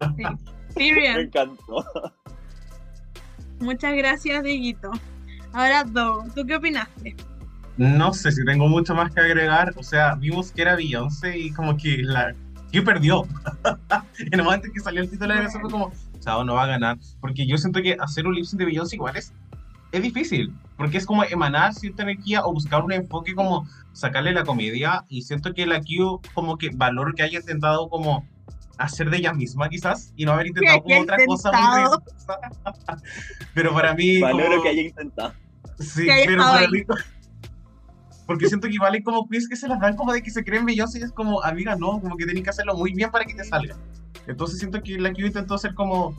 Sí. 0.76 0.90
Me 0.90 1.20
encantó. 1.20 1.84
muchas 3.60 3.94
gracias, 3.94 4.42
Dieguito. 4.42 4.90
Ahora, 5.52 5.84
Do, 5.84 6.24
¿tú 6.34 6.46
qué 6.46 6.56
opinaste? 6.56 7.14
No 7.76 8.14
sé 8.14 8.32
si 8.32 8.42
tengo 8.44 8.68
mucho 8.68 8.94
más 8.94 9.12
que 9.12 9.20
agregar. 9.20 9.74
O 9.76 9.82
sea, 9.82 10.14
vimos 10.14 10.50
que 10.50 10.62
era 10.62 10.74
Beyoncé 10.74 11.38
y 11.38 11.52
como 11.52 11.76
que 11.76 11.98
la 11.98 12.34
que 12.70 12.80
perdió. 12.80 13.26
en 14.18 14.32
el 14.32 14.42
momento 14.42 14.66
en 14.66 14.72
que 14.72 14.80
salió 14.80 15.02
el 15.02 15.10
título 15.10 15.34
de 15.34 15.42
la 15.42 15.50
fue 15.50 15.60
como, 15.60 15.92
chao, 16.22 16.44
no 16.44 16.54
va 16.54 16.64
a 16.64 16.66
ganar. 16.68 16.98
Porque 17.20 17.46
yo 17.46 17.56
siento 17.58 17.82
que 17.82 17.96
hacer 17.98 18.26
un 18.26 18.34
lip 18.34 18.44
sync 18.44 18.58
de 18.60 18.66
Beyoncé 18.66 18.96
igual 18.96 19.16
es, 19.16 19.32
es 19.92 20.02
difícil. 20.02 20.52
Porque 20.76 20.98
es 20.98 21.06
como 21.06 21.24
emanar 21.24 21.74
cierta 21.74 22.02
energía 22.02 22.44
o 22.44 22.52
buscar 22.52 22.82
un 22.82 22.92
enfoque 22.92 23.34
como 23.34 23.66
sacarle 23.92 24.32
la 24.32 24.44
comedia. 24.44 25.04
Y 25.08 25.22
siento 25.22 25.52
que 25.52 25.66
la 25.66 25.80
Q 25.80 26.20
como 26.34 26.56
que 26.56 26.70
valor 26.74 27.14
que 27.14 27.22
haya 27.22 27.38
intentado 27.40 27.88
como 27.88 28.26
hacer 28.78 29.10
de 29.10 29.18
ella 29.18 29.32
misma 29.32 29.68
quizás 29.68 30.12
y 30.16 30.24
no 30.24 30.32
haber 30.32 30.48
intentado 30.48 30.82
como 30.82 31.00
otra 31.02 31.16
cosa 31.26 31.52
muy 31.52 31.60
intentado. 31.82 32.02
Pero 33.54 33.74
para 33.74 33.94
mí... 33.94 34.20
Valoro 34.20 34.48
como- 34.50 34.62
que 34.62 34.68
haya 34.70 34.82
intentado. 34.82 35.34
Sí, 35.78 36.06
pero 36.26 36.42
estado 36.42 36.54
para 36.54 36.68
mí. 36.68 36.82
Porque 38.32 38.48
siento 38.48 38.66
que 38.66 38.78
hay 38.80 39.02
como 39.02 39.28
quiz 39.28 39.46
que 39.46 39.56
se 39.56 39.68
las 39.68 39.78
dan 39.78 39.94
como 39.94 40.10
de 40.10 40.22
que 40.22 40.30
se 40.30 40.42
creen 40.42 40.64
Beyoncé 40.64 41.00
y 41.00 41.02
es 41.02 41.12
como, 41.12 41.42
amiga, 41.42 41.76
no, 41.76 42.00
como 42.00 42.16
que 42.16 42.24
tienen 42.24 42.42
que 42.42 42.48
hacerlo 42.48 42.74
muy 42.74 42.94
bien 42.94 43.10
para 43.10 43.26
que 43.26 43.34
te 43.34 43.44
salga. 43.44 43.76
Entonces 44.26 44.58
siento 44.58 44.82
que 44.82 44.98
la 44.98 45.12
Q 45.12 45.26
intentó 45.26 45.58
ser 45.58 45.74
como, 45.74 46.16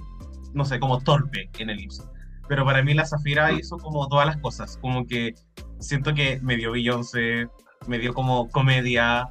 no 0.54 0.64
sé, 0.64 0.80
como 0.80 1.00
torpe 1.00 1.50
en 1.58 1.72
el 1.72 1.80
sync. 1.80 2.08
Pero 2.48 2.66
para 2.66 2.84
mí 2.84 2.94
la 2.94 3.08
Zafira 3.08 3.52
hizo 3.54 3.80
como 3.80 4.08
todas 4.10 4.28
las 4.28 4.38
cosas. 4.38 4.78
Como 4.78 5.08
que 5.08 5.34
siento 5.80 6.14
que 6.14 6.40
me 6.44 6.56
dio 6.56 6.74
Beyoncé, 6.74 7.48
me 7.88 7.98
dio 7.98 8.14
como 8.14 8.48
comedia. 8.50 9.28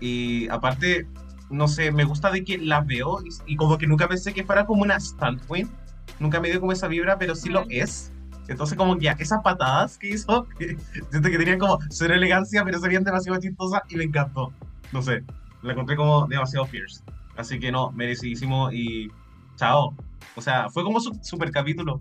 Y 0.00 0.48
aparte, 0.48 1.06
no 1.50 1.68
sé, 1.68 1.92
me 1.92 2.02
gusta 2.02 2.32
de 2.32 2.42
que 2.42 2.58
la 2.58 2.80
veo 2.80 3.20
y, 3.24 3.52
y 3.52 3.54
como 3.54 3.78
que 3.78 3.86
nunca 3.86 4.08
pensé 4.08 4.34
que 4.34 4.42
fuera 4.42 4.66
como 4.66 4.82
una 4.82 4.98
stunt 4.98 5.40
queen. 5.46 5.70
Nunca 6.18 6.40
me 6.40 6.50
dio 6.50 6.58
como 6.58 6.72
esa 6.72 6.88
vibra, 6.88 7.16
pero 7.16 7.36
sí 7.36 7.48
lo 7.48 7.64
es. 7.68 8.10
Entonces 8.48 8.76
como 8.76 8.98
que 8.98 9.08
esas 9.18 9.42
patadas 9.42 9.98
que 9.98 10.10
hizo, 10.10 10.46
que 10.58 10.76
siento 11.10 11.30
que 11.30 11.38
tenían 11.38 11.58
como 11.58 11.78
cero 11.90 12.14
elegancia, 12.14 12.64
pero 12.64 12.78
se 12.78 12.88
veían 12.88 13.04
demasiado 13.04 13.40
chistosas 13.40 13.82
y 13.88 13.96
me 13.96 14.04
encantó. 14.04 14.52
No 14.92 15.02
sé, 15.02 15.22
la 15.62 15.72
encontré 15.72 15.96
como 15.96 16.26
demasiado 16.26 16.66
fierce. 16.66 17.02
Así 17.36 17.58
que 17.58 17.72
no, 17.72 17.90
merecidísimo 17.92 18.70
y 18.70 19.10
chao. 19.56 19.94
O 20.36 20.40
sea, 20.40 20.70
fue 20.70 20.84
como 20.84 21.00
su 21.00 21.18
super 21.22 21.50
capítulo. 21.50 21.98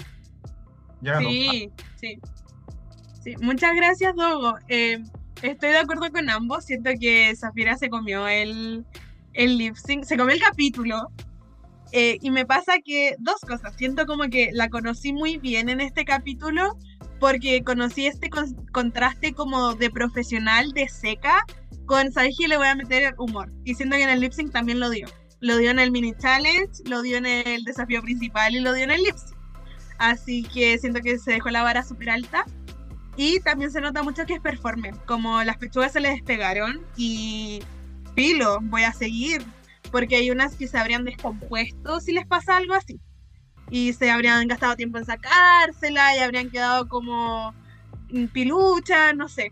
Ya 1.01 1.13
ganó. 1.13 1.29
Sí, 1.29 1.71
sí. 1.95 2.19
Sí, 3.23 3.35
muchas 3.41 3.73
gracias, 3.75 4.15
Dogo. 4.15 4.55
Eh, 4.67 5.01
estoy 5.41 5.69
de 5.69 5.77
acuerdo 5.77 6.11
con 6.11 6.29
ambos. 6.29 6.65
Siento 6.65 6.91
que 6.99 7.33
Zafira 7.35 7.77
se 7.77 7.89
comió 7.89 8.27
el, 8.27 8.85
el 9.33 9.57
lip 9.57 9.75
sync, 9.75 10.03
se 10.03 10.17
comió 10.17 10.33
el 10.33 10.41
capítulo. 10.41 11.09
Eh, 11.95 12.17
y 12.21 12.31
me 12.31 12.45
pasa 12.45 12.79
que 12.83 13.15
dos 13.19 13.39
cosas. 13.41 13.75
Siento 13.77 14.07
como 14.07 14.23
que 14.29 14.49
la 14.51 14.69
conocí 14.69 15.13
muy 15.13 15.37
bien 15.37 15.69
en 15.69 15.79
este 15.79 16.05
capítulo 16.05 16.75
porque 17.19 17.63
conocí 17.63 18.07
este 18.07 18.29
con- 18.31 18.55
contraste 18.71 19.33
como 19.33 19.75
de 19.75 19.91
profesional, 19.91 20.71
de 20.71 20.89
seca, 20.89 21.45
con, 21.85 22.11
¿sabes 22.11 22.35
qué? 22.37 22.47
Le 22.47 22.57
voy 22.57 22.65
a 22.67 22.75
meter 22.75 23.13
humor. 23.19 23.51
Y 23.63 23.75
siento 23.75 23.95
que 23.95 24.03
en 24.03 24.09
el 24.09 24.21
lip 24.21 24.33
sync 24.33 24.51
también 24.51 24.79
lo 24.79 24.89
dio. 24.89 25.05
Lo 25.39 25.57
dio 25.57 25.69
en 25.69 25.77
el 25.77 25.91
mini 25.91 26.13
challenge, 26.19 26.81
lo 26.85 27.03
dio 27.03 27.17
en 27.17 27.27
el 27.27 27.63
desafío 27.63 28.01
principal 28.01 28.55
y 28.55 28.59
lo 28.59 28.73
dio 28.73 28.85
en 28.85 28.91
el 28.91 29.03
lip 29.03 29.15
sync. 29.15 29.37
Así 29.99 30.43
que 30.43 30.77
siento 30.79 30.99
que 31.01 31.19
se 31.19 31.33
dejó 31.33 31.49
la 31.51 31.61
vara 31.61 31.83
súper 31.83 32.09
alta. 32.09 32.43
Y 33.17 33.39
también 33.41 33.69
se 33.69 33.79
nota 33.81 34.01
mucho 34.01 34.25
que 34.25 34.33
es 34.33 34.41
performer. 34.41 34.95
Como 35.05 35.43
las 35.43 35.57
pechugas 35.57 35.91
se 35.93 35.99
le 35.99 36.09
despegaron 36.09 36.81
y 36.97 37.61
pilo, 38.15 38.57
voy 38.63 38.81
a 38.83 38.91
seguir. 38.93 39.45
Porque 39.93 40.15
hay 40.15 40.31
unas 40.31 40.55
que 40.55 40.67
se 40.67 40.79
habrían 40.79 41.05
descompuesto 41.05 41.99
si 41.99 42.13
les 42.13 42.25
pasa 42.25 42.57
algo 42.57 42.73
así. 42.73 42.99
Y 43.69 43.93
se 43.93 44.09
habrían 44.09 44.47
gastado 44.47 44.75
tiempo 44.75 44.97
en 44.97 45.05
sacársela 45.05 46.15
y 46.15 46.19
habrían 46.19 46.49
quedado 46.49 46.87
como 46.87 47.53
pilucha, 48.33 49.13
no 49.13 49.29
sé. 49.29 49.51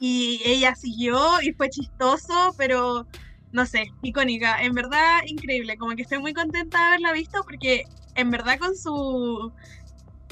Y 0.00 0.42
ella 0.44 0.74
siguió 0.74 1.40
y 1.40 1.52
fue 1.52 1.70
chistoso, 1.70 2.52
pero 2.58 3.06
no 3.52 3.64
sé, 3.64 3.92
icónica. 4.02 4.60
En 4.60 4.74
verdad, 4.74 5.20
increíble. 5.24 5.76
Como 5.76 5.94
que 5.94 6.02
estoy 6.02 6.18
muy 6.18 6.34
contenta 6.34 6.80
de 6.80 6.86
haberla 6.86 7.12
visto 7.12 7.44
porque 7.44 7.84
en 8.16 8.32
verdad 8.32 8.58
con 8.58 8.76
su 8.76 9.52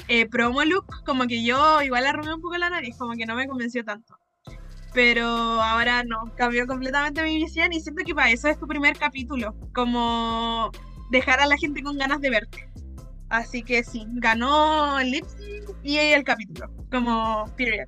eh, 0.09 0.27
promo 0.27 0.65
look, 0.65 0.85
como 1.05 1.27
que 1.27 1.45
yo 1.45 1.81
igual 1.81 2.05
arrumé 2.05 2.33
un 2.33 2.41
poco 2.41 2.57
la 2.57 2.69
nariz, 2.69 2.97
como 2.97 3.13
que 3.13 3.25
no 3.25 3.35
me 3.35 3.47
convenció 3.47 3.85
tanto. 3.85 4.19
Pero 4.93 5.25
ahora 5.27 6.03
no, 6.03 6.31
cambió 6.35 6.67
completamente 6.67 7.23
mi 7.23 7.37
visión 7.37 7.73
y 7.73 7.79
siento 7.81 8.03
que 8.05 8.13
para 8.13 8.29
eso 8.31 8.47
es 8.47 8.59
tu 8.59 8.67
primer 8.67 8.95
capítulo, 8.97 9.55
como 9.73 10.71
dejar 11.09 11.39
a 11.39 11.47
la 11.47 11.57
gente 11.57 11.81
con 11.81 11.97
ganas 11.97 12.21
de 12.21 12.29
verte. 12.29 12.69
Así 13.29 13.63
que 13.63 13.83
sí, 13.83 14.05
ganó 14.13 14.99
el 14.99 15.09
lip 15.11 15.25
y 15.81 15.97
el 15.97 16.23
capítulo, 16.23 16.69
como 16.91 17.45
period. 17.57 17.87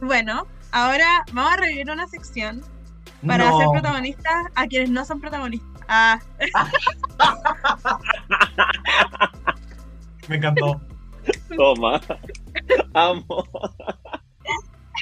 Bueno, 0.00 0.46
ahora 0.70 1.24
vamos 1.32 1.52
a 1.52 1.56
revivir 1.58 1.90
una 1.90 2.06
sección 2.08 2.62
para 3.26 3.44
No. 3.50 3.56
hacer 3.56 3.68
protagonistas 3.72 4.46
a 4.54 4.66
quienes 4.66 4.88
no 4.90 5.04
son 5.04 5.20
protagonistas. 5.20 5.68
Ah, 5.88 6.18
Me 10.28 10.36
encantó. 10.36 10.80
Toma. 11.56 12.00
Amo. 12.94 13.44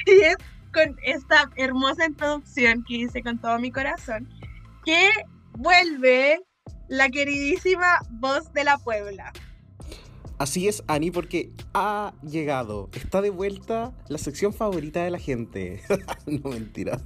Y 0.05 0.21
es 0.21 0.35
con 0.73 0.97
esta 1.03 1.49
hermosa 1.55 2.05
introducción 2.05 2.83
que 2.87 2.95
hice 2.95 3.21
con 3.21 3.39
todo 3.39 3.59
mi 3.59 3.71
corazón, 3.71 4.29
que 4.85 5.09
vuelve 5.53 6.41
la 6.87 7.09
queridísima 7.09 7.99
voz 8.11 8.51
de 8.53 8.63
la 8.63 8.77
Puebla. 8.77 9.31
Así 10.41 10.67
es, 10.67 10.83
Ani, 10.87 11.11
porque 11.11 11.51
ha 11.75 12.15
llegado, 12.23 12.89
está 12.95 13.21
de 13.21 13.29
vuelta 13.29 13.93
la 14.07 14.17
sección 14.17 14.53
favorita 14.53 15.03
de 15.03 15.11
la 15.11 15.19
gente. 15.19 15.83
no, 16.25 16.49
mentira. 16.49 16.99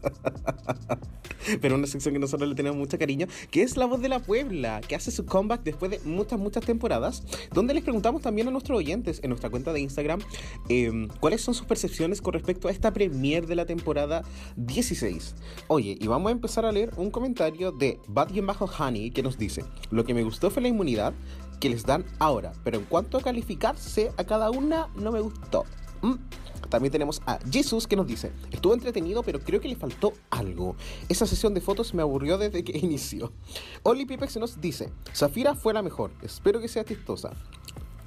Pero 1.62 1.76
una 1.76 1.86
sección 1.86 2.14
que 2.14 2.20
nosotros 2.20 2.48
le 2.48 2.56
tenemos 2.56 2.78
mucho 2.78 2.98
cariño, 2.98 3.28
que 3.52 3.62
es 3.62 3.76
La 3.76 3.88
Voz 3.88 4.02
de 4.02 4.08
la 4.08 4.20
Puebla, 4.20 4.80
que 4.88 4.96
hace 4.96 5.12
su 5.12 5.26
comeback 5.26 5.64
después 5.64 5.92
de 5.92 6.00
muchas, 6.06 6.40
muchas 6.40 6.66
temporadas, 6.66 7.24
donde 7.54 7.74
les 7.74 7.84
preguntamos 7.84 8.22
también 8.22 8.48
a 8.48 8.52
nuestros 8.52 8.78
oyentes 8.78 9.20
en 9.22 9.32
nuestra 9.32 9.50
cuenta 9.50 9.74
de 9.74 9.82
Instagram 9.82 10.22
eh, 10.70 11.08
cuáles 11.20 11.42
son 11.42 11.54
sus 11.54 11.68
percepciones 11.68 12.22
con 12.22 12.34
respecto 12.34 12.70
a 12.70 12.72
esta 12.72 12.94
premier 12.94 13.48
de 13.48 13.56
la 13.56 13.66
temporada 13.66 14.24
16. 14.56 15.36
Oye, 15.68 15.98
y 16.00 16.08
vamos 16.08 16.30
a 16.30 16.32
empezar 16.32 16.66
a 16.66 16.72
leer 16.72 16.94
un 16.96 17.12
comentario 17.12 17.74
de 17.74 18.00
Bad-Honey 18.08 19.12
que 19.12 19.22
nos 19.22 19.38
dice, 19.38 19.66
lo 19.92 20.06
que 20.06 20.14
me 20.14 20.24
gustó 20.24 20.50
fue 20.50 20.62
la 20.62 20.70
inmunidad 20.70 21.14
que 21.66 21.70
les 21.72 21.84
dan 21.84 22.06
ahora, 22.20 22.54
pero 22.64 22.78
en 22.78 22.86
cuanto 22.86 23.18
a 23.18 23.22
calificarse 23.22 24.12
a 24.18 24.24
cada 24.24 24.52
una, 24.52 24.88
no 24.94 25.12
me 25.12 25.20
gustó. 25.20 25.66
Mm. 26.04 26.14
También 26.70 26.92
tenemos 26.92 27.24
a 27.26 27.40
Jesus 27.52 27.88
que 27.88 27.96
nos 27.96 28.06
dice, 28.06 28.32
estuvo 28.52 28.76
entretenido 28.76 29.24
pero 29.24 29.40
creo 29.40 29.60
que 29.60 29.68
le 29.68 29.76
faltó 29.76 30.14
algo. 30.30 30.76
Esa 31.10 31.26
sesión 31.26 31.56
de 31.56 31.62
fotos 31.62 31.96
me 31.96 32.04
aburrió 32.04 32.38
desde 32.38 32.64
que 32.64 32.78
inició. 32.84 33.34
Oli 33.82 34.06
Pipex 34.06 34.38
nos 34.38 34.62
dice, 34.62 34.92
Zafira 35.12 35.56
fue 35.56 35.74
la 35.74 35.82
mejor, 35.82 36.12
espero 36.22 36.62
que 36.62 36.68
sea 36.68 36.86
chistosa. 36.86 37.32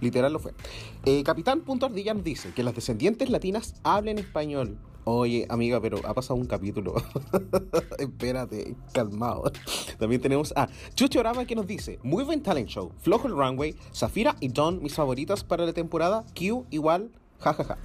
Literal 0.01 0.33
lo 0.33 0.39
fue. 0.39 0.55
Eh, 1.05 1.25
Capitán 1.25 1.63
Punto 1.63 1.87
Ardilla 1.87 2.15
nos 2.15 2.23
dice 2.23 2.53
que 2.55 2.63
las 2.63 2.77
descendientes 2.77 3.29
latinas 3.29 3.75
hablen 3.83 4.21
español. 4.21 4.79
Oye, 5.11 5.47
amiga, 5.49 5.81
pero 5.81 6.07
ha 6.07 6.13
pasado 6.13 6.39
un 6.39 6.45
capítulo. 6.45 6.95
Espérate, 7.99 8.77
calmado. 8.93 9.51
También 9.99 10.21
tenemos 10.21 10.53
a 10.55 10.69
Chucho 10.95 11.21
Orama 11.21 11.47
que 11.47 11.55
nos 11.55 11.67
dice: 11.67 11.99
Muy 12.03 12.25
buen 12.25 12.43
talent 12.43 12.69
show, 12.69 12.93
flojo 12.99 13.27
el 13.27 13.33
runway, 13.33 13.75
Zafira 13.95 14.37
y 14.39 14.49
Don, 14.49 14.83
mis 14.83 14.93
favoritas 14.93 15.45
para 15.45 15.65
la 15.65 15.73
temporada, 15.73 16.27
Q 16.39 16.67
igual. 16.69 17.11
Ja, 17.39 17.55
ja, 17.55 17.65
ja. 17.65 17.79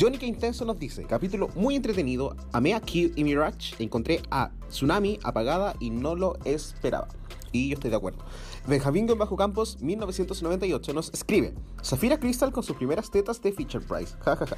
Johnny 0.00 0.16
que 0.16 0.24
Intenso 0.24 0.64
nos 0.64 0.78
dice, 0.78 1.04
capítulo 1.04 1.48
muy 1.56 1.76
entretenido, 1.76 2.36
amé 2.52 2.72
a 2.72 2.80
Q 2.80 3.12
y 3.16 3.22
Mirage, 3.22 3.74
encontré 3.78 4.22
a 4.30 4.50
Tsunami 4.70 5.18
apagada 5.24 5.74
y 5.78 5.90
no 5.90 6.14
lo 6.14 6.38
esperaba. 6.46 7.08
Y 7.52 7.68
yo 7.68 7.74
estoy 7.74 7.90
de 7.90 7.96
acuerdo. 7.96 8.24
Benjamín 8.66 9.10
en 9.10 9.18
Bajo 9.18 9.36
Campos, 9.36 9.76
1998, 9.82 10.94
nos 10.94 11.12
escribe, 11.12 11.52
Zafira 11.84 12.18
Crystal 12.18 12.50
con 12.50 12.62
sus 12.62 12.76
primeras 12.76 13.10
tetas 13.10 13.42
de 13.42 13.52
Feature 13.52 13.84
Price. 13.84 14.14
Ja, 14.20 14.36
ja, 14.36 14.46
ja. 14.46 14.56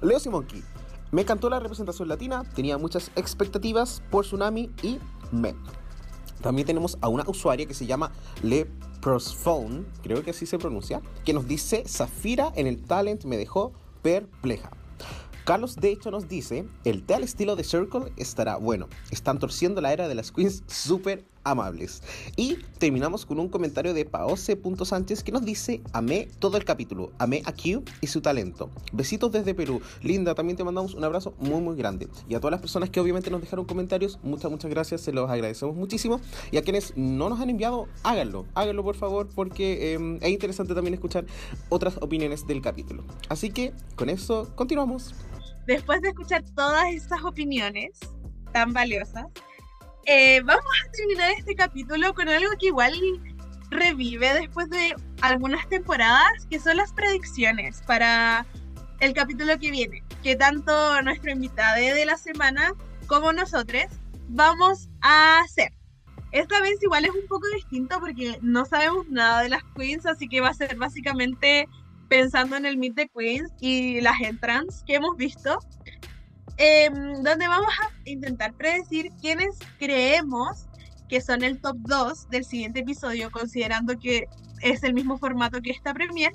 Leo 0.00 0.20
Simonki, 0.20 0.62
me 1.10 1.22
encantó 1.22 1.48
la 1.48 1.60
representación 1.60 2.08
latina, 2.08 2.44
tenía 2.54 2.78
muchas 2.78 3.10
expectativas 3.16 4.02
por 4.10 4.24
Tsunami 4.24 4.70
y 4.82 4.98
me. 5.30 5.54
También 6.42 6.66
tenemos 6.66 6.98
a 7.00 7.08
una 7.08 7.24
usuaria 7.26 7.66
que 7.66 7.74
se 7.74 7.86
llama 7.86 8.12
Leprosphone, 8.42 9.86
creo 10.02 10.22
que 10.22 10.30
así 10.30 10.46
se 10.46 10.58
pronuncia, 10.58 11.00
que 11.24 11.32
nos 11.32 11.46
dice, 11.46 11.84
Zafira 11.86 12.52
en 12.56 12.66
el 12.66 12.82
talent 12.82 13.24
me 13.24 13.36
dejó 13.36 13.72
perpleja. 14.02 14.70
Carlos 15.44 15.76
de 15.76 15.92
hecho 15.92 16.10
nos 16.10 16.28
dice, 16.28 16.66
el 16.84 17.04
té 17.04 17.14
al 17.14 17.22
estilo 17.22 17.54
de 17.54 17.62
Circle 17.62 18.12
estará 18.16 18.56
bueno. 18.56 18.88
Están 19.12 19.38
torciendo 19.38 19.80
la 19.80 19.92
era 19.92 20.08
de 20.08 20.16
las 20.16 20.32
queens 20.32 20.64
súper 20.66 21.24
amables. 21.46 22.02
Y 22.36 22.58
terminamos 22.78 23.24
con 23.24 23.38
un 23.38 23.48
comentario 23.48 23.94
de 23.94 24.04
Paose.sánchez 24.04 25.22
que 25.22 25.32
nos 25.32 25.44
dice, 25.44 25.80
amé 25.92 26.28
todo 26.38 26.56
el 26.56 26.64
capítulo, 26.64 27.12
amé 27.18 27.42
a 27.46 27.52
Q 27.52 27.84
y 28.00 28.06
su 28.08 28.20
talento. 28.20 28.68
Besitos 28.92 29.32
desde 29.32 29.54
Perú. 29.54 29.80
Linda, 30.02 30.34
también 30.34 30.56
te 30.56 30.64
mandamos 30.64 30.94
un 30.94 31.04
abrazo 31.04 31.34
muy 31.38 31.60
muy 31.60 31.76
grande. 31.76 32.08
Y 32.28 32.34
a 32.34 32.40
todas 32.40 32.52
las 32.52 32.60
personas 32.60 32.90
que 32.90 33.00
obviamente 33.00 33.30
nos 33.30 33.40
dejaron 33.40 33.64
comentarios, 33.64 34.18
muchas 34.22 34.50
muchas 34.50 34.70
gracias, 34.70 35.00
se 35.00 35.12
los 35.12 35.30
agradecemos 35.30 35.76
muchísimo. 35.76 36.20
Y 36.50 36.56
a 36.56 36.62
quienes 36.62 36.92
no 36.96 37.28
nos 37.28 37.40
han 37.40 37.50
enviado, 37.50 37.86
háganlo, 38.02 38.46
háganlo 38.54 38.82
por 38.82 38.96
favor, 38.96 39.28
porque 39.34 39.94
eh, 39.94 40.18
es 40.20 40.30
interesante 40.30 40.74
también 40.74 40.94
escuchar 40.94 41.26
otras 41.68 41.96
opiniones 42.00 42.46
del 42.46 42.60
capítulo. 42.60 43.04
Así 43.28 43.50
que 43.50 43.72
con 43.94 44.10
eso 44.10 44.50
continuamos. 44.54 45.14
Después 45.66 46.00
de 46.02 46.08
escuchar 46.08 46.44
todas 46.54 46.92
estas 46.92 47.24
opiniones 47.24 47.98
tan 48.52 48.72
valiosas, 48.72 49.26
eh, 50.06 50.40
vamos 50.42 50.64
a 50.64 50.90
terminar 50.92 51.30
este 51.32 51.54
capítulo 51.54 52.14
con 52.14 52.28
algo 52.28 52.50
que 52.58 52.66
igual 52.66 52.94
revive 53.70 54.34
después 54.34 54.70
de 54.70 54.94
algunas 55.20 55.68
temporadas, 55.68 56.46
que 56.48 56.60
son 56.60 56.76
las 56.76 56.92
predicciones 56.92 57.82
para 57.86 58.46
el 59.00 59.12
capítulo 59.12 59.58
que 59.58 59.70
viene, 59.70 60.02
que 60.22 60.36
tanto 60.36 61.02
nuestro 61.02 61.30
invitado 61.32 61.76
de 61.76 62.06
la 62.06 62.16
semana 62.16 62.72
como 63.06 63.32
nosotros 63.32 63.84
vamos 64.28 64.88
a 65.02 65.40
hacer. 65.40 65.72
Esta 66.32 66.60
vez 66.60 66.82
igual 66.82 67.04
es 67.04 67.10
un 67.10 67.26
poco 67.28 67.46
distinto 67.54 67.98
porque 67.98 68.38
no 68.42 68.64
sabemos 68.64 69.08
nada 69.08 69.42
de 69.42 69.48
las 69.48 69.62
queens, 69.76 70.06
así 70.06 70.28
que 70.28 70.40
va 70.40 70.48
a 70.48 70.54
ser 70.54 70.76
básicamente 70.76 71.68
pensando 72.08 72.56
en 72.56 72.66
el 72.66 72.76
Meet 72.76 72.94
the 72.94 73.08
Queens 73.08 73.50
y 73.60 74.00
las 74.00 74.20
entrants 74.20 74.84
que 74.86 74.94
hemos 74.94 75.16
visto, 75.16 75.58
eh, 76.58 76.90
donde 76.90 77.48
vamos 77.48 77.72
a 77.82 78.08
intentar 78.08 78.54
predecir 78.54 79.10
quiénes 79.20 79.58
creemos 79.78 80.66
que 81.08 81.20
son 81.20 81.42
el 81.44 81.60
top 81.60 81.76
2 81.80 82.30
del 82.30 82.44
siguiente 82.44 82.80
episodio, 82.80 83.30
considerando 83.30 83.98
que 83.98 84.26
es 84.62 84.82
el 84.82 84.94
mismo 84.94 85.18
formato 85.18 85.60
que 85.60 85.70
esta 85.70 85.94
premier, 85.94 86.32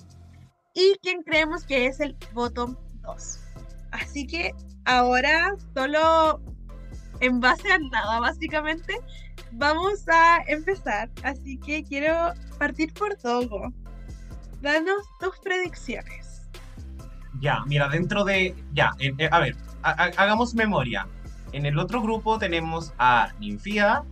y 0.74 0.96
quién 1.02 1.24
creemos 1.24 1.64
que 1.66 1.88
es 1.88 2.00
el 2.00 2.16
bottom 2.34 2.76
2. 3.02 3.40
Así 3.92 4.26
que 4.26 4.54
ahora, 4.86 5.54
solo 5.74 6.42
en 7.20 7.40
base 7.40 7.72
a 7.72 7.80
nada, 7.80 8.20
básicamente, 8.20 8.96
vamos 9.52 10.08
a 10.08 10.44
empezar. 10.48 11.10
Así 11.24 11.58
que 11.58 11.84
quiero 11.84 12.34
partir 12.58 12.94
por 12.94 13.16
Togo 13.16 13.74
danos 14.62 15.04
tus 15.20 15.38
predicciones. 15.40 16.50
Ya, 17.40 17.64
mira, 17.66 17.90
dentro 17.90 18.24
de. 18.24 18.56
Ya, 18.74 18.92
eh, 19.00 19.12
eh, 19.18 19.30
a 19.32 19.40
ver, 19.40 19.56
hagamos 19.84 20.54
memoria. 20.54 21.08
En 21.52 21.66
el 21.66 21.78
otro 21.78 22.02
grupo 22.02 22.38
tenemos 22.38 22.94
a 22.98 23.32
Ninfia, 23.40 24.04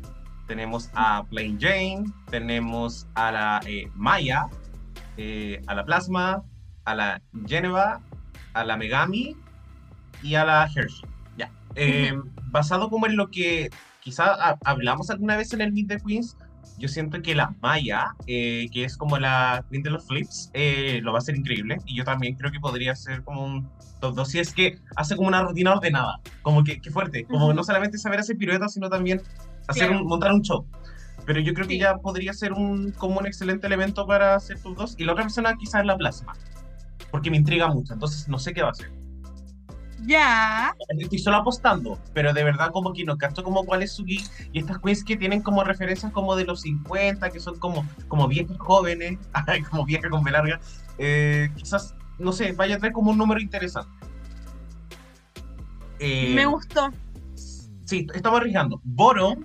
tenemos 0.47 0.89
a 0.93 1.24
Plain 1.30 1.59
Jane, 1.59 2.05
tenemos 2.30 3.07
a 3.15 3.32
la 3.32 3.61
eh, 3.65 3.89
Maya, 3.95 4.47
a 5.67 5.76
la 5.76 5.86
Plasma, 5.86 6.43
a 6.86 6.95
la 6.95 7.22
Geneva, 7.45 8.01
a 8.53 8.63
la 8.63 8.78
Megami 8.78 9.36
y 10.24 10.36
a 10.36 10.45
la 10.45 10.63
Hershey. 10.63 11.09
Ya. 11.38 11.51
basado 12.51 12.89
como 12.89 13.05
en 13.05 13.15
lo 13.15 13.30
que 13.30 13.70
quizá 13.99 14.57
hablamos 14.65 15.09
alguna 15.09 15.38
vez 15.38 15.53
en 15.53 15.61
el 15.61 15.72
Meet 15.72 15.88
the 15.88 15.99
Queens, 15.99 16.36
yo 16.80 16.88
siento 16.88 17.22
que 17.22 17.36
la 17.36 17.53
Maya, 17.61 18.15
eh, 18.26 18.70
que 18.72 18.86
es 18.86 18.97
como 18.97 19.17
la 19.20 19.65
Queen 19.70 19.84
de 19.84 19.89
los 19.89 20.07
Flips, 20.07 20.49
eh, 20.53 21.01
lo 21.03 21.11
va 21.11 21.17
a 21.17 21.20
hacer 21.20 21.36
increíble. 21.36 21.78
Y 21.86 21.95
yo 21.95 22.05
también 22.05 22.36
creo 22.36 22.51
que 22.51 22.59
podría 22.59 22.95
ser 22.95 23.24
como 23.24 23.45
un 23.45 23.70
top 23.99 24.15
2. 24.15 24.27
Si 24.27 24.39
es 24.39 24.53
que 24.53 24.79
hace 24.95 25.15
como 25.15 25.27
una 25.27 25.41
rutina 25.43 25.73
ordenada, 25.73 26.19
como 26.41 26.63
que, 26.63 26.79
fuerte. 26.91 27.25
Como 27.25 27.53
no 27.53 27.63
solamente 27.63 27.97
saber 27.97 28.19
hacer 28.19 28.37
piruetas, 28.37 28.73
sino 28.73 28.89
también 28.89 29.21
hacer 29.67 29.91
montar 29.91 30.33
un 30.33 30.41
show. 30.41 30.65
Pero 31.25 31.39
yo 31.41 31.53
creo 31.53 31.67
que 31.67 31.77
ya 31.77 31.97
podría 31.97 32.33
ser 32.33 32.53
un, 32.53 32.91
como 32.91 33.19
un 33.19 33.27
excelente 33.27 33.67
elemento 33.67 34.07
para 34.07 34.35
hacer 34.35 34.59
top 34.61 34.77
2. 34.77 34.95
Y 34.97 35.05
la 35.05 35.13
otra 35.13 35.25
persona 35.25 35.55
quizás 35.55 35.81
es 35.81 35.87
la 35.87 35.97
plasma. 35.97 36.33
Porque 37.11 37.29
me 37.29 37.37
intriga 37.37 37.67
mucho. 37.67 37.93
Entonces 37.93 38.27
no 38.27 38.39
sé 38.39 38.53
qué 38.53 38.61
va 38.61 38.69
a 38.69 38.71
hacer. 38.71 38.91
Ya. 40.05 40.75
Estoy 40.97 41.19
solo 41.19 41.37
apostando, 41.37 41.99
pero 42.13 42.33
de 42.33 42.43
verdad 42.43 42.71
como 42.71 42.93
que 42.93 43.03
no 43.03 43.17
cacho 43.17 43.43
como 43.43 43.65
cuál 43.65 43.83
es 43.83 43.93
su 43.93 44.05
geek. 44.05 44.23
Y 44.53 44.59
estas 44.59 44.79
queens 44.79 45.03
que 45.03 45.17
tienen 45.17 45.41
como 45.41 45.63
referencias 45.63 46.11
como 46.11 46.35
de 46.35 46.45
los 46.45 46.61
50, 46.61 47.29
que 47.29 47.39
son 47.39 47.59
como, 47.59 47.85
como 48.07 48.27
viejas 48.27 48.57
jóvenes, 48.57 49.19
como 49.69 49.85
viejas 49.85 50.09
con 50.09 50.23
larga, 50.23 50.59
eh, 50.97 51.49
quizás, 51.55 51.95
no 52.20 52.32
sé, 52.32 52.51
vaya 52.51 52.76
a 52.76 52.80
traer 52.80 52.93
como 52.93 53.11
un 53.11 53.17
número 53.17 53.39
interesante. 53.39 53.89
Eh, 55.99 56.34
Me 56.36 56.45
gustó. 56.45 56.89
Sí, 57.86 58.07
estamos 58.13 58.39
arriesgando. 58.39 58.80
Boro, 58.84 59.36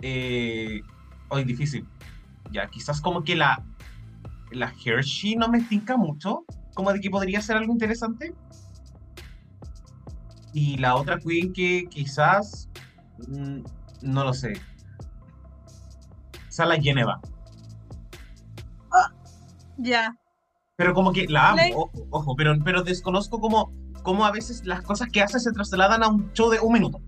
eh, 0.00 0.80
hoy 1.28 1.44
difícil. 1.44 1.86
Ya, 2.50 2.68
quizás 2.68 3.00
como 3.00 3.22
que 3.22 3.36
la, 3.36 3.64
la 4.50 4.72
Hershey 4.84 5.36
no 5.36 5.48
me 5.48 5.60
tinca 5.62 5.96
mucho, 5.96 6.44
como 6.74 6.92
de 6.92 7.00
que 7.00 7.10
podría 7.10 7.40
ser 7.40 7.56
algo 7.56 7.72
interesante. 7.72 8.34
Y 10.52 10.76
la 10.78 10.96
otra 10.96 11.18
Queen 11.18 11.52
que 11.52 11.86
quizás, 11.88 12.68
mm, 13.28 13.60
no 14.02 14.24
lo 14.24 14.34
sé. 14.34 14.54
Sala 16.48 16.78
Geneva. 16.78 17.20
Ya. 19.78 20.14
Pero 20.76 20.94
como 20.94 21.12
que 21.12 21.26
la 21.28 21.50
amo, 21.50 21.90
ojo, 22.10 22.34
pero, 22.34 22.54
pero 22.64 22.82
desconozco 22.82 23.40
cómo, 23.40 23.70
cómo 24.02 24.24
a 24.24 24.32
veces 24.32 24.64
las 24.64 24.82
cosas 24.82 25.08
que 25.12 25.20
hace 25.20 25.38
se 25.38 25.52
trasladan 25.52 26.02
a 26.02 26.08
un 26.08 26.32
show 26.32 26.50
de 26.50 26.60
un 26.60 26.72
minuto. 26.72 27.00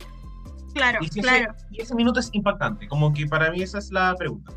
Claro, 0.75 0.99
y 1.01 1.09
claro. 1.09 1.55
Ese, 1.57 1.67
y 1.71 1.81
ese 1.81 1.95
minuto 1.95 2.21
es 2.21 2.31
impactante, 2.33 2.89
como 2.89 3.13
que 3.13 3.27
para 3.27 3.51
mí 3.51 3.63
esa 3.63 3.79
es 3.79 3.91
la 3.91 4.15
pregunta. 4.17 4.53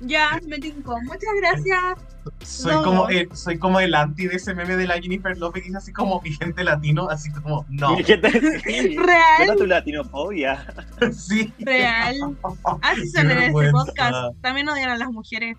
Ya, 0.00 0.40
me 0.46 0.58
tinco. 0.58 0.98
Muchas 1.02 1.34
gracias. 1.40 2.09
Soy, 2.42 2.74
como 2.82 3.08
el, 3.08 3.34
soy 3.36 3.58
como 3.58 3.80
el 3.80 3.94
anti 3.94 4.26
de 4.26 4.36
ese 4.36 4.54
meme 4.54 4.76
de 4.76 4.86
la 4.86 5.00
Jennifer 5.00 5.36
López, 5.38 5.64
así 5.74 5.92
como 5.92 6.20
mi 6.20 6.32
gente 6.32 6.64
latino, 6.64 7.08
así 7.08 7.30
como, 7.30 7.64
no. 7.68 7.96
Real. 8.06 9.56
tu 9.56 9.66
latinofobia. 9.66 10.66
sí. 11.12 11.52
Real. 11.58 12.36
Así 12.82 13.08
son 13.10 13.30
en 13.30 13.38
este 13.38 13.70
podcast. 13.70 14.34
También 14.40 14.68
odian 14.68 14.90
a 14.90 14.96
las 14.96 15.10
mujeres. 15.10 15.56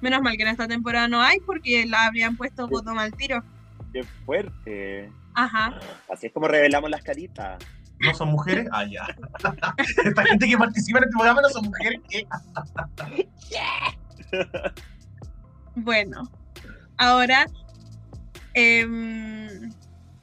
Menos 0.00 0.22
mal 0.22 0.36
que 0.36 0.42
en 0.42 0.48
esta 0.48 0.66
temporada 0.66 1.08
no 1.08 1.20
hay, 1.20 1.38
porque 1.40 1.86
la 1.86 2.06
habrían 2.06 2.36
puesto 2.36 2.66
botón 2.68 2.98
al 2.98 3.12
tiro. 3.12 3.42
Qué 3.92 4.04
fuerte. 4.24 5.12
Ajá. 5.34 5.78
Así 6.10 6.26
es 6.26 6.32
como 6.32 6.48
revelamos 6.48 6.90
las 6.90 7.02
caritas. 7.02 7.62
¿No 8.00 8.14
son 8.14 8.30
mujeres? 8.30 8.66
Ah, 8.72 8.84
ya. 8.84 9.06
Esta 10.04 10.24
gente 10.24 10.48
que 10.48 10.56
participa 10.56 10.98
en 10.98 11.04
este 11.04 11.16
programa 11.16 11.42
no 11.42 11.48
son 11.50 11.66
mujeres. 11.66 12.00
¿Qué? 12.08 12.26
Bueno, 15.74 16.22
ahora, 16.98 17.46
em, 18.54 19.70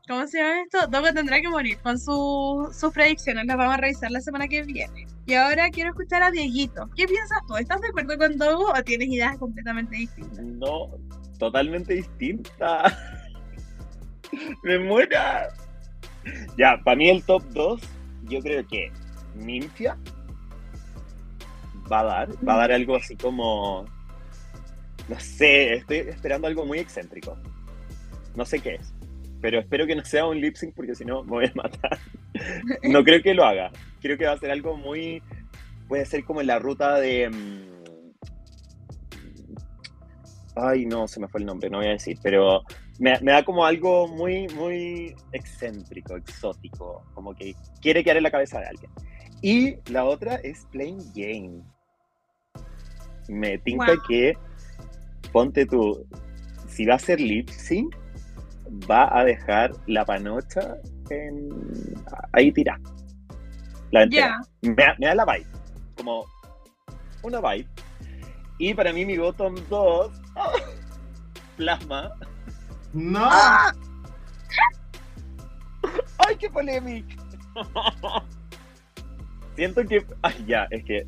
¿cómo 0.08 0.28
se 0.28 0.39
llama 0.39 0.62
esto? 0.62 0.88
Dogo 0.88 1.14
tendrá 1.14 1.41
que 1.41 1.50
morir 1.50 1.78
con 1.80 1.98
sus 1.98 2.93
predicciones, 2.93 3.45
las 3.45 3.58
vamos 3.58 3.76
a 3.76 3.78
revisar 3.78 4.12
la 4.12 4.22
semana 4.22 4.48
que 4.48 4.64
viene. 4.64 5.08
Y 5.26 5.34
ahora 5.34 5.70
quiero 5.70 5.89
escuchar 5.89 6.24
a 6.24 6.32
Dieguito. 6.32 6.89
¿Qué 6.95 7.06
piensas 7.06 7.39
tú? 7.48 7.58
¿Estás 7.58 7.82
de 7.82 7.89
acuerdo 7.89 8.18
con 8.18 8.38
Dogo 8.38 8.72
o 8.72 8.84
tienes 8.84 9.10
ideas 9.10 9.38
completamente 9.38 9.95
distintas? 9.95 10.39
No, 10.39 10.88
totalmente 11.38 11.95
distinta. 11.95 12.98
Me 14.64 14.80
muera. 14.80 15.50
Ya, 16.58 16.80
para 16.84 16.98
mí 16.98 17.10
el 17.10 17.24
top 17.24 17.43
2, 17.54 17.82
yo 18.24 18.39
creo 18.41 18.66
que 18.68 18.91
Ninfia 19.36 19.98
va 21.91 22.02
a 22.02 22.04
dar, 22.04 22.48
va 22.48 22.54
a 22.56 22.58
dar 22.58 22.72
algo 22.72 22.95
así 22.95 23.16
como, 23.16 23.86
no 25.10 25.20
sé, 25.20 25.76
estoy 25.76 25.97
esperando 25.97 26.47
algo 26.47 26.66
muy 26.66 26.80
excéntrico. 26.80 27.38
No 28.36 28.45
sé 28.45 28.60
qué 28.60 28.76
es, 28.76 28.93
pero 29.41 29.60
espero 29.60 29.88
que 29.88 29.95
no 29.95 30.05
sea 30.05 30.26
un 30.28 30.39
lip 30.39 30.55
sync 30.55 30.74
porque 30.76 30.95
si 30.95 31.05
no 31.05 31.24
me 31.24 31.30
voy 31.30 31.45
a 31.45 31.51
matar. 31.55 31.97
No 32.84 33.03
creo 33.03 33.24
que 33.24 33.34
lo 33.34 33.43
haga. 33.45 33.72
Creo 33.99 34.16
que 34.16 34.26
va 34.28 34.34
a 34.34 34.38
ser 34.38 34.51
algo 34.51 34.78
muy, 34.78 35.24
puede 35.88 36.05
ser 36.05 36.24
como 36.24 36.39
en 36.41 36.47
la 36.47 36.60
ruta 36.60 36.99
de... 36.99 37.30
mm, 37.30 37.68
Ay, 40.55 40.86
no, 40.86 41.08
se 41.08 41.20
me 41.20 41.28
fue 41.28 41.39
el 41.39 41.45
nombre, 41.45 41.70
no 41.70 41.78
voy 41.80 41.88
a 41.88 41.91
decir, 41.91 42.18
pero 42.24 42.64
me, 42.99 43.20
me 43.22 43.32
da 43.32 43.43
como 43.43 43.64
algo 43.66 44.08
muy, 44.08 44.47
muy 44.49 45.16
excéntrico, 45.32 46.16
exótico, 46.16 47.03
como 47.14 47.36
que 47.36 47.55
quiere 47.82 48.03
quedar 48.03 48.18
en 48.18 48.24
la 48.24 48.32
cabeza 48.32 48.60
de 48.60 48.68
alguien. 48.68 48.91
Y 49.41 49.76
la 49.91 50.05
otra 50.05 50.36
es 50.38 50.66
Plain 50.72 50.99
Jane. 51.14 51.62
Me 53.30 53.60
tinca 53.60 53.93
Wow. 53.93 54.01
que, 54.08 54.38
ponte 55.38 55.67
tú, 55.67 56.03
si 56.67 56.88
va 56.88 56.95
a 56.95 56.99
ser 56.99 57.19
lip 57.21 57.47
sync, 57.49 57.95
va 58.89 59.07
a 59.15 59.23
dejar 59.23 59.71
la 59.85 60.03
panocha 60.03 60.77
en, 61.11 61.47
ahí 62.33 62.51
tirada. 62.51 62.81
La 63.91 64.01
entera. 64.01 64.41
Me, 64.63 64.73
da- 64.73 64.95
me 64.97 65.05
da 65.05 65.13
la 65.13 65.25
vibe, 65.25 65.45
como 65.95 66.25
una 67.21 67.39
vibe. 67.39 67.67
Y 68.57 68.73
para 68.73 68.91
mí 68.91 69.05
mi 69.05 69.15
bottom 69.15 69.53
2, 69.69 70.11
plasma. 71.57 72.11
No. 72.93 73.29
¡Ay, 76.17 76.35
qué 76.39 76.49
polémica! 76.49 77.15
Siento 79.55 79.85
que. 79.85 80.03
Ay, 80.23 80.45
ya, 80.47 80.67
es 80.71 80.83
que. 80.83 81.05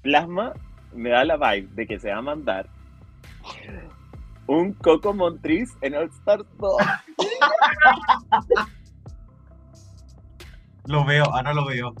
Plasma 0.00 0.54
me 0.94 1.10
da 1.10 1.26
la 1.26 1.36
vibe 1.36 1.68
de 1.74 1.86
que 1.86 1.98
se 1.98 2.10
va 2.10 2.16
a 2.16 2.22
mandar 2.22 2.71
un 4.46 4.72
Coco 4.74 5.14
Montriz 5.14 5.76
en 5.80 5.94
All 5.94 6.10
Stars 6.10 6.44
2. 6.58 6.76
Lo 10.86 11.04
veo, 11.04 11.24
ahora 11.24 11.54
lo 11.54 11.66
veo. 11.66 11.94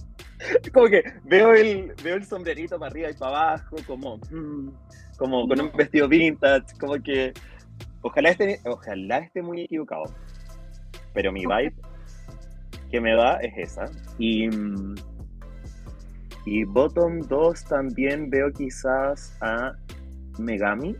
Como 0.72 0.86
que 0.86 1.04
veo 1.24 1.54
el, 1.54 1.94
veo 2.02 2.16
el 2.16 2.24
sombrerito 2.24 2.78
para 2.78 2.90
arriba 2.90 3.10
y 3.10 3.14
para 3.14 3.52
abajo, 3.52 3.76
como, 3.86 4.16
mm, 4.30 4.70
como 5.16 5.46
con 5.46 5.60
un 5.60 5.70
vestido 5.72 6.08
vintage, 6.08 6.76
como 6.80 6.94
que. 7.02 7.32
Ojalá 8.04 8.30
esté, 8.30 8.60
ojalá 8.64 9.18
esté 9.18 9.40
muy 9.42 9.62
equivocado. 9.62 10.04
Pero 11.14 11.30
mi 11.30 11.46
vibe 11.46 11.74
que 12.90 13.00
me 13.00 13.14
da 13.14 13.36
es 13.36 13.52
esa. 13.56 13.90
Y, 14.18 14.48
y 16.44 16.64
Bottom 16.64 17.20
2 17.20 17.64
también 17.64 18.28
veo 18.28 18.52
quizás 18.52 19.36
a 19.40 19.72
Megami. 20.38 20.96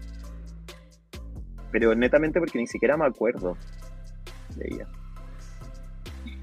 Pero 1.72 1.94
netamente 1.94 2.38
porque 2.38 2.58
ni 2.58 2.66
siquiera 2.66 2.96
me 2.96 3.06
acuerdo 3.06 3.56
de 4.56 4.68
ella. 4.74 4.86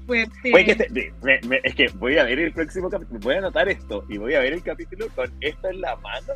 Fuerte. 0.06 0.50
Puede 0.50 0.64
que 0.64 0.72
esté- 0.72 1.12
me- 1.22 1.40
me- 1.48 1.60
es 1.62 1.74
que 1.74 1.86
voy 1.94 2.18
a 2.18 2.24
ver 2.24 2.38
el 2.40 2.52
próximo 2.52 2.90
capítulo, 2.90 3.20
voy 3.20 3.36
a 3.36 3.38
anotar 3.38 3.68
esto 3.68 4.04
y 4.08 4.18
voy 4.18 4.34
a 4.34 4.40
ver 4.40 4.52
el 4.54 4.62
capítulo 4.62 5.06
con 5.14 5.32
esto 5.40 5.68
en 5.68 5.80
la 5.80 5.94
mano 5.96 6.34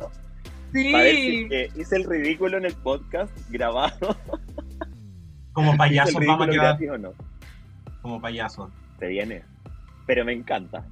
para 0.71 1.03
ver 1.03 1.15
si 1.15 1.21
Sí. 1.21 1.47
es 1.51 1.73
que 1.73 1.81
hice 1.81 1.95
el 1.97 2.03
ridículo 2.05 2.57
en 2.57 2.65
el 2.65 2.73
podcast 2.73 3.31
grabado. 3.49 4.15
Como 5.53 5.75
payaso 5.77 6.19
vamos 6.25 6.47
a 6.47 6.51
quedar 6.51 6.77
o 6.91 6.97
no. 6.97 7.13
como 8.01 8.19
payaso. 8.21 8.69
Se 8.99 9.07
viene. 9.07 9.43
Pero 10.05 10.23
me 10.25 10.33
encanta. 10.33 10.85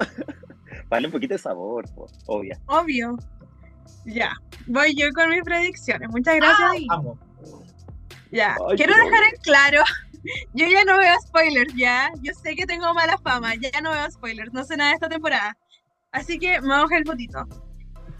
Vale 0.88 1.06
un 1.06 1.12
poquito 1.12 1.34
de 1.34 1.38
sabor, 1.38 1.84
po, 1.94 2.06
obvio. 2.26 2.56
Obvio. 2.66 3.16
Ya. 4.04 4.32
Voy 4.66 4.94
yo 4.94 5.10
con 5.14 5.30
mis 5.30 5.42
predicciones. 5.42 6.08
Muchas 6.10 6.36
gracias. 6.36 6.70
Vamos. 6.88 7.18
Ya. 8.30 8.56
Ay, 8.68 8.76
Quiero 8.76 8.94
dejar 8.94 9.24
en 9.24 9.40
claro. 9.42 9.82
Yo 10.52 10.66
ya 10.66 10.84
no 10.84 10.98
veo 10.98 11.14
spoilers, 11.26 11.74
ya. 11.74 12.10
Yo 12.20 12.32
sé 12.34 12.54
que 12.54 12.66
tengo 12.66 12.92
mala 12.92 13.16
fama. 13.18 13.54
Ya 13.54 13.80
no 13.80 13.90
veo 13.90 14.10
spoilers. 14.10 14.52
No 14.52 14.64
sé 14.64 14.76
nada 14.76 14.90
de 14.90 14.94
esta 14.96 15.08
temporada. 15.08 15.56
Así 16.12 16.38
que 16.38 16.60
me 16.60 16.68
bajo 16.68 16.94
el 16.94 17.04
botito. 17.04 17.46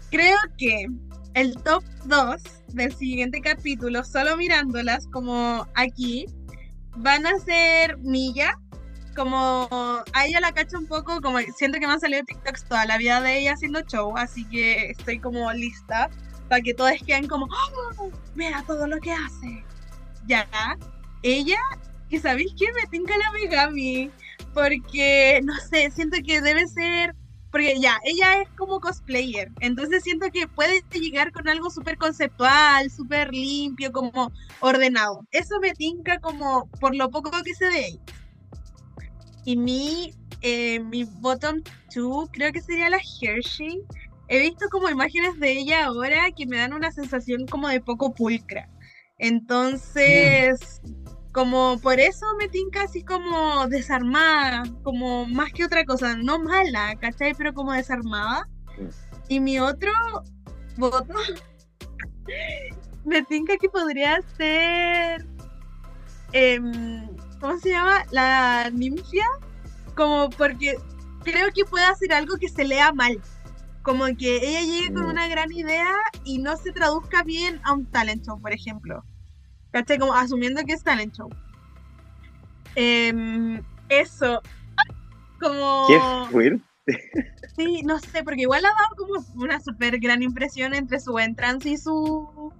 Creo 0.09 0.37
que 0.57 0.87
el 1.35 1.55
top 1.63 1.83
2 2.05 2.41
del 2.69 2.93
siguiente 2.95 3.41
capítulo, 3.41 4.03
solo 4.03 4.35
mirándolas 4.35 5.07
como 5.07 5.67
aquí, 5.75 6.25
van 6.97 7.25
a 7.25 7.37
ser 7.39 7.97
Milla. 7.99 8.57
Como 9.21 9.69
a 10.13 10.25
ella 10.25 10.39
la 10.39 10.51
cacho 10.51 10.79
un 10.79 10.87
poco, 10.87 11.21
como 11.21 11.37
siento 11.55 11.79
que 11.79 11.85
me 11.85 11.93
han 11.93 11.99
salido 11.99 12.23
TikToks 12.23 12.65
toda 12.65 12.87
la 12.87 12.97
vida 12.97 13.21
de 13.21 13.37
ella 13.37 13.53
haciendo 13.53 13.81
show, 13.81 14.17
así 14.17 14.45
que 14.45 14.89
estoy 14.89 15.19
como 15.19 15.53
lista 15.53 16.09
para 16.49 16.63
que 16.63 16.73
todos 16.73 16.93
queden 17.05 17.27
como, 17.27 17.45
¡Oh! 17.45 18.09
mira 18.33 18.63
todo 18.65 18.87
lo 18.87 18.97
que 18.97 19.11
hace. 19.11 19.63
Ya, 20.25 20.47
ella, 21.21 21.59
y 22.09 22.17
sabéis 22.17 22.55
qué, 22.57 22.65
me 22.73 22.87
tinca 22.89 23.15
la 23.15 23.31
Megami, 23.31 24.09
porque, 24.55 25.39
no 25.43 25.53
sé, 25.69 25.91
siento 25.91 26.17
que 26.25 26.41
debe 26.41 26.67
ser, 26.67 27.13
porque 27.51 27.79
ya, 27.79 27.99
ella 28.03 28.41
es 28.41 28.49
como 28.57 28.79
cosplayer, 28.79 29.51
entonces 29.59 30.01
siento 30.01 30.31
que 30.33 30.47
puede 30.47 30.83
llegar 30.93 31.31
con 31.31 31.47
algo 31.47 31.69
súper 31.69 31.99
conceptual, 31.99 32.89
súper 32.89 33.31
limpio, 33.31 33.91
como 33.91 34.31
ordenado. 34.61 35.27
Eso 35.29 35.59
me 35.59 35.73
tinca 35.73 36.17
como 36.17 36.67
por 36.79 36.95
lo 36.95 37.11
poco 37.11 37.29
que 37.43 37.53
sé 37.53 37.65
de 37.65 37.85
ella. 37.85 38.01
Y 39.45 39.57
mi, 39.57 40.13
eh, 40.41 40.79
mi 40.79 41.03
bottom 41.03 41.61
two 41.93 42.29
creo 42.31 42.51
que 42.51 42.61
sería 42.61 42.89
la 42.89 42.99
Hershey. 43.21 43.81
He 44.27 44.39
visto 44.39 44.67
como 44.69 44.89
imágenes 44.89 45.39
de 45.39 45.51
ella 45.51 45.85
ahora 45.85 46.31
que 46.31 46.45
me 46.45 46.57
dan 46.57 46.73
una 46.73 46.91
sensación 46.91 47.45
como 47.47 47.67
de 47.67 47.81
poco 47.81 48.13
pulcra. 48.13 48.69
Entonces, 49.17 50.81
como 51.31 51.79
por 51.81 51.99
eso 51.99 52.25
me 52.39 52.47
tinca 52.49 52.83
así 52.83 53.03
como 53.03 53.67
desarmada, 53.67 54.63
como 54.83 55.25
más 55.25 55.51
que 55.53 55.65
otra 55.65 55.85
cosa, 55.85 56.15
no 56.15 56.39
mala, 56.39 56.95
¿cachai? 56.99 57.33
Pero 57.33 57.53
como 57.53 57.73
desarmada. 57.73 58.47
Y 59.27 59.39
mi 59.39 59.59
otro 59.59 59.91
voto 60.77 61.13
me 63.05 63.21
tinca 63.23 63.57
que 63.57 63.69
podría 63.69 64.21
ser. 64.37 65.25
em, 66.33 67.10
¿Cómo 67.41 67.57
se 67.59 67.71
llama? 67.71 68.05
La 68.11 68.69
ninfia. 68.71 69.25
Como 69.95 70.29
porque 70.29 70.75
creo 71.23 71.49
que 71.53 71.65
puede 71.65 71.83
hacer 71.85 72.13
algo 72.13 72.37
que 72.37 72.47
se 72.47 72.63
lea 72.63 72.93
mal. 72.93 73.19
Como 73.81 74.05
que 74.17 74.37
ella 74.37 74.61
llegue 74.61 74.93
con 74.93 75.03
Mm. 75.05 75.09
una 75.09 75.27
gran 75.27 75.51
idea 75.51 75.91
y 76.23 76.37
no 76.37 76.55
se 76.55 76.71
traduzca 76.71 77.23
bien 77.23 77.59
a 77.63 77.73
un 77.73 77.85
talent 77.87 78.23
show, 78.25 78.39
por 78.39 78.53
ejemplo. 78.53 79.03
¿Cachai? 79.71 79.97
Como 79.97 80.13
asumiendo 80.13 80.63
que 80.63 80.73
es 80.73 80.83
talent 80.83 81.13
show. 81.15 81.29
Em, 82.75 83.61
eso. 83.89 84.41
Como. 85.39 85.85
Qué 85.87 85.99
fuerte. 86.31 86.61
Sí, 87.57 87.81
no 87.83 87.99
sé, 87.99 88.23
porque 88.23 88.41
igual 88.43 88.65
ha 88.65 88.69
dado 88.69 88.95
como 88.97 89.13
una 89.35 89.59
súper 89.59 89.99
gran 89.99 90.23
impresión 90.23 90.73
entre 90.73 90.99
su 91.01 91.19
entrance 91.19 91.69
y 91.69 91.77
su 91.77 92.51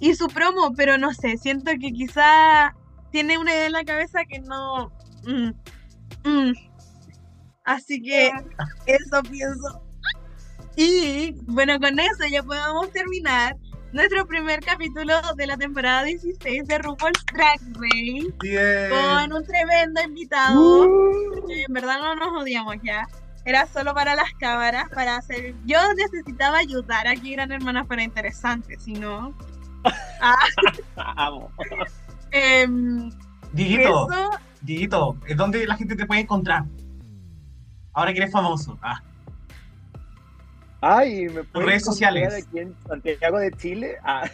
y 0.00 0.14
su 0.14 0.28
promo, 0.28 0.72
pero 0.74 0.96
no 0.96 1.12
sé, 1.12 1.36
siento 1.36 1.70
que 1.78 1.92
quizá 1.92 2.74
tiene 3.10 3.38
una 3.38 3.52
idea 3.52 3.66
en 3.66 3.72
la 3.72 3.84
cabeza 3.84 4.24
que 4.24 4.40
no. 4.40 4.92
mm, 5.24 5.50
mm. 6.24 6.52
Así 7.64 8.02
que 8.02 8.30
eso 8.86 9.22
pienso. 9.30 9.82
Y 10.76 11.32
bueno, 11.42 11.78
con 11.78 11.98
eso 11.98 12.26
ya 12.30 12.42
podemos 12.42 12.90
terminar 12.92 13.56
nuestro 13.92 14.26
primer 14.26 14.60
capítulo 14.60 15.14
de 15.36 15.46
la 15.46 15.56
temporada 15.56 16.04
16 16.04 16.66
de 16.66 16.78
RuPaul's 16.78 17.24
Drag 17.32 17.60
Race 17.74 18.32
Bien. 18.40 18.90
con 18.90 19.32
un 19.32 19.44
tremendo 19.44 20.00
invitado. 20.02 20.88
porque 21.34 21.64
en 21.66 21.72
verdad 21.72 21.98
no 22.00 22.14
nos 22.14 22.42
odiamos 22.42 22.76
ya. 22.82 23.06
Era 23.44 23.66
solo 23.66 23.94
para 23.94 24.14
las 24.14 24.32
cámaras, 24.38 24.88
para 24.90 25.16
hacer. 25.16 25.54
Yo 25.64 25.78
necesitaba 25.94 26.58
ayudar 26.58 27.08
aquí, 27.08 27.32
Gran 27.32 27.50
Hermana, 27.50 27.84
para 27.84 28.02
interesante, 28.02 28.78
si 28.78 28.92
no. 28.92 29.34
Amo. 30.96 31.50
Em, 32.30 33.10
Dieguito, 33.52 34.10
eso, 34.10 34.30
Dieguito, 34.62 35.16
¿es 35.26 35.36
¿dónde 35.36 35.66
la 35.66 35.76
gente 35.76 35.96
te 35.96 36.06
puede 36.06 36.20
encontrar? 36.20 36.64
Ahora 37.92 38.12
que 38.12 38.20
eres 38.20 38.32
famoso. 38.32 38.78
Ah, 38.82 39.02
Ay, 40.80 41.28
me 41.28 41.44
pueden 41.44 41.68
redes 41.68 41.84
sociales. 41.84 42.46
aquí 42.46 42.58
en 42.58 42.74
Santiago 42.86 43.38
de 43.38 43.50
Chile. 43.52 43.96
Ah. 44.02 44.28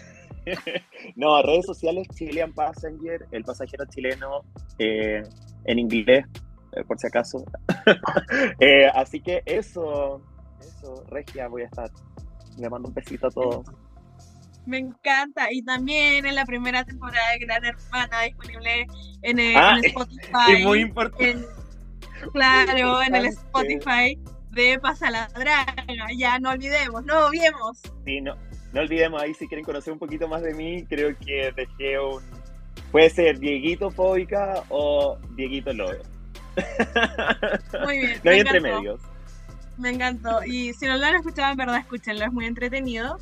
no, 1.16 1.42
redes 1.42 1.66
sociales 1.66 2.06
Chilean 2.14 2.52
Passenger, 2.52 3.26
el 3.32 3.42
pasajero 3.42 3.84
chileno 3.86 4.42
eh, 4.78 5.22
en 5.64 5.78
inglés, 5.78 6.24
eh, 6.72 6.84
por 6.84 6.98
si 6.98 7.06
acaso. 7.06 7.44
Eh, 8.60 8.86
así 8.94 9.20
que 9.20 9.42
eso, 9.46 10.20
eso, 10.60 11.04
Regia, 11.08 11.48
voy 11.48 11.62
a 11.62 11.66
estar. 11.66 11.90
Le 12.58 12.68
mando 12.68 12.88
un 12.88 12.94
besito 12.94 13.28
a 13.28 13.30
todos. 13.30 13.66
Me 14.66 14.78
encanta. 14.78 15.52
Y 15.52 15.62
también 15.62 16.26
en 16.26 16.34
la 16.34 16.44
primera 16.44 16.84
temporada 16.84 17.30
de 17.32 17.38
Gran 17.38 17.64
Hermana 17.64 18.22
disponible 18.22 18.86
en, 19.22 19.38
el, 19.38 19.56
Ah, 19.56 19.76
en 19.78 19.84
Spotify. 19.86 20.52
Es 20.52 20.64
muy 20.64 20.80
importante. 20.80 21.30
en- 21.30 21.46
claro, 22.32 23.02
en 23.02 23.14
el. 23.14 23.26
Spotify 23.26 24.18
de 24.50 24.78
Pasa 24.80 25.10
la 25.10 25.28
Draga. 25.28 25.74
Ya 26.16 26.38
no 26.38 26.50
olvidemos, 26.50 27.04
no 27.04 27.26
obviemos. 27.26 27.80
Sí, 28.04 28.20
no, 28.20 28.34
no 28.72 28.80
olvidemos 28.80 29.22
ahí 29.22 29.34
si 29.34 29.46
quieren 29.46 29.64
conocer 29.64 29.92
un 29.92 29.98
poquito 29.98 30.26
más 30.28 30.42
de 30.42 30.54
mí, 30.54 30.84
creo 30.86 31.16
que 31.18 31.52
dejé 31.54 31.98
un... 32.00 32.22
Puede 32.90 33.10
ser 33.10 33.38
Dieguito 33.38 33.90
Fóbica 33.90 34.64
o 34.68 35.18
Dieguito 35.36 35.72
Lover. 35.72 36.02
Muy 37.84 37.98
bien. 37.98 38.20
no 38.24 38.30
hay 38.30 38.40
entre 38.40 38.60
medios. 38.60 39.00
Me 39.76 39.90
encantó. 39.90 40.42
Y 40.44 40.72
si 40.72 40.86
no 40.86 40.96
lo 40.96 41.04
han 41.04 41.16
escuchado, 41.16 41.50
en 41.52 41.58
verdad, 41.58 41.78
escúchenlo, 41.78 42.24
es 42.24 42.32
muy 42.32 42.46
entretenido. 42.46 43.18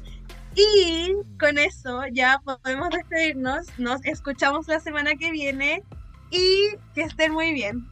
Y 0.57 1.14
con 1.38 1.59
eso 1.59 2.02
ya 2.12 2.40
podemos 2.44 2.90
despedirnos. 2.90 3.66
Nos 3.78 4.05
escuchamos 4.05 4.68
la 4.68 4.80
semana 4.80 5.14
que 5.16 5.30
viene 5.30 5.82
y 6.30 6.76
que 6.94 7.02
estén 7.02 7.32
muy 7.32 7.52
bien. 7.52 7.88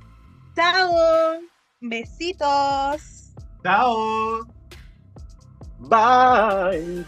¡Chao! 0.55 1.41
Besitos. 1.81 3.33
Chao. 3.63 4.47
Bye. 5.79 7.05